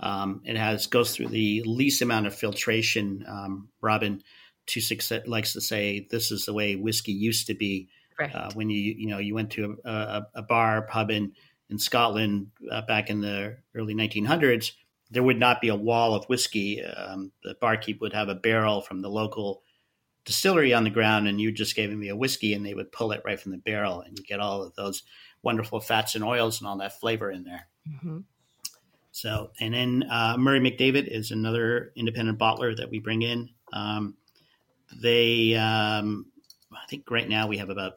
Um, 0.00 0.40
it 0.44 0.56
has 0.56 0.86
goes 0.86 1.14
through 1.14 1.28
the 1.28 1.62
least 1.64 2.02
amount 2.02 2.26
of 2.26 2.34
filtration. 2.34 3.24
Um, 3.28 3.68
Robin 3.80 4.22
Tucek 4.66 5.26
likes 5.26 5.52
to 5.52 5.60
say 5.60 6.06
this 6.10 6.30
is 6.32 6.46
the 6.46 6.54
way 6.54 6.74
whiskey 6.76 7.12
used 7.12 7.46
to 7.48 7.54
be 7.54 7.88
Right. 8.18 8.34
Uh, 8.34 8.50
when 8.54 8.70
you 8.70 8.94
you 8.96 9.08
know 9.08 9.18
you 9.18 9.34
went 9.34 9.50
to 9.52 9.78
a, 9.84 9.90
a, 9.90 10.26
a 10.36 10.42
bar 10.42 10.82
pub 10.82 11.10
in 11.10 11.32
in 11.70 11.78
Scotland 11.78 12.48
uh, 12.70 12.82
back 12.82 13.08
in 13.08 13.20
the 13.20 13.56
early 13.74 13.94
1900s, 13.94 14.72
there 15.10 15.22
would 15.22 15.38
not 15.38 15.60
be 15.60 15.68
a 15.68 15.74
wall 15.74 16.14
of 16.14 16.26
whiskey. 16.26 16.82
Um, 16.84 17.32
the 17.42 17.54
barkeep 17.60 18.00
would 18.00 18.12
have 18.12 18.28
a 18.28 18.34
barrel 18.34 18.82
from 18.82 19.00
the 19.00 19.08
local 19.08 19.62
distillery 20.24 20.72
on 20.74 20.84
the 20.84 20.90
ground, 20.90 21.28
and 21.28 21.40
you 21.40 21.50
just 21.50 21.74
gave 21.74 21.90
me 21.90 22.08
a 22.08 22.16
whiskey, 22.16 22.54
and 22.54 22.64
they 22.64 22.74
would 22.74 22.92
pull 22.92 23.12
it 23.12 23.22
right 23.24 23.40
from 23.40 23.52
the 23.52 23.58
barrel, 23.58 24.00
and 24.00 24.18
you 24.18 24.24
get 24.24 24.40
all 24.40 24.62
of 24.62 24.74
those 24.74 25.02
wonderful 25.42 25.80
fats 25.80 26.14
and 26.14 26.24
oils 26.24 26.60
and 26.60 26.68
all 26.68 26.78
that 26.78 27.00
flavor 27.00 27.30
in 27.30 27.44
there. 27.44 27.68
Mm-hmm. 27.88 28.18
So, 29.10 29.50
and 29.60 29.74
then 29.74 30.04
uh, 30.10 30.36
Murray 30.38 30.60
McDavid 30.60 31.06
is 31.06 31.30
another 31.30 31.92
independent 31.96 32.38
bottler 32.38 32.76
that 32.76 32.90
we 32.90 32.98
bring 32.98 33.22
in. 33.22 33.50
Um, 33.72 34.14
they 35.00 35.54
um, 35.54 36.26
I 36.74 36.86
think 36.86 37.10
right 37.10 37.28
now 37.28 37.48
we 37.48 37.58
have 37.58 37.70
about 37.70 37.94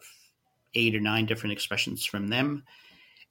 eight 0.74 0.96
or 0.96 1.00
nine 1.00 1.26
different 1.26 1.54
expressions 1.54 2.06
from 2.06 2.28
them. 2.28 2.64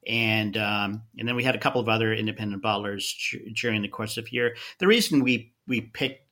And 0.06 0.56
um, 0.56 1.02
and 1.18 1.26
then 1.26 1.34
we 1.34 1.44
had 1.44 1.54
a 1.54 1.58
couple 1.58 1.80
of 1.80 1.88
other 1.88 2.12
independent 2.12 2.62
bottlers 2.62 3.14
during 3.54 3.82
the 3.82 3.88
course 3.88 4.18
of 4.18 4.32
year. 4.32 4.56
The 4.78 4.86
reason 4.86 5.24
we 5.24 5.52
we 5.66 5.80
picked 5.80 6.26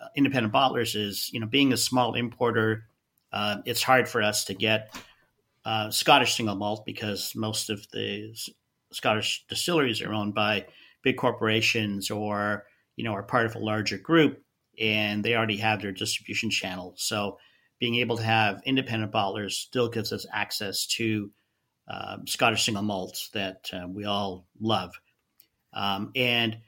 uh, 0.00 0.06
independent 0.16 0.54
bottlers 0.54 0.96
is 0.96 1.30
you 1.32 1.40
know 1.40 1.46
being 1.46 1.72
a 1.72 1.76
small 1.76 2.14
importer, 2.14 2.84
uh, 3.32 3.58
it's 3.66 3.82
hard 3.82 4.08
for 4.08 4.22
us 4.22 4.44
to 4.46 4.54
get 4.54 4.94
uh, 5.66 5.90
Scottish 5.90 6.36
single 6.36 6.56
malt 6.56 6.86
because 6.86 7.34
most 7.34 7.68
of 7.68 7.86
the 7.90 8.34
Scottish 8.92 9.44
distilleries 9.48 10.00
are 10.00 10.14
owned 10.14 10.34
by 10.34 10.64
big 11.02 11.18
corporations 11.18 12.10
or 12.10 12.64
you 12.96 13.04
know 13.04 13.12
are 13.12 13.22
part 13.22 13.44
of 13.44 13.54
a 13.54 13.58
larger 13.58 13.98
group 13.98 14.42
and 14.80 15.22
they 15.24 15.34
already 15.34 15.58
have 15.58 15.82
their 15.82 15.92
distribution 15.92 16.50
channel. 16.50 16.94
So 16.96 17.38
being 17.78 17.96
able 17.96 18.16
to 18.16 18.22
have 18.22 18.60
independent 18.64 19.12
bottlers 19.12 19.52
still 19.52 19.88
gives 19.88 20.12
us 20.12 20.26
access 20.32 20.86
to 20.86 21.30
uh, 21.88 22.18
Scottish 22.26 22.64
single 22.64 22.82
malts 22.82 23.30
that 23.32 23.70
uh, 23.72 23.86
we 23.88 24.04
all 24.04 24.46
love. 24.60 24.92
Um, 25.72 26.10
and 26.14 26.58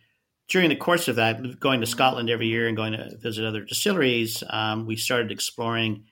during 0.48 0.68
the 0.68 0.76
course 0.76 1.08
of 1.08 1.16
that, 1.16 1.60
going 1.60 1.80
to 1.80 1.86
Scotland 1.86 2.30
every 2.30 2.46
year 2.46 2.66
and 2.66 2.76
going 2.76 2.92
to 2.92 3.16
visit 3.18 3.44
other 3.44 3.64
distilleries, 3.64 4.42
um, 4.48 4.86
we 4.86 4.96
started 4.96 5.30
exploring 5.30 6.04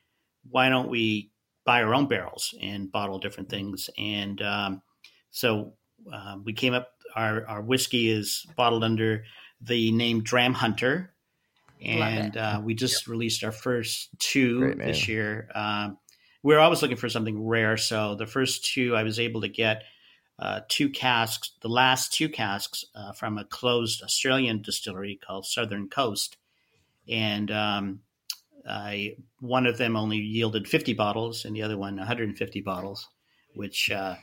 why 0.51 0.69
don't 0.69 0.89
we 0.89 1.31
buy 1.65 1.83
our 1.83 1.95
own 1.95 2.07
barrels 2.07 2.55
and 2.63 2.91
bottle 2.91 3.19
different 3.19 3.51
things. 3.51 3.91
And 3.99 4.41
um, 4.41 4.83
so 5.31 5.75
uh, 6.13 6.37
we 6.45 6.53
came 6.53 6.73
up, 6.73 6.89
our, 7.15 7.47
our 7.47 7.63
whiskey 7.63 8.09
is 8.09 8.47
bottled 8.57 8.85
under 8.85 9.25
the 9.61 9.91
name 9.93 10.23
Dram 10.23 10.55
Hunter 10.55 11.13
and 11.83 12.37
uh, 12.37 12.61
we 12.62 12.75
just 12.75 13.07
yep. 13.07 13.11
released 13.11 13.45
our 13.45 13.53
first 13.53 14.11
two 14.19 14.75
this 14.75 15.09
year. 15.09 15.49
Um, 15.55 15.99
we 16.43 16.55
are 16.55 16.61
always 16.61 16.83
looking 16.83 16.97
for 16.97 17.09
something 17.09 17.47
rare, 17.47 17.77
so 17.77 18.14
the 18.14 18.27
first 18.27 18.64
two 18.64 18.95
I 18.97 19.03
was 19.03 19.19
able 19.19 19.41
to 19.43 19.49
get 19.49 19.83
uh, 20.38 20.61
two 20.69 20.88
casks, 20.88 21.53
the 21.62 21.69
last 21.69 22.12
two 22.12 22.29
casks 22.29 22.85
uh, 22.95 23.12
from 23.12 23.38
a 23.38 23.45
closed 23.45 24.03
Australian 24.03 24.62
distillery 24.62 25.19
called 25.27 25.47
Southern 25.47 25.88
Coast, 25.88 26.37
and 27.09 27.51
um, 27.51 28.01
I, 28.69 29.17
one 29.41 29.67
of 29.67 29.79
them 29.79 29.97
only 29.97 30.19
yielded 30.19 30.69
50 30.69 30.95
bottles, 30.95 31.45
and 31.45 31.57
the 31.57 31.62
other 31.62 31.77
one 31.77 31.97
150 31.97 32.61
bottles, 32.61 33.09
which 33.55 33.91
uh, 33.91 34.14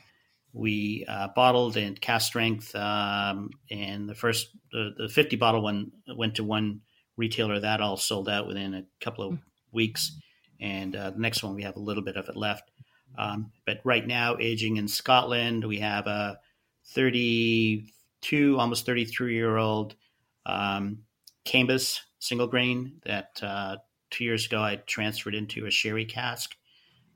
we 0.52 1.04
uh, 1.08 1.28
bottled 1.34 1.76
and 1.76 2.00
cask 2.00 2.28
strength. 2.28 2.74
Um, 2.74 3.50
and 3.70 4.08
the 4.08 4.14
first, 4.14 4.48
the, 4.72 4.94
the 4.96 5.08
50 5.08 5.36
bottle 5.36 5.62
one 5.62 5.92
went 6.16 6.36
to 6.36 6.44
one 6.44 6.80
retailer 7.16 7.60
that 7.60 7.80
all 7.80 7.96
sold 7.96 8.28
out 8.28 8.46
within 8.46 8.74
a 8.74 8.84
couple 9.00 9.26
of 9.26 9.38
weeks. 9.72 10.18
And 10.60 10.96
uh, 10.96 11.10
the 11.10 11.18
next 11.18 11.42
one, 11.42 11.54
we 11.54 11.62
have 11.62 11.76
a 11.76 11.80
little 11.80 12.02
bit 12.02 12.16
of 12.16 12.28
it 12.28 12.36
left. 12.36 12.70
Um, 13.18 13.52
but 13.64 13.80
right 13.84 14.06
now, 14.06 14.36
aging 14.38 14.76
in 14.76 14.88
Scotland, 14.88 15.64
we 15.64 15.78
have 15.78 16.06
a 16.06 16.38
32, 16.88 18.58
almost 18.58 18.86
33 18.86 19.34
year 19.34 19.56
old 19.56 19.94
um, 20.44 20.98
Cambus 21.44 22.00
single 22.18 22.46
grain 22.46 23.00
that 23.04 23.40
uh, 23.42 23.76
two 24.10 24.24
years 24.24 24.46
ago 24.46 24.60
I 24.60 24.76
transferred 24.76 25.34
into 25.34 25.66
a 25.66 25.70
sherry 25.70 26.04
cask. 26.04 26.54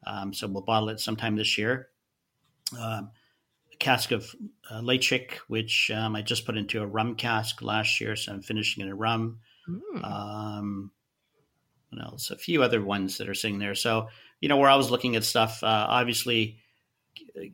Um, 0.07 0.33
so 0.33 0.47
we'll 0.47 0.63
bottle 0.63 0.89
it 0.89 1.01
sometime 1.01 1.37
this 1.37 1.59
year. 1.59 1.89
Um, 2.79 3.11
a 3.73 3.77
cask 3.79 4.13
of 4.13 4.35
uh, 4.71 4.81
Ledaig, 4.81 5.33
which 5.49 5.91
um, 5.95 6.17
I 6.17 6.23
just 6.23 6.47
put 6.47 6.57
into 6.57 6.83
a 6.83 6.87
rum 6.87 7.17
cask 7.17 7.61
last 7.63 8.01
year, 8.01 8.17
so 8.17 8.33
I'm 8.33 8.43
finishing 8.43 8.85
in 8.85 8.91
a 8.91 8.95
rum. 8.95 9.41
Mm. 9.69 10.05
Um, 10.05 10.91
what 11.91 12.05
else? 12.05 12.31
A 12.31 12.37
few 12.37 12.63
other 12.63 12.83
ones 12.83 13.19
that 13.19 13.29
are 13.29 13.35
sitting 13.35 13.59
there. 13.59 13.75
So, 13.75 14.09
you 14.41 14.49
know, 14.49 14.57
we're 14.57 14.69
always 14.69 14.91
looking 14.91 15.17
at 15.17 15.25
stuff. 15.25 15.63
Uh, 15.63 15.87
obviously, 15.89 16.59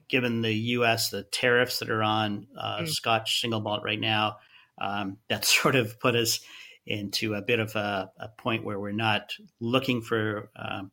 given 0.09 0.43
the 0.43 0.53
U.S. 0.53 1.11
the 1.11 1.23
tariffs 1.23 1.79
that 1.79 1.91
are 1.91 2.03
on 2.03 2.47
uh, 2.59 2.81
mm. 2.81 2.89
Scotch 2.89 3.41
single 3.41 3.61
malt 3.61 3.83
right 3.85 4.01
now, 4.01 4.37
um, 4.79 5.19
that 5.29 5.45
sort 5.45 5.75
of 5.75 5.99
put 6.01 6.15
us 6.15 6.41
into 6.87 7.35
a 7.35 7.43
bit 7.43 7.59
of 7.59 7.75
a, 7.75 8.11
a, 8.21 8.29
point 8.29 8.65
where 8.65 8.79
we're 8.79 8.93
not 8.93 9.33
looking 9.59 10.03
for 10.03 10.51
um, 10.55 10.93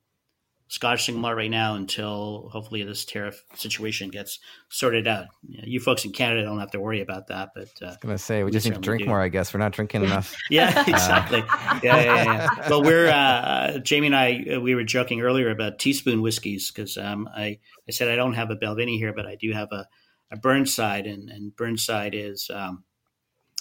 Scotch 0.74 1.06
single 1.06 1.32
right 1.36 1.52
now 1.52 1.76
until 1.76 2.50
hopefully 2.52 2.82
this 2.82 3.06
tariff 3.06 3.44
situation 3.54 4.10
gets 4.10 4.40
sorted 4.70 5.08
out. 5.08 5.28
You, 5.48 5.60
know, 5.60 5.64
you 5.68 5.80
folks 5.80 6.04
in 6.04 6.14
Canada 6.14 6.42
don't 6.46 6.58
have 6.58 6.72
to 6.72 6.80
worry 6.80 7.00
about 7.00 7.28
that, 7.28 7.52
but 7.54 7.70
uh, 7.80 7.86
I 7.86 7.90
was 7.90 7.98
gonna 7.98 8.18
say 8.18 8.40
we, 8.40 8.46
we 8.46 8.52
just 8.52 8.66
need 8.66 8.74
to 8.74 8.82
drink 8.82 9.04
do. 9.04 9.08
more. 9.08 9.22
I 9.22 9.28
guess 9.28 9.54
we're 9.54 9.60
not 9.60 9.74
drinking 9.74 10.04
enough. 10.04 10.36
yeah, 10.50 10.84
exactly. 10.88 11.44
Uh, 11.48 11.80
yeah, 11.84 12.02
yeah, 12.02 12.24
yeah. 12.24 12.70
Well, 12.72 12.82
we're 12.82 13.08
uh, 13.08 13.78
Jamie 13.84 14.08
and 14.08 14.16
I 14.16 14.46
uh, 14.56 14.62
we 14.62 14.74
were 14.74 14.84
joking 14.84 15.22
earlier 15.22 15.52
about 15.52 15.78
teaspoon 15.78 16.24
whiskeys 16.24 16.72
because 16.72 16.98
um, 16.98 17.30
I 17.32 17.60
I 17.88 17.92
said 17.92 18.10
I 18.10 18.16
don't 18.16 18.34
have 18.34 18.50
a 18.50 18.56
Balvenie 18.56 18.98
here, 18.98 19.14
but 19.14 19.28
I 19.28 19.36
do 19.36 19.52
have 19.52 19.72
a, 19.72 19.88
a 20.32 20.38
Burnside, 20.38 21.06
and 21.06 21.30
and 21.30 21.56
Burnside 21.56 22.16
is 22.16 22.50
um, 22.52 22.84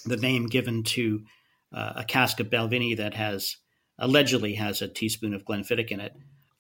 the 0.06 0.16
name 0.16 0.46
given 0.46 0.82
to 0.84 1.24
uh, 1.74 1.92
a 1.96 2.04
cask 2.04 2.40
of 2.40 2.48
Balvenie 2.48 2.96
that 2.96 3.12
has 3.12 3.58
allegedly 3.98 4.54
has 4.54 4.80
a 4.80 4.88
teaspoon 4.88 5.34
of 5.34 5.44
Glenfiddich 5.44 5.90
in 5.90 6.00
it. 6.00 6.14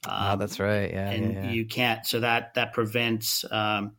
Um, 0.08 0.32
oh, 0.32 0.36
that's 0.36 0.58
right. 0.58 0.90
Yeah, 0.90 1.10
and 1.10 1.34
yeah, 1.34 1.44
yeah. 1.44 1.50
you 1.50 1.66
can't. 1.66 2.06
So 2.06 2.20
that 2.20 2.54
that 2.54 2.72
prevents 2.72 3.44
um, 3.50 3.92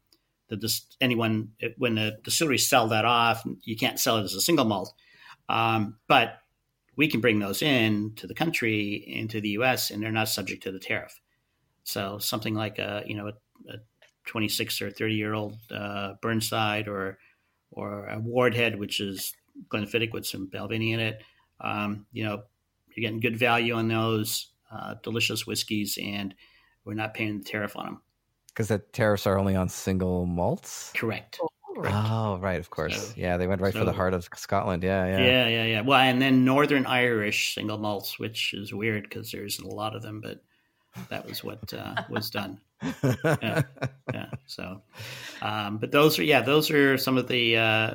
the 0.49 0.81
anyone 0.99 1.49
when 1.77 1.95
the 1.95 2.17
distilleries 2.23 2.67
sell 2.67 2.87
that 2.89 3.05
off. 3.05 3.43
You 3.63 3.77
can't 3.77 3.99
sell 3.99 4.17
it 4.17 4.23
as 4.23 4.35
a 4.35 4.41
single 4.41 4.65
malt, 4.65 4.93
um, 5.49 5.97
but 6.07 6.39
we 6.95 7.07
can 7.07 7.21
bring 7.21 7.39
those 7.39 7.61
in 7.61 8.13
to 8.17 8.27
the 8.27 8.33
country 8.33 9.03
into 9.07 9.41
the 9.41 9.49
U.S. 9.49 9.89
and 9.89 10.03
they're 10.03 10.11
not 10.11 10.29
subject 10.29 10.63
to 10.63 10.71
the 10.71 10.79
tariff. 10.79 11.19
So 11.83 12.17
something 12.19 12.53
like 12.53 12.79
a 12.79 13.03
you 13.05 13.15
know 13.15 13.27
a, 13.27 13.73
a 13.73 13.77
26 14.25 14.81
or 14.81 14.91
30 14.91 15.13
year 15.13 15.33
old 15.33 15.57
uh, 15.71 16.13
Burnside 16.21 16.87
or 16.87 17.17
or 17.71 18.05
a 18.07 18.17
Wardhead, 18.17 18.77
which 18.77 18.99
is 18.99 19.33
Glenfiddich 19.69 20.11
with 20.11 20.25
some 20.25 20.47
Balvenie 20.47 20.93
in 20.93 20.99
it. 20.99 21.23
Um, 21.59 22.05
you 22.11 22.23
know, 22.23 22.43
you're 22.89 23.01
getting 23.01 23.19
good 23.19 23.37
value 23.37 23.73
on 23.73 23.87
those 23.87 24.52
uh, 24.73 24.95
delicious 25.03 25.45
whiskeys, 25.45 25.97
and 26.01 26.33
we're 26.85 26.93
not 26.93 27.13
paying 27.13 27.39
the 27.39 27.43
tariff 27.43 27.75
on 27.75 27.85
them. 27.85 28.01
Because 28.47 28.67
the 28.67 28.79
tariffs 28.79 29.25
are 29.25 29.37
only 29.37 29.55
on 29.55 29.69
single 29.69 30.25
malts. 30.25 30.91
Correct. 30.95 31.39
Correct. 31.75 31.95
Oh, 31.95 32.37
right, 32.37 32.59
of 32.59 32.69
course. 32.69 33.09
So, 33.09 33.13
yeah, 33.17 33.37
they 33.37 33.47
went 33.47 33.61
right 33.61 33.73
so, 33.73 33.79
for 33.79 33.85
the 33.85 33.93
heart 33.93 34.13
of 34.13 34.29
Scotland. 34.35 34.83
Yeah, 34.83 35.05
yeah. 35.07 35.19
Yeah, 35.19 35.47
yeah, 35.47 35.65
yeah. 35.65 35.81
Well, 35.81 35.99
and 35.99 36.21
then 36.21 36.45
Northern 36.45 36.85
Irish 36.85 37.55
single 37.55 37.79
malts, 37.79 38.19
which 38.19 38.53
is 38.53 38.73
weird 38.73 39.03
because 39.03 39.31
there's 39.31 39.59
a 39.59 39.67
lot 39.67 39.95
of 39.95 40.03
them, 40.03 40.21
but 40.21 40.43
that 41.09 41.27
was 41.27 41.43
what 41.43 41.73
uh, 41.73 41.95
was 42.09 42.29
done. 42.29 42.59
yeah, 43.13 43.63
yeah. 44.13 44.29
So, 44.45 44.81
um, 45.41 45.77
but 45.77 45.91
those 45.91 46.19
are 46.19 46.23
yeah, 46.23 46.41
those 46.41 46.69
are 46.69 46.97
some 46.97 47.17
of 47.17 47.27
the 47.27 47.57
uh, 47.57 47.93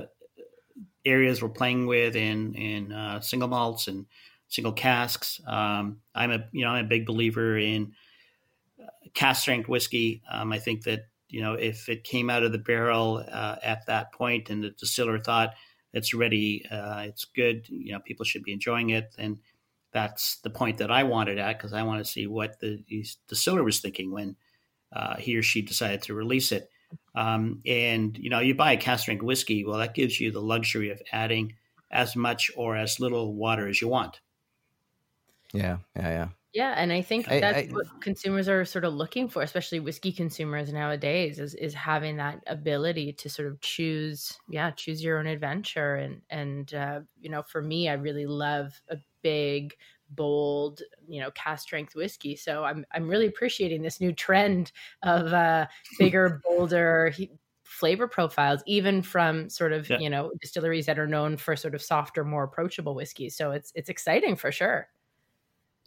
areas 1.05 1.43
we're 1.43 1.49
playing 1.51 1.87
with 1.87 2.16
in 2.16 2.55
in 2.55 2.93
uh, 2.93 3.20
single 3.20 3.49
malts 3.49 3.87
and 3.87 4.07
single 4.49 4.72
casks. 4.72 5.40
Um, 5.46 6.01
I'm 6.14 6.30
a 6.30 6.44
you 6.53 6.64
know 6.64 6.70
I'm 6.70 6.84
a 6.86 6.88
big 6.88 7.07
believer 7.07 7.57
in 7.57 7.92
uh, 8.82 8.86
cask 9.14 9.42
strength 9.42 9.68
whiskey. 9.68 10.22
Um, 10.30 10.53
I 10.53 10.59
think 10.59 10.84
that 10.84 11.07
you 11.28 11.40
know 11.40 11.55
if 11.55 11.88
it 11.88 12.05
came 12.05 12.30
out 12.30 12.42
of 12.42 12.53
the 12.53 12.59
barrel 12.59 13.24
uh, 13.30 13.57
at 13.62 13.86
that 13.86 14.12
point 14.12 14.51
and 14.51 14.62
the 14.62 14.70
distiller 14.70 15.18
thought 15.18 15.55
it's 15.92 16.12
ready, 16.12 16.64
uh, 16.70 17.01
it's 17.01 17.24
good, 17.24 17.68
you 17.68 17.92
know 17.92 18.01
people 18.01 18.24
should 18.24 18.42
be 18.42 18.53
enjoying 18.53 18.90
it, 18.90 19.14
and 19.18 19.38
that's 19.92 20.36
the 20.40 20.51
point 20.51 20.78
that 20.78 20.90
I 20.90 21.05
wanted 21.05 21.38
at 21.38 21.57
because 21.57 21.72
I 21.72 21.82
want 21.82 22.05
to 22.05 22.11
see 22.11 22.26
what 22.26 22.61
the 22.61 22.82
distiller 23.28 23.64
was 23.64 23.80
thinking 23.80 24.12
when 24.12 24.36
uh, 24.92 25.16
he 25.16 25.36
or 25.36 25.42
she 25.42 25.62
decided 25.62 26.03
to 26.03 26.14
release 26.14 26.53
it. 26.53 26.70
Um, 27.14 27.61
and 27.66 28.16
you 28.18 28.30
know, 28.30 28.40
you 28.40 28.55
buy 28.55 28.72
a 28.72 28.76
cask 28.76 29.03
strength 29.03 29.22
whiskey, 29.22 29.64
well, 29.64 29.78
that 29.78 29.94
gives 29.94 30.20
you 30.20 30.30
the 30.30 30.40
luxury 30.40 30.90
of 30.90 31.03
adding 31.12 31.55
as 31.90 32.14
much 32.14 32.51
or 32.57 32.76
as 32.76 33.01
little 33.01 33.34
water 33.34 33.66
as 33.66 33.80
you 33.80 33.88
want. 33.88 34.20
Yeah, 35.53 35.78
yeah, 35.96 36.09
yeah. 36.09 36.28
Yeah, 36.55 36.74
and 36.76 36.92
I 36.92 37.03
think 37.03 37.30
I, 37.30 37.40
that's 37.40 37.70
I, 37.70 37.72
what 37.72 37.86
consumers 38.01 38.49
are 38.49 38.64
sort 38.64 38.84
of 38.84 38.94
looking 38.94 39.28
for, 39.28 39.42
especially 39.42 39.80
whiskey 39.80 40.12
consumers 40.12 40.72
nowadays, 40.72 41.38
is 41.38 41.55
is 41.55 41.74
having 41.74 42.16
that 42.16 42.42
ability 42.46 43.12
to 43.12 43.28
sort 43.28 43.49
of 43.49 43.61
choose, 43.61 44.36
yeah, 44.49 44.70
choose 44.70 45.05
your 45.05 45.18
own 45.18 45.26
adventure. 45.26 45.96
And 45.96 46.22
and 46.30 46.72
uh, 46.72 47.01
you 47.20 47.28
know, 47.28 47.42
for 47.42 47.61
me, 47.61 47.88
I 47.88 47.92
really 47.94 48.26
love 48.26 48.80
a 48.88 48.96
big, 49.22 49.74
bold, 50.11 50.80
you 51.07 51.20
know, 51.20 51.30
cask 51.32 51.64
strength 51.64 51.94
whiskey. 51.94 52.34
So 52.34 52.64
I'm 52.64 52.86
I'm 52.92 53.09
really 53.09 53.26
appreciating 53.26 53.82
this 53.82 54.01
new 54.01 54.12
trend 54.14 54.72
of 55.03 55.32
uh, 55.32 55.66
bigger, 55.99 56.40
bolder. 56.44 57.14
flavor 57.62 58.09
profiles 58.09 58.62
even 58.66 59.03
from 59.03 59.51
sort 59.51 59.74
of 59.74 59.90
yeah. 59.90 59.99
you 59.99 60.09
know 60.09 60.32
distilleries 60.40 60.86
that 60.86 60.99
are 60.99 61.07
known 61.07 61.36
for 61.36 61.55
sort 61.55 61.74
of 61.74 61.82
softer 61.82 62.24
more 62.24 62.44
approachable 62.44 62.94
whiskeys 62.94 63.36
so 63.36 63.51
it's 63.51 63.70
it's 63.74 63.90
exciting 63.90 64.34
for 64.34 64.51
sure 64.51 64.88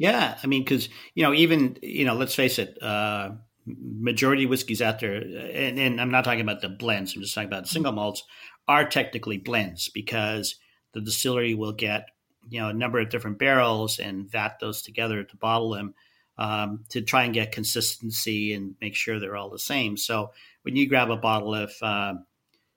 yeah, 0.02 0.36
I 0.43 0.47
mean, 0.47 0.64
because 0.64 0.89
you 1.14 1.22
know, 1.22 1.32
even 1.32 1.78
you 1.84 2.06
know, 2.06 2.16
let's 2.16 2.34
face 2.34 2.58
it, 2.58 2.82
uh, 2.82 3.34
majority 3.68 4.47
whiskeys 4.47 4.82
out 4.82 4.99
there, 4.99 5.14
and, 5.14 5.78
and, 5.78 6.02
I'm 6.02 6.10
not 6.10 6.24
talking 6.24 6.41
about 6.41 6.62
the 6.62 6.70
blends. 6.70 7.16
I'm 7.16 7.22
just 7.22 7.36
talking 7.36 7.47
about 7.47 7.68
single 7.68 7.91
malts 7.91 8.24
are 8.68 8.89
technically 8.89 9.38
blends 9.38 9.89
because 9.89 10.56
the 10.93 11.02
distillery 11.02 11.54
will 11.54 11.74
get 11.74 12.08
you 12.49 12.60
know 12.60 12.70
a 12.70 12.74
number 12.74 12.99
of 12.99 13.10
different 13.10 13.38
barrels 13.38 13.99
and 13.99 14.28
vat 14.28 14.58
those 14.60 14.82
together 14.82 15.24
to 15.24 15.38
bottle 15.38 15.70
them 15.70 15.93
um, 16.39 16.84
to 16.89 17.02
try 17.02 17.26
and 17.26 17.36
get 17.36 17.52
consistency 17.52 18.56
and 18.56 18.74
make 18.82 18.95
sure 18.95 19.20
they're 19.20 19.38
all 19.38 19.52
the 19.52 19.60
same. 19.60 19.97
So 19.97 20.32
when 20.64 20.76
you 20.76 20.89
grab 20.89 21.12
a 21.12 21.16
bottle 21.16 21.54
of 21.54 21.74
uh, 21.80 22.16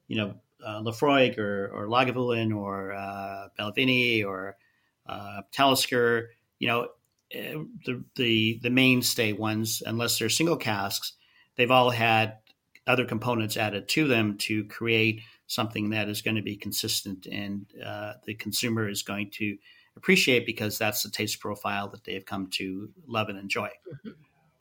you 0.09 0.17
know 0.19 0.35
uh, 0.63 0.83
Laphroaig 0.83 1.39
or, 1.39 1.69
or 1.69 1.89
Lagavulin 1.89 2.55
or 2.55 2.93
uh, 2.93 3.49
Balvenie 3.59 4.27
or 4.27 4.59
uh, 5.07 5.41
Talisker, 5.53 6.29
you 6.59 6.69
know 6.69 6.89
the, 7.35 8.05
the 8.17 8.61
the 8.63 8.71
mainstay 8.71 9.33
ones, 9.33 9.83
unless 9.85 10.19
they're 10.19 10.29
single 10.29 10.57
casks, 10.57 11.13
they've 11.57 11.71
all 11.71 11.91
had 11.91 12.39
other 12.87 13.05
components 13.05 13.57
added 13.57 13.89
to 13.89 14.07
them 14.07 14.37
to 14.37 14.65
create 14.65 15.21
something 15.47 15.91
that 15.91 16.09
is 16.09 16.23
going 16.23 16.37
to 16.37 16.43
be 16.43 16.57
consistent 16.57 17.27
and 17.27 17.67
uh, 17.85 18.15
the 18.25 18.35
consumer 18.35 18.89
is 18.89 19.03
going 19.03 19.31
to 19.31 19.57
appreciate 19.97 20.47
because 20.47 20.79
that's 20.79 21.03
the 21.03 21.11
taste 21.11 21.41
profile 21.41 21.89
that 21.89 22.05
they've 22.05 22.25
come 22.25 22.49
to 22.49 22.89
love 23.07 23.29
and 23.29 23.39
enjoy. 23.39 23.69
Mm-hmm. 23.69 24.11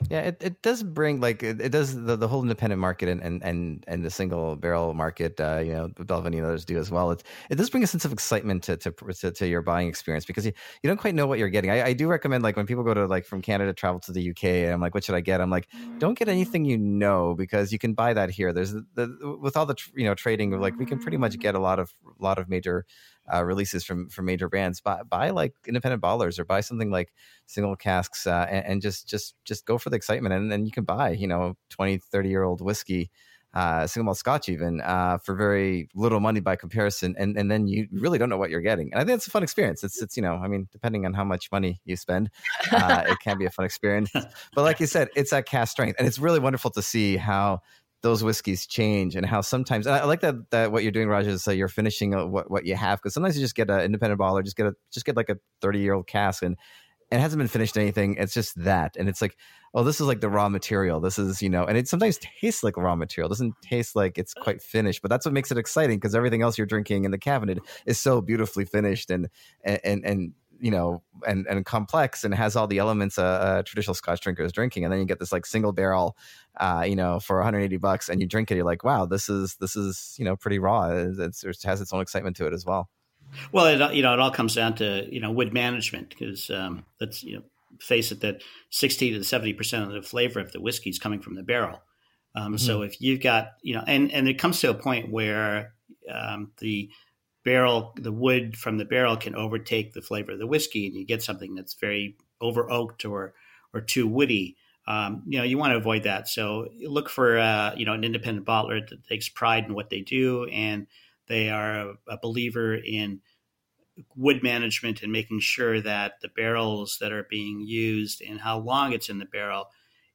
Yeah, 0.09 0.21
it, 0.21 0.37
it 0.41 0.61
does 0.61 0.83
bring 0.83 1.21
like 1.21 1.43
it, 1.43 1.59
it 1.61 1.71
does 1.71 1.95
the, 1.95 2.15
the 2.15 2.27
whole 2.27 2.41
independent 2.41 2.79
market 2.79 3.09
and, 3.09 3.21
and 3.21 3.43
and 3.43 3.83
and 3.87 4.03
the 4.03 4.09
single 4.09 4.55
barrel 4.55 4.93
market. 4.93 5.39
Uh, 5.39 5.61
you 5.63 5.71
know, 5.71 5.89
Balvenie 5.89 6.37
and 6.37 6.45
others 6.45 6.65
do 6.65 6.77
as 6.77 6.91
well. 6.91 7.11
It 7.11 7.23
it 7.49 7.55
does 7.55 7.69
bring 7.69 7.83
a 7.83 7.87
sense 7.87 8.05
of 8.05 8.11
excitement 8.11 8.63
to 8.63 8.77
to, 8.77 8.91
to, 8.91 9.31
to 9.31 9.47
your 9.47 9.61
buying 9.61 9.87
experience 9.87 10.25
because 10.25 10.45
you, 10.45 10.51
you 10.81 10.87
don't 10.87 10.97
quite 10.97 11.15
know 11.15 11.25
what 11.25 11.39
you're 11.39 11.49
getting. 11.49 11.71
I, 11.71 11.87
I 11.87 11.93
do 11.93 12.07
recommend 12.07 12.43
like 12.43 12.57
when 12.57 12.65
people 12.65 12.83
go 12.83 12.93
to 12.93 13.05
like 13.07 13.25
from 13.25 13.41
Canada 13.41 13.73
travel 13.73 13.99
to 14.01 14.11
the 14.11 14.29
UK 14.29 14.43
and 14.43 14.73
I'm 14.73 14.81
like, 14.81 14.93
what 14.93 15.03
should 15.03 15.15
I 15.15 15.21
get? 15.21 15.41
I'm 15.41 15.49
like, 15.49 15.67
don't 15.97 16.17
get 16.17 16.27
anything 16.27 16.65
you 16.65 16.77
know 16.77 17.33
because 17.33 17.71
you 17.71 17.79
can 17.79 17.93
buy 17.93 18.13
that 18.13 18.29
here. 18.29 18.53
There's 18.53 18.73
the, 18.73 18.85
the 18.95 19.37
with 19.39 19.57
all 19.57 19.65
the 19.65 19.75
you 19.95 20.05
know 20.05 20.15
trading 20.15 20.51
like 20.59 20.77
we 20.77 20.85
can 20.85 20.99
pretty 20.99 21.17
much 21.17 21.39
get 21.39 21.55
a 21.55 21.59
lot 21.59 21.79
of 21.79 21.93
a 22.19 22.23
lot 22.23 22.37
of 22.37 22.49
major 22.49 22.85
uh, 23.31 23.43
releases 23.43 23.83
from 23.83 24.09
from 24.09 24.25
major 24.25 24.49
brands. 24.49 24.81
Buy, 24.81 25.01
buy 25.03 25.29
like 25.29 25.53
independent 25.67 26.01
bottlers 26.01 26.39
or 26.39 26.45
buy 26.45 26.61
something 26.61 26.91
like 26.91 27.13
single 27.45 27.75
casks 27.75 28.27
uh, 28.27 28.47
and, 28.49 28.65
and, 28.65 28.81
just 28.81 29.07
just 29.07 29.35
just 29.45 29.65
go 29.65 29.77
for 29.77 29.89
the 29.89 29.95
excitement. 29.95 30.33
And 30.33 30.51
then 30.51 30.65
you 30.65 30.71
can 30.71 30.83
buy 30.83 31.11
you 31.11 31.27
know 31.27 31.55
20, 31.69 31.97
30 31.97 32.29
year 32.29 32.43
old 32.43 32.61
whiskey. 32.61 33.09
Uh, 33.53 33.85
single 33.85 34.05
malt 34.05 34.17
scotch 34.17 34.49
even 34.49 34.81
uh, 34.81 35.15
for 35.19 35.35
very 35.35 35.87
little 35.93 36.19
money 36.19 36.39
by 36.39 36.55
comparison 36.55 37.13
and 37.19 37.37
and 37.37 37.51
then 37.51 37.67
you 37.67 37.87
really 37.91 38.17
don't 38.17 38.27
know 38.27 38.37
what 38.37 38.49
you're 38.49 38.61
getting 38.61 38.91
and 38.91 38.99
i 38.99 39.05
think 39.05 39.15
it's 39.15 39.27
a 39.27 39.29
fun 39.29 39.43
experience 39.43 39.83
it's 39.83 40.01
it's 40.01 40.17
you 40.17 40.23
know 40.23 40.33
i 40.37 40.47
mean 40.47 40.67
depending 40.71 41.05
on 41.05 41.13
how 41.13 41.23
much 41.23 41.51
money 41.51 41.79
you 41.85 41.95
spend 41.95 42.31
uh, 42.71 43.03
it 43.07 43.19
can 43.19 43.37
be 43.37 43.45
a 43.45 43.51
fun 43.51 43.63
experience 43.63 44.09
but 44.11 44.63
like 44.63 44.79
you 44.79 44.87
said 44.87 45.07
it's 45.15 45.29
that 45.29 45.45
cask 45.45 45.71
strength 45.71 45.95
and 45.99 46.07
it's 46.07 46.17
really 46.17 46.39
wonderful 46.39 46.71
to 46.71 46.81
see 46.81 47.15
how 47.15 47.61
those 48.03 48.23
whiskeys 48.23 48.67
change 48.67 49.15
and 49.15 49.25
how 49.25 49.41
sometimes 49.41 49.87
I 49.87 50.03
like 50.03 50.19
that 50.21 50.35
that 50.51 50.71
what 50.71 50.83
you're 50.83 50.91
doing, 50.91 51.07
Raj, 51.07 51.25
is 51.25 51.47
uh, 51.47 51.51
you're 51.51 51.69
finishing 51.69 52.11
what 52.31 52.51
what 52.51 52.65
you 52.65 52.75
have 52.75 52.99
because 52.99 53.13
sometimes 53.13 53.35
you 53.35 53.43
just 53.43 53.55
get 53.55 53.69
an 53.69 53.79
independent 53.81 54.21
baller, 54.21 54.43
just 54.43 54.57
get 54.57 54.67
a 54.67 54.73
just 54.91 55.05
get 55.05 55.17
like 55.17 55.29
a 55.29 55.37
30 55.61 55.79
year 55.79 55.93
old 55.93 56.05
cask 56.05 56.43
and 56.43 56.57
it 57.11 57.19
hasn't 57.19 57.39
been 57.39 57.47
finished 57.47 57.77
anything. 57.77 58.15
It's 58.17 58.33
just 58.33 58.61
that, 58.63 58.95
and 58.97 59.07
it's 59.07 59.21
like, 59.21 59.37
oh, 59.73 59.83
this 59.83 60.01
is 60.01 60.07
like 60.07 60.19
the 60.19 60.29
raw 60.29 60.49
material. 60.49 60.99
This 60.99 61.19
is 61.19 61.41
you 61.41 61.49
know, 61.49 61.63
and 61.63 61.77
it 61.77 61.87
sometimes 61.87 62.19
tastes 62.41 62.63
like 62.63 62.75
raw 62.75 62.95
material. 62.95 63.27
It 63.27 63.33
doesn't 63.35 63.53
taste 63.61 63.95
like 63.95 64.17
it's 64.17 64.33
quite 64.33 64.61
finished, 64.61 65.01
but 65.01 65.09
that's 65.09 65.25
what 65.25 65.33
makes 65.33 65.51
it 65.51 65.57
exciting 65.57 65.97
because 65.97 66.15
everything 66.15 66.41
else 66.41 66.57
you're 66.57 66.67
drinking 66.67 67.05
in 67.05 67.11
the 67.11 67.17
cabinet 67.17 67.59
is 67.85 67.99
so 67.99 68.19
beautifully 68.19 68.65
finished 68.65 69.11
and 69.11 69.29
and 69.63 70.03
and 70.05 70.33
you 70.59 70.71
know, 70.71 71.03
and 71.27 71.45
and 71.47 71.65
complex 71.65 72.23
and 72.23 72.33
has 72.33 72.55
all 72.55 72.67
the 72.67 72.77
elements 72.77 73.17
a, 73.17 73.57
a, 73.59 73.63
traditional 73.63 73.93
Scotch 73.93 74.21
drinker 74.21 74.43
is 74.43 74.51
drinking, 74.51 74.83
and 74.83 74.93
then 74.93 74.99
you 74.99 75.05
get 75.05 75.19
this 75.19 75.31
like 75.31 75.45
single 75.45 75.71
barrel, 75.71 76.15
uh, 76.59 76.85
you 76.87 76.95
know, 76.95 77.19
for 77.19 77.37
180 77.37 77.77
bucks, 77.77 78.09
and 78.09 78.21
you 78.21 78.27
drink 78.27 78.51
it, 78.51 78.55
you're 78.55 78.65
like, 78.65 78.83
wow, 78.83 79.05
this 79.05 79.29
is 79.29 79.55
this 79.55 79.75
is 79.75 80.15
you 80.17 80.25
know 80.25 80.35
pretty 80.35 80.59
raw. 80.59 80.89
It's, 80.89 81.43
it 81.43 81.57
has 81.63 81.81
its 81.81 81.93
own 81.93 82.01
excitement 82.01 82.35
to 82.37 82.47
it 82.47 82.53
as 82.53 82.65
well. 82.65 82.89
Well, 83.51 83.65
it 83.65 83.95
you 83.95 84.01
know 84.03 84.13
it 84.13 84.19
all 84.19 84.31
comes 84.31 84.55
down 84.55 84.75
to 84.75 85.07
you 85.11 85.19
know 85.19 85.31
wood 85.31 85.53
management 85.53 86.09
because 86.09 86.49
um, 86.49 86.85
let's 86.99 87.23
you 87.23 87.37
know 87.37 87.43
face 87.79 88.11
it 88.11 88.21
that 88.21 88.41
60 88.69 89.17
to 89.17 89.23
70 89.23 89.53
percent 89.53 89.83
of 89.85 89.91
the 89.91 90.01
flavor 90.01 90.39
of 90.39 90.51
the 90.51 90.61
whiskey 90.61 90.89
is 90.89 90.99
coming 90.99 91.21
from 91.21 91.35
the 91.35 91.43
barrel. 91.43 91.81
Um, 92.35 92.53
mm-hmm. 92.53 92.57
So 92.57 92.81
if 92.81 93.01
you've 93.01 93.21
got 93.21 93.53
you 93.61 93.75
know, 93.75 93.83
and 93.85 94.11
and 94.11 94.27
it 94.27 94.39
comes 94.39 94.59
to 94.61 94.69
a 94.69 94.73
point 94.73 95.11
where 95.11 95.73
um, 96.11 96.51
the 96.59 96.89
barrel, 97.43 97.93
the 97.97 98.11
wood 98.11 98.57
from 98.57 98.77
the 98.77 98.85
barrel 98.85 99.17
can 99.17 99.35
overtake 99.35 99.93
the 99.93 100.01
flavor 100.01 100.31
of 100.33 100.39
the 100.39 100.47
whiskey, 100.47 100.87
and 100.87 100.95
you 100.95 101.05
get 101.05 101.23
something 101.23 101.55
that's 101.55 101.73
very 101.75 102.17
over 102.41 102.69
oaked 102.71 103.05
or 103.05 103.33
or 103.73 103.81
too 103.81 104.07
woody. 104.07 104.55
um, 104.87 105.23
you 105.25 105.37
know, 105.37 105.43
you 105.43 105.57
want 105.57 105.71
to 105.71 105.77
avoid 105.77 106.03
that. 106.03 106.27
So 106.27 106.67
look 106.81 107.09
for, 107.09 107.39
uh, 107.39 107.73
you 107.75 107.85
know, 107.85 107.93
an 107.93 108.03
independent 108.03 108.45
bottler 108.45 108.87
that 108.89 109.05
takes 109.05 109.29
pride 109.29 109.65
in 109.65 109.73
what 109.73 109.89
they 109.89 110.01
do 110.01 110.45
and 110.45 110.87
they 111.27 111.49
are 111.49 111.89
a, 111.91 111.93
a 112.09 112.17
believer 112.21 112.75
in 112.75 113.21
wood 114.15 114.41
management 114.43 115.03
and 115.03 115.11
making 115.11 115.39
sure 115.39 115.79
that 115.81 116.19
the 116.21 116.29
barrels 116.29 116.97
that 116.99 117.11
are 117.11 117.27
being 117.29 117.61
used 117.61 118.21
and 118.21 118.41
how 118.41 118.57
long 118.57 118.91
it's 118.93 119.09
in 119.09 119.19
the 119.19 119.25
barrel 119.25 119.67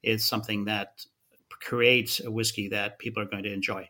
is 0.03 0.25
something 0.25 0.65
that 0.67 1.05
creates 1.61 2.21
a 2.21 2.31
whiskey 2.31 2.69
that 2.69 2.99
people 2.99 3.23
are 3.23 3.27
going 3.27 3.45
to 3.45 3.53
enjoy. 3.53 3.89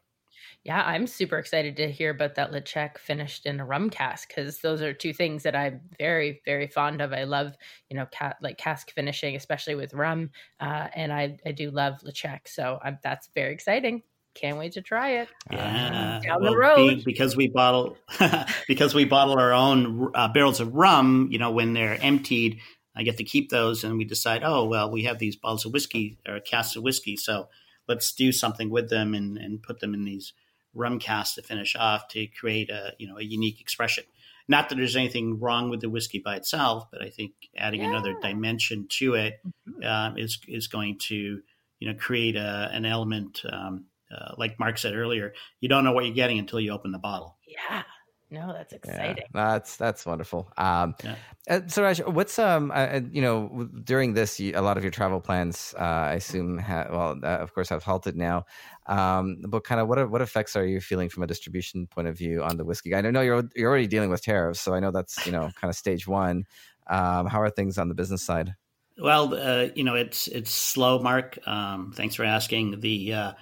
Yeah, 0.69 0.83
I'm 0.85 1.07
super 1.07 1.39
excited 1.39 1.77
to 1.77 1.91
hear 1.91 2.11
about 2.11 2.35
that 2.35 2.53
Ledaig 2.53 2.99
finished 2.99 3.47
in 3.47 3.59
a 3.59 3.65
rum 3.65 3.89
cask 3.89 4.29
because 4.29 4.59
those 4.59 4.83
are 4.83 4.93
two 4.93 5.15
things 5.15 5.45
that 5.45 5.57
I'm 5.57 5.81
very, 5.99 6.43
very 6.45 6.67
fond 6.67 7.01
of. 7.01 7.15
I 7.15 7.25
love, 7.25 7.57
you 7.89 7.97
know, 7.97 8.05
ca- 8.13 8.35
like 8.43 8.59
cask 8.59 8.91
finishing, 8.91 9.35
especially 9.35 9.77
with 9.77 9.95
rum, 9.95 10.29
uh, 10.61 10.89
and 10.95 11.11
I 11.11 11.39
I 11.47 11.53
do 11.53 11.71
love 11.71 12.03
Ledaig. 12.05 12.41
So 12.45 12.79
I'm, 12.85 12.99
that's 13.03 13.31
very 13.35 13.55
exciting. 13.55 14.03
Can't 14.35 14.59
wait 14.59 14.73
to 14.73 14.83
try 14.83 15.13
it. 15.13 15.31
Yeah, 15.51 16.21
down 16.23 16.43
well, 16.43 16.53
the 16.53 16.59
road 16.59 16.97
be, 16.97 17.03
because 17.03 17.35
we 17.35 17.49
bottle 17.49 17.97
because 18.69 18.95
we 18.95 19.07
bottle 19.07 19.39
our 19.39 19.55
own 19.55 20.11
uh, 20.15 20.29
barrels 20.29 20.61
of 20.61 20.75
rum. 20.75 21.29
You 21.31 21.39
know, 21.39 21.51
when 21.51 21.73
they're 21.73 21.97
emptied, 21.99 22.59
I 22.95 23.05
get 23.05 23.17
to 23.17 23.25
keep 23.25 23.49
those, 23.49 23.85
and 23.85 23.97
we 23.97 24.05
decide, 24.05 24.43
oh 24.45 24.67
well, 24.67 24.91
we 24.91 25.05
have 25.05 25.19
these 25.19 25.35
bottles 25.35 25.65
of 25.65 25.73
whiskey 25.73 26.19
or 26.29 26.41
casks 26.41 26.77
of 26.77 26.83
whiskey, 26.83 27.17
so 27.17 27.49
let's 27.89 28.13
do 28.13 28.33
something 28.33 28.69
with 28.69 28.91
them 28.91 29.15
and, 29.15 29.39
and 29.39 29.63
put 29.63 29.81
them 29.81 29.95
in 29.95 30.05
these 30.05 30.35
rum 30.75 30.99
casks 30.99 31.35
to 31.37 31.43
finish 31.43 31.75
off 31.77 32.09
to 32.09 32.27
create 32.29 32.71
a 32.71 32.93
you 32.99 33.07
know 33.09 33.19
a 33.19 33.23
unique 33.23 33.61
expression. 33.61 34.05
Not 34.51 34.69
that 34.71 34.77
there's 34.77 34.97
anything 34.97 35.39
wrong 35.41 35.69
with 35.69 35.81
the 35.83 35.91
whiskey 35.91 36.21
by 36.21 36.37
itself, 36.37 36.87
but 36.91 37.03
I 37.03 37.11
think 37.11 37.33
adding 37.57 37.81
Yeah. 37.81 37.89
another 37.91 38.15
dimension 38.23 38.87
to 38.99 39.15
it 39.15 39.41
Mhm. 39.69 39.85
um, 39.87 40.19
is 40.19 40.39
is 40.49 40.67
going 40.69 40.99
to 41.09 41.43
you 41.81 41.89
know 41.93 41.95
create 41.99 42.37
a, 42.37 42.71
an 42.73 42.85
element. 42.87 43.43
Um, 43.51 43.87
uh, 44.11 44.35
like 44.39 44.59
Mark 44.59 44.79
said 44.79 44.95
earlier, 44.95 45.35
you 45.61 45.69
don't 45.69 45.85
know 45.85 45.93
what 45.93 46.07
you're 46.07 46.15
getting 46.15 46.39
until 46.39 46.59
you 46.61 46.73
open 46.73 46.93
the 46.93 46.99
bottle. 46.99 47.37
Yeah. 47.47 47.83
No, 48.31 48.53
that's 48.53 48.73
Yeah, 48.85 49.17
exciting. 49.17 49.25
that's 49.33 49.77
that's 49.77 50.07
wonderful. 50.07 50.51
Um, 50.57 50.95
Yeah. 51.03 51.17
uh, 51.51 51.61
so 51.67 51.83
Raj, 51.83 52.01
what's 52.01 52.39
um, 52.39 52.71
uh, 52.71 52.75
uh, 52.75 53.01
you 53.11 53.21
know, 53.21 53.69
during 53.85 54.15
this, 54.15 54.39
you, 54.39 54.53
a 54.55 54.63
lot 54.63 54.77
of 54.79 54.85
your 54.85 54.91
travel 54.93 55.21
plans, 55.21 55.75
uh, 55.79 55.83
I 55.83 56.15
assume, 56.15 56.59
ha- 56.59 56.87
well, 56.91 57.19
uh, 57.23 57.39
of 57.39 57.53
course, 57.55 57.69
have 57.71 57.83
halted 57.83 58.17
now. 58.17 58.45
Um, 58.87 59.39
but 59.49 59.65
kind 59.65 59.81
of 59.81 59.89
what 59.89 60.11
what 60.11 60.23
effects 60.23 60.57
are 60.57 60.65
you 60.65 60.81
feeling 60.81 61.09
from 61.09 61.23
a 61.25 61.27
distribution 61.27 61.87
point 61.89 62.09
of 62.09 62.17
view 62.17 62.43
on 62.43 62.57
the 62.57 62.65
whiskey? 62.65 62.91
Guy? 62.91 62.99
I 62.99 63.11
know 63.11 63.21
you're 63.21 63.43
you're 63.57 63.69
already 63.69 63.89
dealing 63.89 64.11
with 64.11 64.23
tariffs, 64.23 64.61
so 64.61 64.75
I 64.75 64.81
know 64.81 64.91
that's 64.93 65.27
you 65.27 65.33
know 65.33 65.53
kind 65.57 65.69
of 65.71 65.77
stage 65.77 66.07
one. 66.07 66.45
Um, 66.87 67.27
how 67.27 67.41
are 67.43 67.51
things 67.51 67.79
on 67.79 67.89
the 67.89 67.95
business 67.95 68.23
side? 68.23 68.55
Well, 69.01 69.35
uh, 69.35 69.69
you 69.75 69.85
know, 69.85 69.95
it's 69.95 70.27
it's 70.29 70.51
slow, 70.51 70.99
Mark. 70.99 71.39
Um, 71.47 71.93
thanks 71.95 72.15
for 72.17 72.25
asking. 72.25 72.81
The 72.81 73.13
uh, 73.13 73.33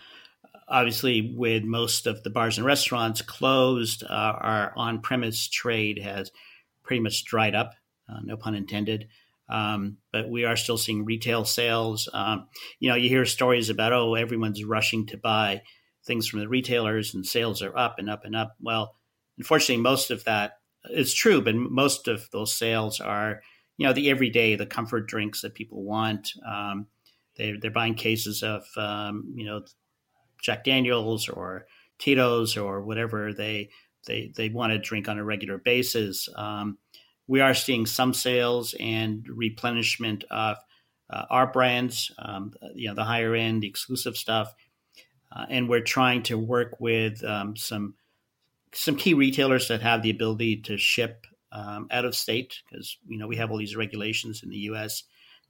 obviously, 0.68 1.34
with 1.36 1.64
most 1.64 2.06
of 2.06 2.22
the 2.22 2.30
bars 2.30 2.58
and 2.58 2.66
restaurants 2.66 3.22
closed, 3.22 4.02
uh, 4.04 4.06
our 4.40 4.72
on-premise 4.76 5.48
trade 5.48 5.98
has 6.02 6.30
pretty 6.82 7.00
much 7.00 7.24
dried 7.24 7.54
up. 7.54 7.74
Uh, 8.08 8.20
no 8.22 8.36
pun 8.36 8.54
intended. 8.54 9.08
Um, 9.48 9.98
but 10.12 10.28
we 10.28 10.44
are 10.44 10.56
still 10.56 10.78
seeing 10.78 11.04
retail 11.04 11.44
sales. 11.44 12.08
Um, 12.12 12.48
you 12.80 12.88
know, 12.88 12.96
you 12.96 13.08
hear 13.08 13.24
stories 13.24 13.70
about 13.70 13.92
oh, 13.92 14.14
everyone's 14.14 14.64
rushing 14.64 15.06
to 15.06 15.16
buy 15.16 15.62
things 16.04 16.26
from 16.26 16.40
the 16.40 16.48
retailers, 16.48 17.14
and 17.14 17.24
sales 17.24 17.62
are 17.62 17.76
up 17.76 17.98
and 17.98 18.10
up 18.10 18.24
and 18.24 18.34
up. 18.34 18.56
Well, 18.60 18.96
unfortunately, 19.38 19.82
most 19.82 20.10
of 20.10 20.24
that 20.24 20.58
is 20.90 21.14
true, 21.14 21.40
but 21.42 21.54
most 21.54 22.08
of 22.08 22.28
those 22.32 22.52
sales 22.52 23.00
are 23.00 23.42
you 23.76 23.86
know 23.86 23.92
the 23.92 24.10
everyday 24.10 24.56
the 24.56 24.66
comfort 24.66 25.06
drinks 25.06 25.42
that 25.42 25.54
people 25.54 25.82
want 25.82 26.32
um, 26.46 26.86
they, 27.36 27.54
they're 27.60 27.70
buying 27.70 27.94
cases 27.94 28.42
of 28.42 28.64
um, 28.76 29.32
you 29.34 29.44
know 29.44 29.62
jack 30.46 30.64
daniels 30.64 31.28
or 31.28 31.66
tito's 31.98 32.56
or 32.56 32.82
whatever 32.82 33.32
they 33.32 33.68
they, 34.06 34.32
they 34.36 34.48
want 34.48 34.72
to 34.72 34.78
drink 34.78 35.08
on 35.08 35.18
a 35.18 35.24
regular 35.24 35.58
basis 35.58 36.28
um, 36.36 36.78
we 37.26 37.40
are 37.40 37.54
seeing 37.54 37.86
some 37.86 38.14
sales 38.14 38.74
and 38.78 39.26
replenishment 39.28 40.24
of 40.30 40.56
uh, 41.10 41.24
our 41.28 41.46
brands 41.48 42.12
um, 42.18 42.52
you 42.74 42.88
know 42.88 42.94
the 42.94 43.04
higher 43.04 43.34
end 43.34 43.62
the 43.62 43.68
exclusive 43.68 44.16
stuff 44.16 44.54
uh, 45.34 45.44
and 45.50 45.68
we're 45.68 45.80
trying 45.80 46.22
to 46.22 46.38
work 46.38 46.76
with 46.80 47.22
um, 47.24 47.56
some 47.56 47.94
some 48.72 48.96
key 48.96 49.14
retailers 49.14 49.68
that 49.68 49.82
have 49.82 50.02
the 50.02 50.10
ability 50.10 50.56
to 50.56 50.76
ship 50.76 51.26
um, 51.52 51.88
out 51.90 52.04
of 52.04 52.14
state 52.14 52.60
because 52.68 52.96
you 53.06 53.18
know 53.18 53.26
we 53.26 53.36
have 53.36 53.50
all 53.50 53.58
these 53.58 53.76
regulations 53.76 54.42
in 54.42 54.50
the 54.50 54.56
U.S. 54.58 55.04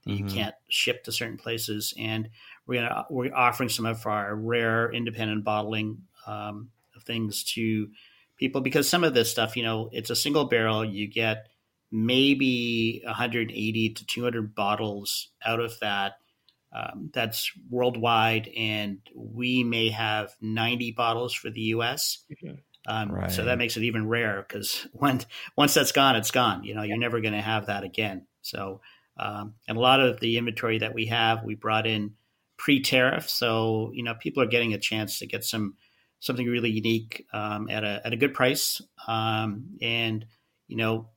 that 0.05 0.11
Mhm. 0.11 0.17
you 0.19 0.25
can't 0.25 0.55
ship 0.69 1.03
to 1.03 1.11
certain 1.11 1.37
places, 1.37 1.93
and 1.97 2.29
we're 2.65 2.81
gonna 2.81 3.05
we're 3.09 3.33
offering 3.35 3.69
some 3.69 3.85
of 3.85 4.05
our 4.05 4.35
rare 4.35 4.91
independent 4.91 5.43
bottling 5.43 6.03
um, 6.25 6.71
of 6.95 7.03
things 7.03 7.43
to 7.55 7.89
people 8.37 8.61
because 8.61 8.87
some 8.89 9.03
of 9.03 9.13
this 9.13 9.31
stuff, 9.31 9.55
you 9.57 9.63
know, 9.63 9.89
it's 9.91 10.09
a 10.09 10.15
single 10.15 10.45
barrel. 10.45 10.83
You 10.85 11.07
get 11.07 11.47
maybe 11.91 13.01
180 13.05 13.89
to 13.93 14.05
200 14.05 14.53
bottles 14.55 15.29
out 15.43 15.59
of 15.59 15.79
that. 15.79 16.13
Um, 16.73 17.09
that's 17.13 17.51
worldwide, 17.69 18.49
and 18.55 18.99
we 19.15 19.63
may 19.63 19.89
have 19.89 20.35
90 20.41 20.91
bottles 20.91 21.33
for 21.33 21.49
the 21.49 21.61
U.S. 21.61 22.23
Um, 22.87 23.11
Right. 23.11 23.31
So 23.31 23.45
that 23.45 23.57
makes 23.57 23.77
it 23.77 23.83
even 23.83 24.07
rare 24.07 24.45
because 24.47 24.85
once 24.93 25.25
once 25.55 25.73
that's 25.73 25.93
gone, 25.93 26.15
it's 26.17 26.31
gone. 26.31 26.63
You 26.63 26.75
know, 26.75 26.83
you're 26.83 26.97
never 26.97 27.21
going 27.21 27.33
to 27.33 27.41
have 27.41 27.67
that 27.67 27.83
again. 27.83 28.27
So, 28.41 28.81
um, 29.19 29.55
and 29.67 29.77
a 29.77 29.81
lot 29.81 29.99
of 29.99 30.19
the 30.19 30.37
inventory 30.37 30.79
that 30.79 30.93
we 30.93 31.07
have, 31.07 31.43
we 31.43 31.55
brought 31.55 31.87
in 31.87 32.15
pre-tariff. 32.57 33.29
So 33.29 33.91
you 33.93 34.03
know, 34.03 34.15
people 34.19 34.43
are 34.43 34.47
getting 34.47 34.73
a 34.73 34.79
chance 34.79 35.19
to 35.19 35.27
get 35.27 35.43
some 35.43 35.75
something 36.19 36.47
really 36.47 36.69
unique 36.71 37.25
um, 37.33 37.69
at 37.69 37.83
a 37.83 38.01
at 38.05 38.13
a 38.13 38.17
good 38.17 38.33
price. 38.33 38.81
Um, 39.07 39.77
and 39.81 40.25
you 40.67 40.77
know, 40.77 41.09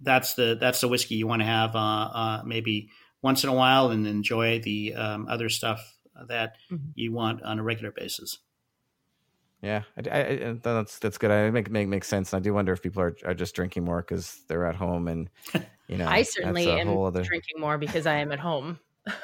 that's 0.00 0.34
the 0.34 0.56
that's 0.60 0.80
the 0.80 0.88
whiskey 0.88 1.16
you 1.16 1.26
want 1.26 1.42
to 1.42 1.46
have 1.46 1.74
uh, 1.74 1.78
uh, 1.78 2.42
maybe 2.44 2.90
once 3.22 3.42
in 3.44 3.50
a 3.50 3.54
while 3.54 3.90
and 3.90 4.06
enjoy 4.06 4.60
the 4.60 4.94
um, 4.94 5.26
other 5.28 5.48
stuff 5.48 5.96
that 6.28 6.56
Mhm. 6.70 6.92
you 6.94 7.12
want 7.12 7.42
on 7.42 7.58
a 7.58 7.62
regular 7.62 7.92
basis. 7.92 8.38
Yeah, 9.62 9.82
I, 9.96 10.10
I, 10.10 10.20
I- 10.50 10.52
that's 10.62 10.98
that's 11.00 11.18
good. 11.18 11.30
I 11.32 11.50
make 11.50 11.70
make 11.70 11.88
makes 11.88 12.06
sense. 12.06 12.32
And 12.32 12.40
I 12.40 12.42
do 12.42 12.54
wonder 12.54 12.72
if 12.72 12.82
people 12.82 13.02
are, 13.02 13.16
are 13.24 13.34
just 13.34 13.54
drinking 13.56 13.84
more 13.84 14.02
because 14.02 14.40
they're 14.48 14.66
at 14.66 14.76
home, 14.76 15.08
and 15.08 15.28
you 15.88 15.96
know, 15.96 16.06
I 16.06 16.22
certainly 16.22 16.70
am 16.70 16.88
other. 16.96 17.22
drinking 17.22 17.60
more 17.60 17.78
because 17.78 18.06
I 18.06 18.16
am 18.16 18.32
at 18.32 18.38
home. 18.38 18.78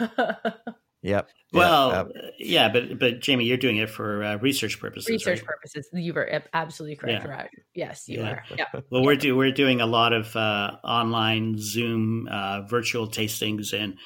Yep. 1.05 1.29
Well, 1.53 1.91
yep, 1.91 2.07
uh, 2.17 2.29
yeah, 2.39 2.69
but 2.71 2.99
but 2.99 3.21
Jamie, 3.21 3.45
you're 3.45 3.59
doing 3.59 3.77
it 3.77 3.91
for 3.91 4.25
uh, 4.25 4.37
research 4.37 4.81
purposes. 4.81 5.11
Research 5.11 5.41
right? 5.41 5.47
purposes. 5.49 5.87
You 5.93 6.15
were 6.15 6.43
absolutely 6.55 6.97
correct, 6.97 7.27
Yeah. 7.27 7.31
Raj. 7.31 7.49
Yes, 7.75 8.09
you 8.09 8.21
Yeah. 8.21 8.31
are. 8.31 8.45
Yeah. 8.57 8.65
Well, 8.91 9.05
we're 9.05 9.17
do 9.17 9.37
we're 9.37 9.53
doing 9.53 9.83
a 9.83 9.87
lot 9.87 10.15
of 10.15 10.35
uh, 10.35 10.79
online 10.83 11.57
Zoom 11.59 12.27
uh, 12.31 12.63
virtual 12.63 13.07
tastings 13.07 13.75
and 13.75 13.99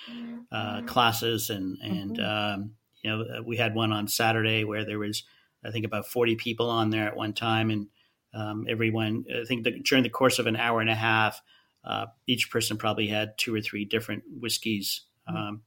uh, 0.50 0.82
classes, 0.86 1.50
and 1.50 1.78
and 1.80 2.20
um, 2.20 2.72
you 3.04 3.10
know 3.10 3.22
uh, 3.22 3.42
we 3.46 3.56
had 3.56 3.76
one 3.76 3.92
on 3.92 4.08
Saturday 4.08 4.64
where 4.64 4.84
there 4.84 4.98
was 4.98 5.22
I 5.64 5.70
think 5.70 5.86
about 5.86 6.08
forty 6.08 6.34
people 6.34 6.68
on 6.68 6.90
there 6.90 7.06
at 7.06 7.16
one 7.16 7.32
time, 7.32 7.70
and 7.70 7.86
um, 8.34 8.66
everyone 8.68 9.24
I 9.32 9.44
think 9.44 9.62
that 9.64 9.84
during 9.84 10.02
the 10.02 10.10
course 10.10 10.40
of 10.40 10.48
an 10.48 10.56
hour 10.56 10.80
and 10.80 10.90
a 10.90 10.96
half, 10.96 11.40
uh, 11.88 12.06
each 12.26 12.50
person 12.50 12.76
probably 12.76 13.08
had 13.08 13.38
two 13.38 13.54
or 13.54 13.62
three 13.62 13.86
different 13.86 14.22
whiskeys, 14.38 15.02
um, 15.26 15.62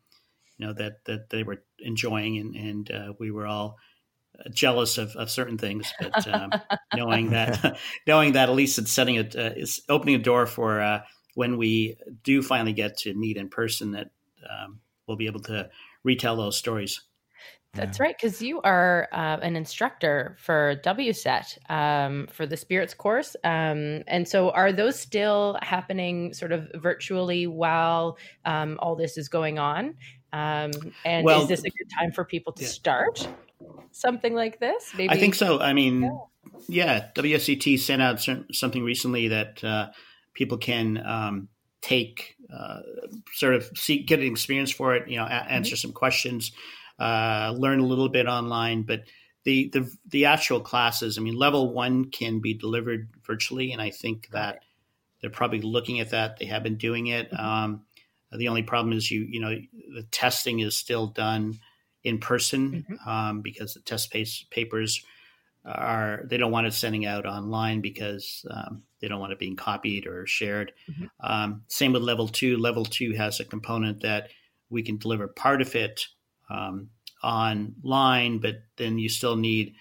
you 0.58 0.68
know 0.68 0.74
that 0.74 1.04
that 1.06 1.32
they 1.32 1.42
were 1.42 1.64
enjoying, 1.80 2.38
and 2.38 2.56
and 2.56 2.92
uh, 2.92 3.14
we 3.20 3.32
were 3.32 3.48
all 3.48 3.78
uh, 4.40 4.50
jealous 4.54 5.00
of, 5.00 5.16
of 5.16 5.32
certain 5.32 5.58
things, 5.58 5.92
but 6.00 6.28
um, 6.28 6.52
knowing 6.96 7.32
that 7.32 7.78
knowing 8.08 8.34
that 8.34 8.50
at 8.50 8.56
least 8.56 8.78
it's 8.78 8.92
setting 8.92 9.16
it 9.16 9.36
uh, 9.36 9.52
is 9.56 9.82
opening 9.90 10.16
a 10.16 10.20
door 10.20 10.46
for 10.46 10.80
uh, 10.80 11.02
when 11.34 11.58
we 11.58 11.98
do 12.24 12.44
finally 12.44 12.74
get 12.74 12.98
to 13.00 13.14
meet 13.16 13.36
in 13.36 13.50
person 13.50 13.92
that 13.92 14.12
um, 14.48 14.80
we'll 15.08 15.18
be 15.18 15.28
able 15.28 15.42
to 15.42 15.70
retell 16.04 16.36
those 16.36 16.58
stories. 16.58 17.02
That's 17.74 18.02
right, 18.02 18.16
because 18.18 18.42
you 18.42 18.62
are 18.62 19.08
uh, 19.14 19.38
an 19.42 19.56
instructor 19.56 20.36
for 20.40 20.76
WSET 20.84 21.58
um, 21.70 22.28
for 22.28 22.46
the 22.46 22.58
spirits 22.58 22.94
course. 22.94 23.38
Um, 23.46 24.04
and 24.08 24.28
so, 24.28 24.50
are 24.50 24.74
those 24.74 25.00
still 25.00 25.58
happening 25.62 26.34
sort 26.34 26.52
of 26.52 26.70
virtually 26.76 27.48
while 27.48 28.18
um, 28.44 28.78
all 28.82 28.98
this 28.98 29.18
is 29.18 29.30
going 29.30 29.58
on? 29.58 29.96
Um, 30.34 30.72
and 31.06 31.26
Well, 31.26 31.44
is 31.44 31.48
this 31.48 31.62
a 31.62 31.70
good 31.70 31.90
time 31.98 32.12
for 32.12 32.26
people 32.26 32.52
to 32.54 32.64
yeah. 32.64 32.70
start 32.70 33.28
something 33.92 34.34
like 34.34 34.60
this? 34.60 34.92
Maybe 34.98 35.10
I 35.10 35.18
think 35.18 35.36
so. 35.36 35.62
I 35.62 35.72
mean, 35.72 36.12
yeah, 36.68 37.08
WSET 37.16 37.80
sent 37.80 38.02
out 38.02 38.22
something 38.52 38.84
recently 38.84 39.30
that 39.30 39.64
uh, 39.64 39.92
people 40.34 40.58
can 40.58 41.02
um, 41.06 41.48
take, 41.82 42.36
uh, 42.54 42.80
sort 43.34 43.56
of 43.56 43.70
see, 43.76 44.04
get 44.04 44.20
an 44.20 44.28
experience 44.28 44.72
for 44.72 44.96
it. 44.96 45.10
You 45.10 45.18
know, 45.18 45.26
a- 45.26 45.52
answer 45.52 45.76
some 45.76 45.94
questions, 45.94 46.52
uh, 47.02 47.54
learn 47.58 47.80
a 47.80 47.88
little 47.88 48.10
bit 48.10 48.28
online, 48.28 48.84
but. 48.84 49.02
The, 49.44 49.70
the 49.74 49.92
the 50.06 50.26
actual 50.26 50.60
classes, 50.60 51.18
I 51.18 51.22
mean, 51.22 51.34
level 51.36 51.74
one 51.74 52.12
can 52.12 52.42
be 52.42 52.54
delivered 52.54 53.10
virtually, 53.26 53.72
and 53.72 53.82
I 53.82 53.90
think 53.90 54.30
that 54.34 54.60
they're 55.20 55.32
probably 55.32 55.62
looking 55.62 56.00
at 56.00 56.12
that. 56.12 56.38
They 56.38 56.46
have 56.46 56.62
been 56.62 56.78
doing 56.78 57.08
it. 57.08 57.28
Um, 57.34 57.82
The 58.32 58.48
only 58.48 58.64
problem 58.64 58.96
is 58.96 59.12
you 59.12 59.22
you 59.28 59.40
know 59.40 59.50
the 59.96 60.04
testing 60.12 60.60
is 60.60 60.78
still 60.78 61.08
done 61.08 61.60
in 62.04 62.20
person 62.20 62.86
mm-hmm. 62.88 63.10
um, 63.10 63.42
because 63.42 63.74
the 63.74 63.82
test 63.82 64.12
pace, 64.12 64.46
papers 64.50 65.04
are 65.66 66.22
they 66.26 66.38
don't 66.38 66.52
want 66.52 66.68
it 66.68 66.74
sending 66.74 67.06
out 67.06 67.26
online 67.26 67.82
because 67.82 68.46
um, 68.50 68.84
they 69.00 69.08
don't 69.08 69.20
want 69.20 69.34
it 69.34 69.40
being 69.40 69.56
copied 69.56 70.08
or 70.08 70.26
shared. 70.26 70.72
Mm-hmm. 70.90 71.06
Um, 71.20 71.64
same 71.68 71.94
with 71.94 72.04
level 72.04 72.28
two. 72.28 72.58
Level 72.58 72.86
two 72.86 73.14
has 73.14 73.40
a 73.40 73.46
component 73.46 74.02
that 74.02 74.30
we 74.70 74.82
can 74.84 74.98
deliver 74.98 75.28
part 75.28 75.62
of 75.62 75.76
it 75.76 76.08
um, 76.52 76.90
online, 77.24 78.40
but 78.40 78.56
then 78.78 78.98
you 78.98 79.10
still 79.10 79.36
need 79.36 79.76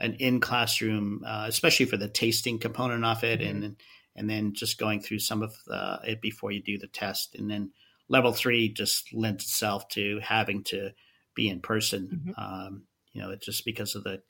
an 0.00 0.14
in 0.14 0.40
classroom, 0.40 1.22
uh, 1.26 1.46
especially 1.48 1.86
for 1.86 1.96
the 1.96 2.08
tasting 2.08 2.58
component 2.58 3.04
of 3.04 3.22
it, 3.24 3.40
mm-hmm. 3.40 3.62
and 3.62 3.76
and 4.16 4.30
then 4.30 4.54
just 4.54 4.78
going 4.78 5.00
through 5.00 5.18
some 5.18 5.42
of 5.42 5.54
the, 5.66 6.00
it 6.04 6.20
before 6.20 6.52
you 6.52 6.62
do 6.62 6.78
the 6.78 6.86
test, 6.86 7.34
and 7.34 7.50
then 7.50 7.70
level 8.08 8.32
three 8.32 8.68
just 8.68 9.12
lends 9.12 9.44
itself 9.44 9.88
to 9.88 10.20
having 10.22 10.62
to 10.64 10.90
be 11.34 11.48
in 11.48 11.60
person. 11.60 12.08
Mm-hmm. 12.12 12.40
Um, 12.40 12.84
you 13.12 13.22
know, 13.22 13.30
it's 13.30 13.46
just 13.46 13.64
because 13.64 13.94
of 13.94 14.04
the 14.04 14.22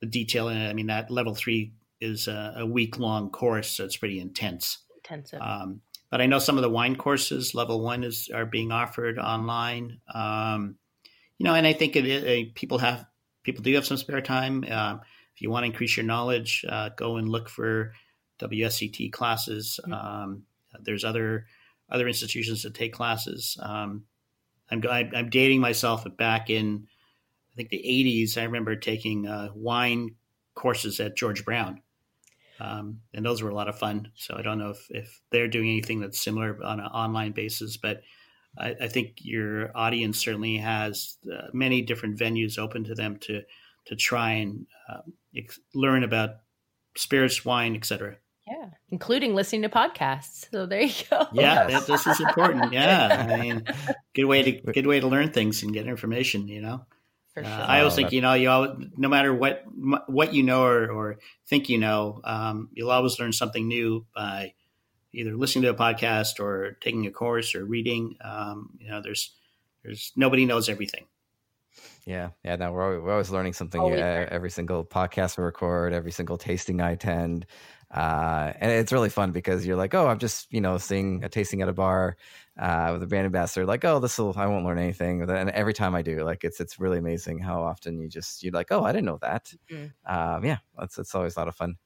the 0.00 0.06
detail 0.06 0.48
in 0.48 0.56
it. 0.56 0.68
I 0.68 0.72
mean, 0.72 0.86
that 0.86 1.10
level 1.10 1.34
three 1.34 1.74
is 2.00 2.28
a, 2.28 2.54
a 2.58 2.66
week 2.66 2.98
long 2.98 3.30
course, 3.30 3.68
so 3.68 3.84
it's 3.84 3.96
pretty 3.96 4.20
intense. 4.20 4.78
Intensive. 5.04 5.40
Um, 5.42 5.82
but 6.10 6.20
I 6.20 6.26
know 6.26 6.38
some 6.38 6.56
of 6.56 6.62
the 6.62 6.70
wine 6.70 6.96
courses, 6.96 7.54
level 7.54 7.82
one, 7.82 8.02
is 8.04 8.30
are 8.34 8.46
being 8.46 8.72
offered 8.72 9.18
online. 9.18 10.00
Um, 10.12 10.76
you 11.40 11.44
know, 11.44 11.54
and 11.54 11.66
I 11.66 11.72
think 11.72 11.96
it, 11.96 12.04
it, 12.04 12.54
people 12.54 12.76
have 12.80 13.06
people 13.44 13.62
do 13.62 13.74
have 13.74 13.86
some 13.86 13.96
spare 13.96 14.20
time. 14.20 14.62
Uh, 14.70 14.98
if 15.34 15.40
you 15.40 15.48
want 15.48 15.62
to 15.62 15.68
increase 15.68 15.96
your 15.96 16.04
knowledge, 16.04 16.66
uh, 16.68 16.90
go 16.90 17.16
and 17.16 17.30
look 17.30 17.48
for 17.48 17.94
WSET 18.40 19.10
classes. 19.10 19.80
Mm-hmm. 19.82 19.92
Um, 19.94 20.42
there's 20.82 21.02
other 21.02 21.46
other 21.88 22.06
institutions 22.06 22.62
that 22.64 22.74
take 22.74 22.92
classes. 22.92 23.56
Um, 23.58 24.04
I'm, 24.70 24.84
I'm 24.90 25.30
dating 25.30 25.62
myself 25.62 26.04
back 26.18 26.50
in 26.50 26.86
I 27.54 27.56
think 27.56 27.70
the 27.70 27.78
80s. 27.78 28.36
I 28.36 28.44
remember 28.44 28.76
taking 28.76 29.26
uh, 29.26 29.48
wine 29.54 30.16
courses 30.54 31.00
at 31.00 31.16
George 31.16 31.46
Brown. 31.46 31.80
Um, 32.60 33.00
and 33.14 33.24
those 33.24 33.42
were 33.42 33.48
a 33.48 33.54
lot 33.54 33.68
of 33.68 33.78
fun. 33.78 34.12
So 34.14 34.36
I 34.36 34.42
don't 34.42 34.58
know 34.58 34.70
if, 34.70 34.86
if 34.90 35.22
they're 35.30 35.48
doing 35.48 35.70
anything 35.70 36.00
that's 36.00 36.20
similar 36.20 36.62
on 36.62 36.80
an 36.80 36.86
online 36.86 37.32
basis, 37.32 37.78
but 37.78 38.02
I, 38.60 38.76
I 38.82 38.88
think 38.88 39.14
your 39.22 39.70
audience 39.74 40.18
certainly 40.18 40.58
has 40.58 41.16
uh, 41.32 41.48
many 41.52 41.82
different 41.82 42.18
venues 42.18 42.58
open 42.58 42.84
to 42.84 42.94
them 42.94 43.16
to 43.20 43.42
to 43.86 43.96
try 43.96 44.32
and 44.32 44.66
uh, 44.88 45.00
ex- 45.36 45.58
learn 45.74 46.04
about 46.04 46.30
spirits, 46.96 47.44
wine, 47.44 47.74
etc. 47.74 48.16
Yeah, 48.46 48.70
including 48.90 49.34
listening 49.34 49.62
to 49.62 49.68
podcasts. 49.68 50.48
So 50.50 50.66
there 50.66 50.82
you 50.82 50.92
go. 51.10 51.26
Yeah, 51.32 51.66
that, 51.66 51.86
this 51.86 52.06
is 52.06 52.20
important. 52.20 52.72
Yeah, 52.72 53.26
I 53.30 53.40
mean, 53.40 53.64
good 54.14 54.24
way 54.24 54.42
to 54.42 54.72
good 54.72 54.86
way 54.86 55.00
to 55.00 55.08
learn 55.08 55.32
things 55.32 55.62
and 55.62 55.72
get 55.72 55.86
information. 55.86 56.48
You 56.48 56.60
know. 56.60 56.86
Uh, 57.36 57.42
sure. 57.42 57.44
Uh, 57.44 57.66
I 57.66 57.78
always 57.80 57.94
think 57.94 58.12
you 58.12 58.20
know 58.20 58.34
you 58.34 58.50
all, 58.50 58.76
no 58.96 59.08
matter 59.08 59.32
what 59.32 59.64
what 60.06 60.34
you 60.34 60.42
know 60.42 60.64
or, 60.64 60.90
or 60.90 61.18
think 61.48 61.68
you 61.68 61.78
know, 61.78 62.20
um, 62.24 62.68
you'll 62.72 62.90
always 62.90 63.18
learn 63.18 63.32
something 63.32 63.66
new 63.66 64.06
by 64.14 64.54
either 65.12 65.36
listening 65.36 65.62
to 65.62 65.70
a 65.70 65.74
podcast 65.74 66.40
or 66.40 66.78
taking 66.80 67.06
a 67.06 67.10
course 67.10 67.54
or 67.54 67.64
reading. 67.64 68.16
Um, 68.22 68.70
you 68.78 68.90
know, 68.90 69.00
there's 69.02 69.34
there's 69.82 70.12
nobody 70.16 70.46
knows 70.46 70.68
everything. 70.68 71.06
Yeah, 72.06 72.30
yeah. 72.44 72.56
Now 72.56 72.72
we're 72.72 72.84
always, 72.84 73.00
we're 73.02 73.12
always 73.12 73.30
learning 73.30 73.52
something 73.52 73.80
always 73.80 74.00
every 74.00 74.50
single 74.50 74.84
podcast 74.84 75.38
we 75.38 75.44
record, 75.44 75.92
every 75.92 76.10
single 76.10 76.38
tasting 76.38 76.80
I 76.80 76.92
attend, 76.92 77.46
uh, 77.90 78.52
and 78.58 78.72
it's 78.72 78.92
really 78.92 79.08
fun 79.08 79.32
because 79.32 79.66
you're 79.66 79.76
like, 79.76 79.94
oh, 79.94 80.06
I'm 80.06 80.18
just 80.18 80.52
you 80.52 80.60
know 80.60 80.78
seeing 80.78 81.24
a 81.24 81.28
tasting 81.28 81.62
at 81.62 81.68
a 81.68 81.72
bar 81.72 82.16
uh, 82.58 82.90
with 82.92 83.02
a 83.02 83.06
brand 83.06 83.26
ambassador, 83.26 83.64
like, 83.64 83.84
oh, 83.84 84.00
this 84.00 84.18
will 84.18 84.34
I 84.36 84.46
won't 84.46 84.64
learn 84.64 84.78
anything. 84.78 85.22
And 85.22 85.50
every 85.50 85.72
time 85.72 85.94
I 85.94 86.02
do, 86.02 86.24
like, 86.24 86.44
it's 86.44 86.60
it's 86.60 86.78
really 86.78 86.98
amazing 86.98 87.38
how 87.38 87.62
often 87.62 87.98
you 87.98 88.08
just 88.08 88.42
you're 88.42 88.52
like, 88.52 88.70
oh, 88.70 88.84
I 88.84 88.92
didn't 88.92 89.06
know 89.06 89.18
that. 89.22 89.52
Mm-hmm. 89.70 90.14
Um, 90.14 90.44
yeah, 90.44 90.58
it's 90.80 90.98
it's 90.98 91.14
always 91.14 91.36
a 91.36 91.40
lot 91.40 91.48
of 91.48 91.56
fun. 91.56 91.76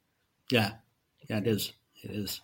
Yeah, 0.50 0.72
yeah, 1.28 1.38
it 1.38 1.46
is. 1.46 1.72
It 2.02 2.10
is. 2.10 2.40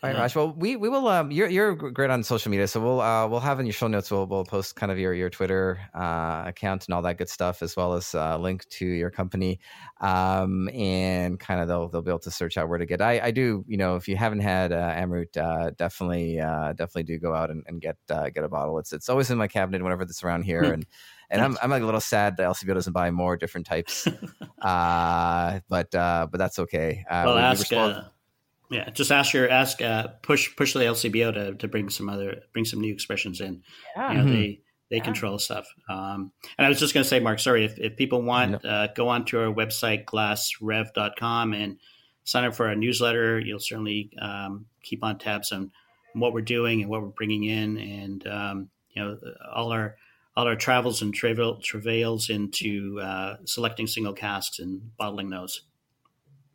All 0.00 0.08
right, 0.08 0.16
Raj. 0.16 0.36
Well, 0.36 0.54
we 0.56 0.76
we 0.76 0.88
will. 0.88 1.08
Um, 1.08 1.32
you're 1.32 1.48
you're 1.48 1.74
great 1.74 2.08
on 2.08 2.22
social 2.22 2.52
media, 2.52 2.68
so 2.68 2.78
we'll 2.78 3.00
uh, 3.00 3.26
we'll 3.26 3.40
have 3.40 3.58
in 3.58 3.66
your 3.66 3.72
show 3.72 3.88
notes. 3.88 4.12
We'll 4.12 4.26
we'll 4.26 4.44
post 4.44 4.76
kind 4.76 4.92
of 4.92 4.98
your 5.00 5.12
your 5.12 5.28
Twitter 5.28 5.80
uh, 5.92 6.44
account 6.46 6.86
and 6.86 6.94
all 6.94 7.02
that 7.02 7.18
good 7.18 7.28
stuff, 7.28 7.62
as 7.62 7.74
well 7.74 7.94
as 7.94 8.14
a 8.14 8.22
uh, 8.22 8.38
link 8.38 8.68
to 8.68 8.86
your 8.86 9.10
company, 9.10 9.58
um, 10.00 10.68
and 10.68 11.40
kind 11.40 11.60
of 11.60 11.66
they'll 11.66 11.88
they'll 11.88 12.02
be 12.02 12.12
able 12.12 12.20
to 12.20 12.30
search 12.30 12.56
out 12.56 12.68
where 12.68 12.78
to 12.78 12.86
get. 12.86 13.02
I, 13.02 13.18
I 13.18 13.30
do, 13.32 13.64
you 13.66 13.76
know, 13.76 13.96
if 13.96 14.06
you 14.06 14.16
haven't 14.16 14.38
had 14.38 14.70
uh, 14.70 14.94
Amrut, 14.94 15.36
uh, 15.36 15.70
definitely 15.70 16.38
uh, 16.38 16.74
definitely 16.74 17.02
do 17.02 17.18
go 17.18 17.34
out 17.34 17.50
and, 17.50 17.64
and 17.66 17.80
get 17.80 17.96
uh, 18.08 18.30
get 18.30 18.44
a 18.44 18.48
bottle. 18.48 18.78
It's 18.78 18.92
it's 18.92 19.08
always 19.08 19.32
in 19.32 19.38
my 19.38 19.48
cabinet 19.48 19.82
whenever 19.82 20.02
it's 20.02 20.22
around 20.22 20.42
here, 20.44 20.62
hmm. 20.62 20.74
and 20.74 20.86
and 21.28 21.42
I'm 21.42 21.58
I'm 21.60 21.70
like 21.70 21.82
a 21.82 21.86
little 21.86 22.00
sad 22.00 22.36
that 22.36 22.46
LCBO 22.46 22.74
doesn't 22.74 22.92
buy 22.92 23.10
more 23.10 23.36
different 23.36 23.66
types, 23.66 24.06
uh, 24.62 25.58
but 25.68 25.92
uh, 25.92 26.28
but 26.30 26.38
that's 26.38 26.60
okay. 26.60 27.04
Uh, 27.10 27.22
well, 27.26 27.34
we, 27.34 27.40
ask. 27.40 27.68
We 27.68 27.76
yeah, 28.70 28.90
just 28.90 29.10
ask 29.10 29.32
your 29.32 29.48
ask 29.48 29.80
uh, 29.80 30.08
push 30.22 30.54
push 30.56 30.74
the 30.74 30.80
LCBO 30.80 31.32
to, 31.34 31.54
to 31.54 31.68
bring 31.68 31.88
some 31.88 32.08
other 32.08 32.42
bring 32.52 32.64
some 32.64 32.80
new 32.80 32.92
expressions 32.92 33.40
in. 33.40 33.62
Yeah. 33.96 34.10
You 34.10 34.18
know, 34.18 34.24
mm-hmm. 34.24 34.32
they 34.32 34.60
they 34.90 34.96
yeah. 34.96 35.04
control 35.04 35.38
stuff. 35.38 35.66
Um, 35.88 36.32
and 36.56 36.66
I 36.66 36.68
was 36.68 36.78
just 36.78 36.94
going 36.94 37.04
to 37.04 37.08
say, 37.08 37.20
Mark, 37.20 37.40
sorry, 37.40 37.64
if, 37.64 37.78
if 37.78 37.96
people 37.96 38.22
want, 38.22 38.62
no. 38.64 38.70
uh, 38.70 38.88
go 38.94 39.08
onto 39.08 39.38
our 39.38 39.52
website, 39.52 40.04
glassrev.com, 40.04 41.52
and 41.52 41.78
sign 42.24 42.44
up 42.44 42.54
for 42.54 42.68
our 42.68 42.74
newsletter. 42.74 43.38
You'll 43.38 43.58
certainly 43.58 44.10
um, 44.20 44.66
keep 44.82 45.04
on 45.04 45.18
tabs 45.18 45.52
on 45.52 45.70
what 46.14 46.32
we're 46.32 46.40
doing 46.40 46.80
and 46.80 46.90
what 46.90 47.02
we're 47.02 47.08
bringing 47.08 47.44
in, 47.44 47.78
and 47.78 48.26
um, 48.26 48.70
you 48.90 49.02
know 49.02 49.18
all 49.54 49.72
our 49.72 49.96
all 50.36 50.46
our 50.46 50.56
travels 50.56 51.02
and 51.02 51.12
travail, 51.12 51.58
travails 51.60 52.30
into 52.30 53.00
uh, 53.02 53.36
selecting 53.44 53.88
single 53.88 54.12
casks 54.12 54.60
and 54.60 54.96
bottling 54.96 55.30
those. 55.30 55.62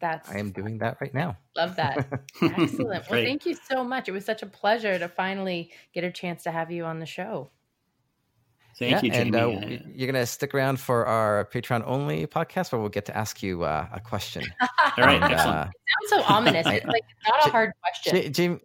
That's 0.04 0.30
I 0.30 0.38
am 0.38 0.52
doing 0.52 0.80
that 0.80 0.98
right 1.00 1.14
now. 1.14 1.38
Love 1.56 1.78
that. 1.78 2.10
Excellent. 2.42 3.10
well, 3.10 3.24
thank 3.24 3.46
you 3.46 3.56
so 3.56 3.86
much. 3.86 4.10
It 4.10 4.12
was 4.12 4.26
such 4.26 4.44
a 4.44 4.46
pleasure 4.46 5.00
to 5.00 5.08
finally 5.08 5.72
get 5.94 6.04
a 6.04 6.12
chance 6.12 6.44
to 6.44 6.52
have 6.52 6.72
you 6.72 6.84
on 6.84 7.00
the 7.00 7.06
show. 7.06 7.50
Thank 8.78 8.92
yeah, 8.92 9.02
you, 9.02 9.12
Jamie. 9.12 9.38
And 9.38 9.64
uh, 9.64 9.84
you're 9.96 10.12
going 10.12 10.22
to 10.22 10.26
stick 10.26 10.54
around 10.54 10.78
for 10.78 11.06
our 11.06 11.48
Patreon 11.54 11.84
only 11.86 12.28
podcast 12.28 12.74
where 12.74 12.82
we'll 12.82 12.90
get 12.90 13.06
to 13.06 13.16
ask 13.16 13.42
you 13.42 13.64
uh, 13.64 13.88
a 13.94 14.02
question. 14.02 14.44
All 14.62 15.06
right. 15.06 15.24
And, 15.24 15.34
uh, 15.34 15.68
it 15.70 16.10
sounds 16.12 16.28
so 16.28 16.34
ominous. 16.34 16.68
It's 16.74 16.86
like 16.86 17.06
not 17.26 17.48
a 17.48 17.50
hard 17.50 17.72
question. 17.82 18.34
Jamie, 18.34 18.60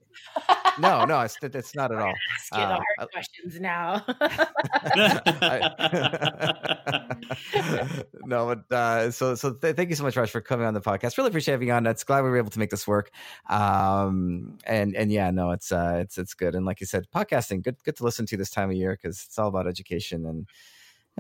no, 0.79 1.05
no, 1.05 1.21
it's 1.21 1.37
it's 1.43 1.75
not 1.75 1.93
at 1.93 1.99
all. 1.99 2.14
Ask 2.35 2.53
you 2.53 2.59
the 2.59 2.64
uh, 2.64 2.81
hard 2.99 3.11
questions 3.12 3.61
now. 3.61 4.05
no, 8.25 8.47
but 8.47 8.75
uh, 8.75 9.11
so 9.11 9.35
so 9.35 9.55
th- 9.55 9.77
thank 9.77 9.91
you 9.91 9.97
so 9.97 10.05
much, 10.05 10.16
Raj, 10.16 10.31
for 10.31 10.41
coming 10.41 10.66
on 10.66 10.75
the 10.75 10.81
podcast. 10.81 11.16
Really 11.19 11.29
appreciate 11.29 11.55
having 11.55 11.69
you 11.69 11.75
on. 11.75 11.87
It's 11.87 12.05
glad 12.05 12.23
we 12.23 12.31
were 12.31 12.39
able 12.39 12.51
to 12.51 12.59
make 12.59 12.71
this 12.71 12.87
work. 12.87 13.11
Um, 13.49 14.59
and 14.64 14.95
and 14.97 15.11
yeah, 15.11 15.31
no, 15.31 15.51
it's 15.51 15.73
uh, 15.73 15.99
it's 16.01 16.19
it's 16.19 16.35
good. 16.35 16.55
And 16.55 16.64
like 16.64 16.81
you 16.81 16.87
said, 16.87 17.07
podcasting 17.14 17.62
good 17.62 17.77
good 17.85 17.97
to 17.97 18.05
listen 18.05 18.27
to 18.27 18.37
this 18.37 18.51
time 18.51 18.71
of 18.71 18.77
year 18.77 18.99
because 19.01 19.25
it's 19.27 19.39
all 19.39 19.49
about 19.49 19.66
education 19.66 20.27
and 20.27 20.49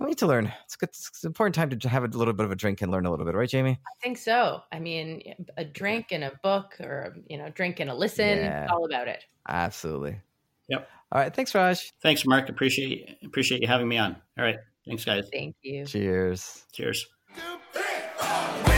we 0.00 0.10
need 0.10 0.18
to 0.18 0.26
learn. 0.26 0.52
It's 0.64 0.76
good. 0.76 0.90
It's 0.90 1.24
an 1.24 1.28
important 1.28 1.54
time 1.54 1.70
to 1.70 1.88
have 1.88 2.04
a 2.04 2.08
little 2.08 2.34
bit 2.34 2.44
of 2.44 2.52
a 2.52 2.56
drink 2.56 2.82
and 2.82 2.92
learn 2.92 3.06
a 3.06 3.10
little 3.10 3.26
bit, 3.26 3.34
right, 3.34 3.48
Jamie? 3.48 3.78
I 3.86 4.02
think 4.02 4.18
so. 4.18 4.62
I 4.70 4.78
mean, 4.78 5.46
a 5.56 5.64
drink 5.64 6.08
and 6.12 6.24
a 6.24 6.32
book, 6.42 6.74
or 6.80 7.12
um, 7.14 7.24
you 7.28 7.38
know, 7.38 7.48
drink 7.50 7.80
and 7.80 7.90
a 7.90 7.94
listen. 7.94 8.38
Yeah. 8.38 8.68
All 8.70 8.84
about 8.84 9.08
it. 9.08 9.24
Absolutely. 9.48 10.20
Yep. 10.68 10.88
All 11.12 11.20
right. 11.20 11.34
Thanks, 11.34 11.54
Raj. 11.54 11.92
Thanks, 12.02 12.26
Mark. 12.26 12.48
Appreciate 12.48 13.18
appreciate 13.24 13.62
you 13.62 13.68
having 13.68 13.88
me 13.88 13.98
on. 13.98 14.16
All 14.38 14.44
right. 14.44 14.58
Thanks, 14.86 15.04
guys. 15.04 15.28
Thank 15.32 15.56
you. 15.62 15.84
Cheers. 15.84 16.64
Cheers. 16.72 17.06
Whiskey, 17.34 17.50
whiskey. 17.74 17.92
Oh, 18.20 18.74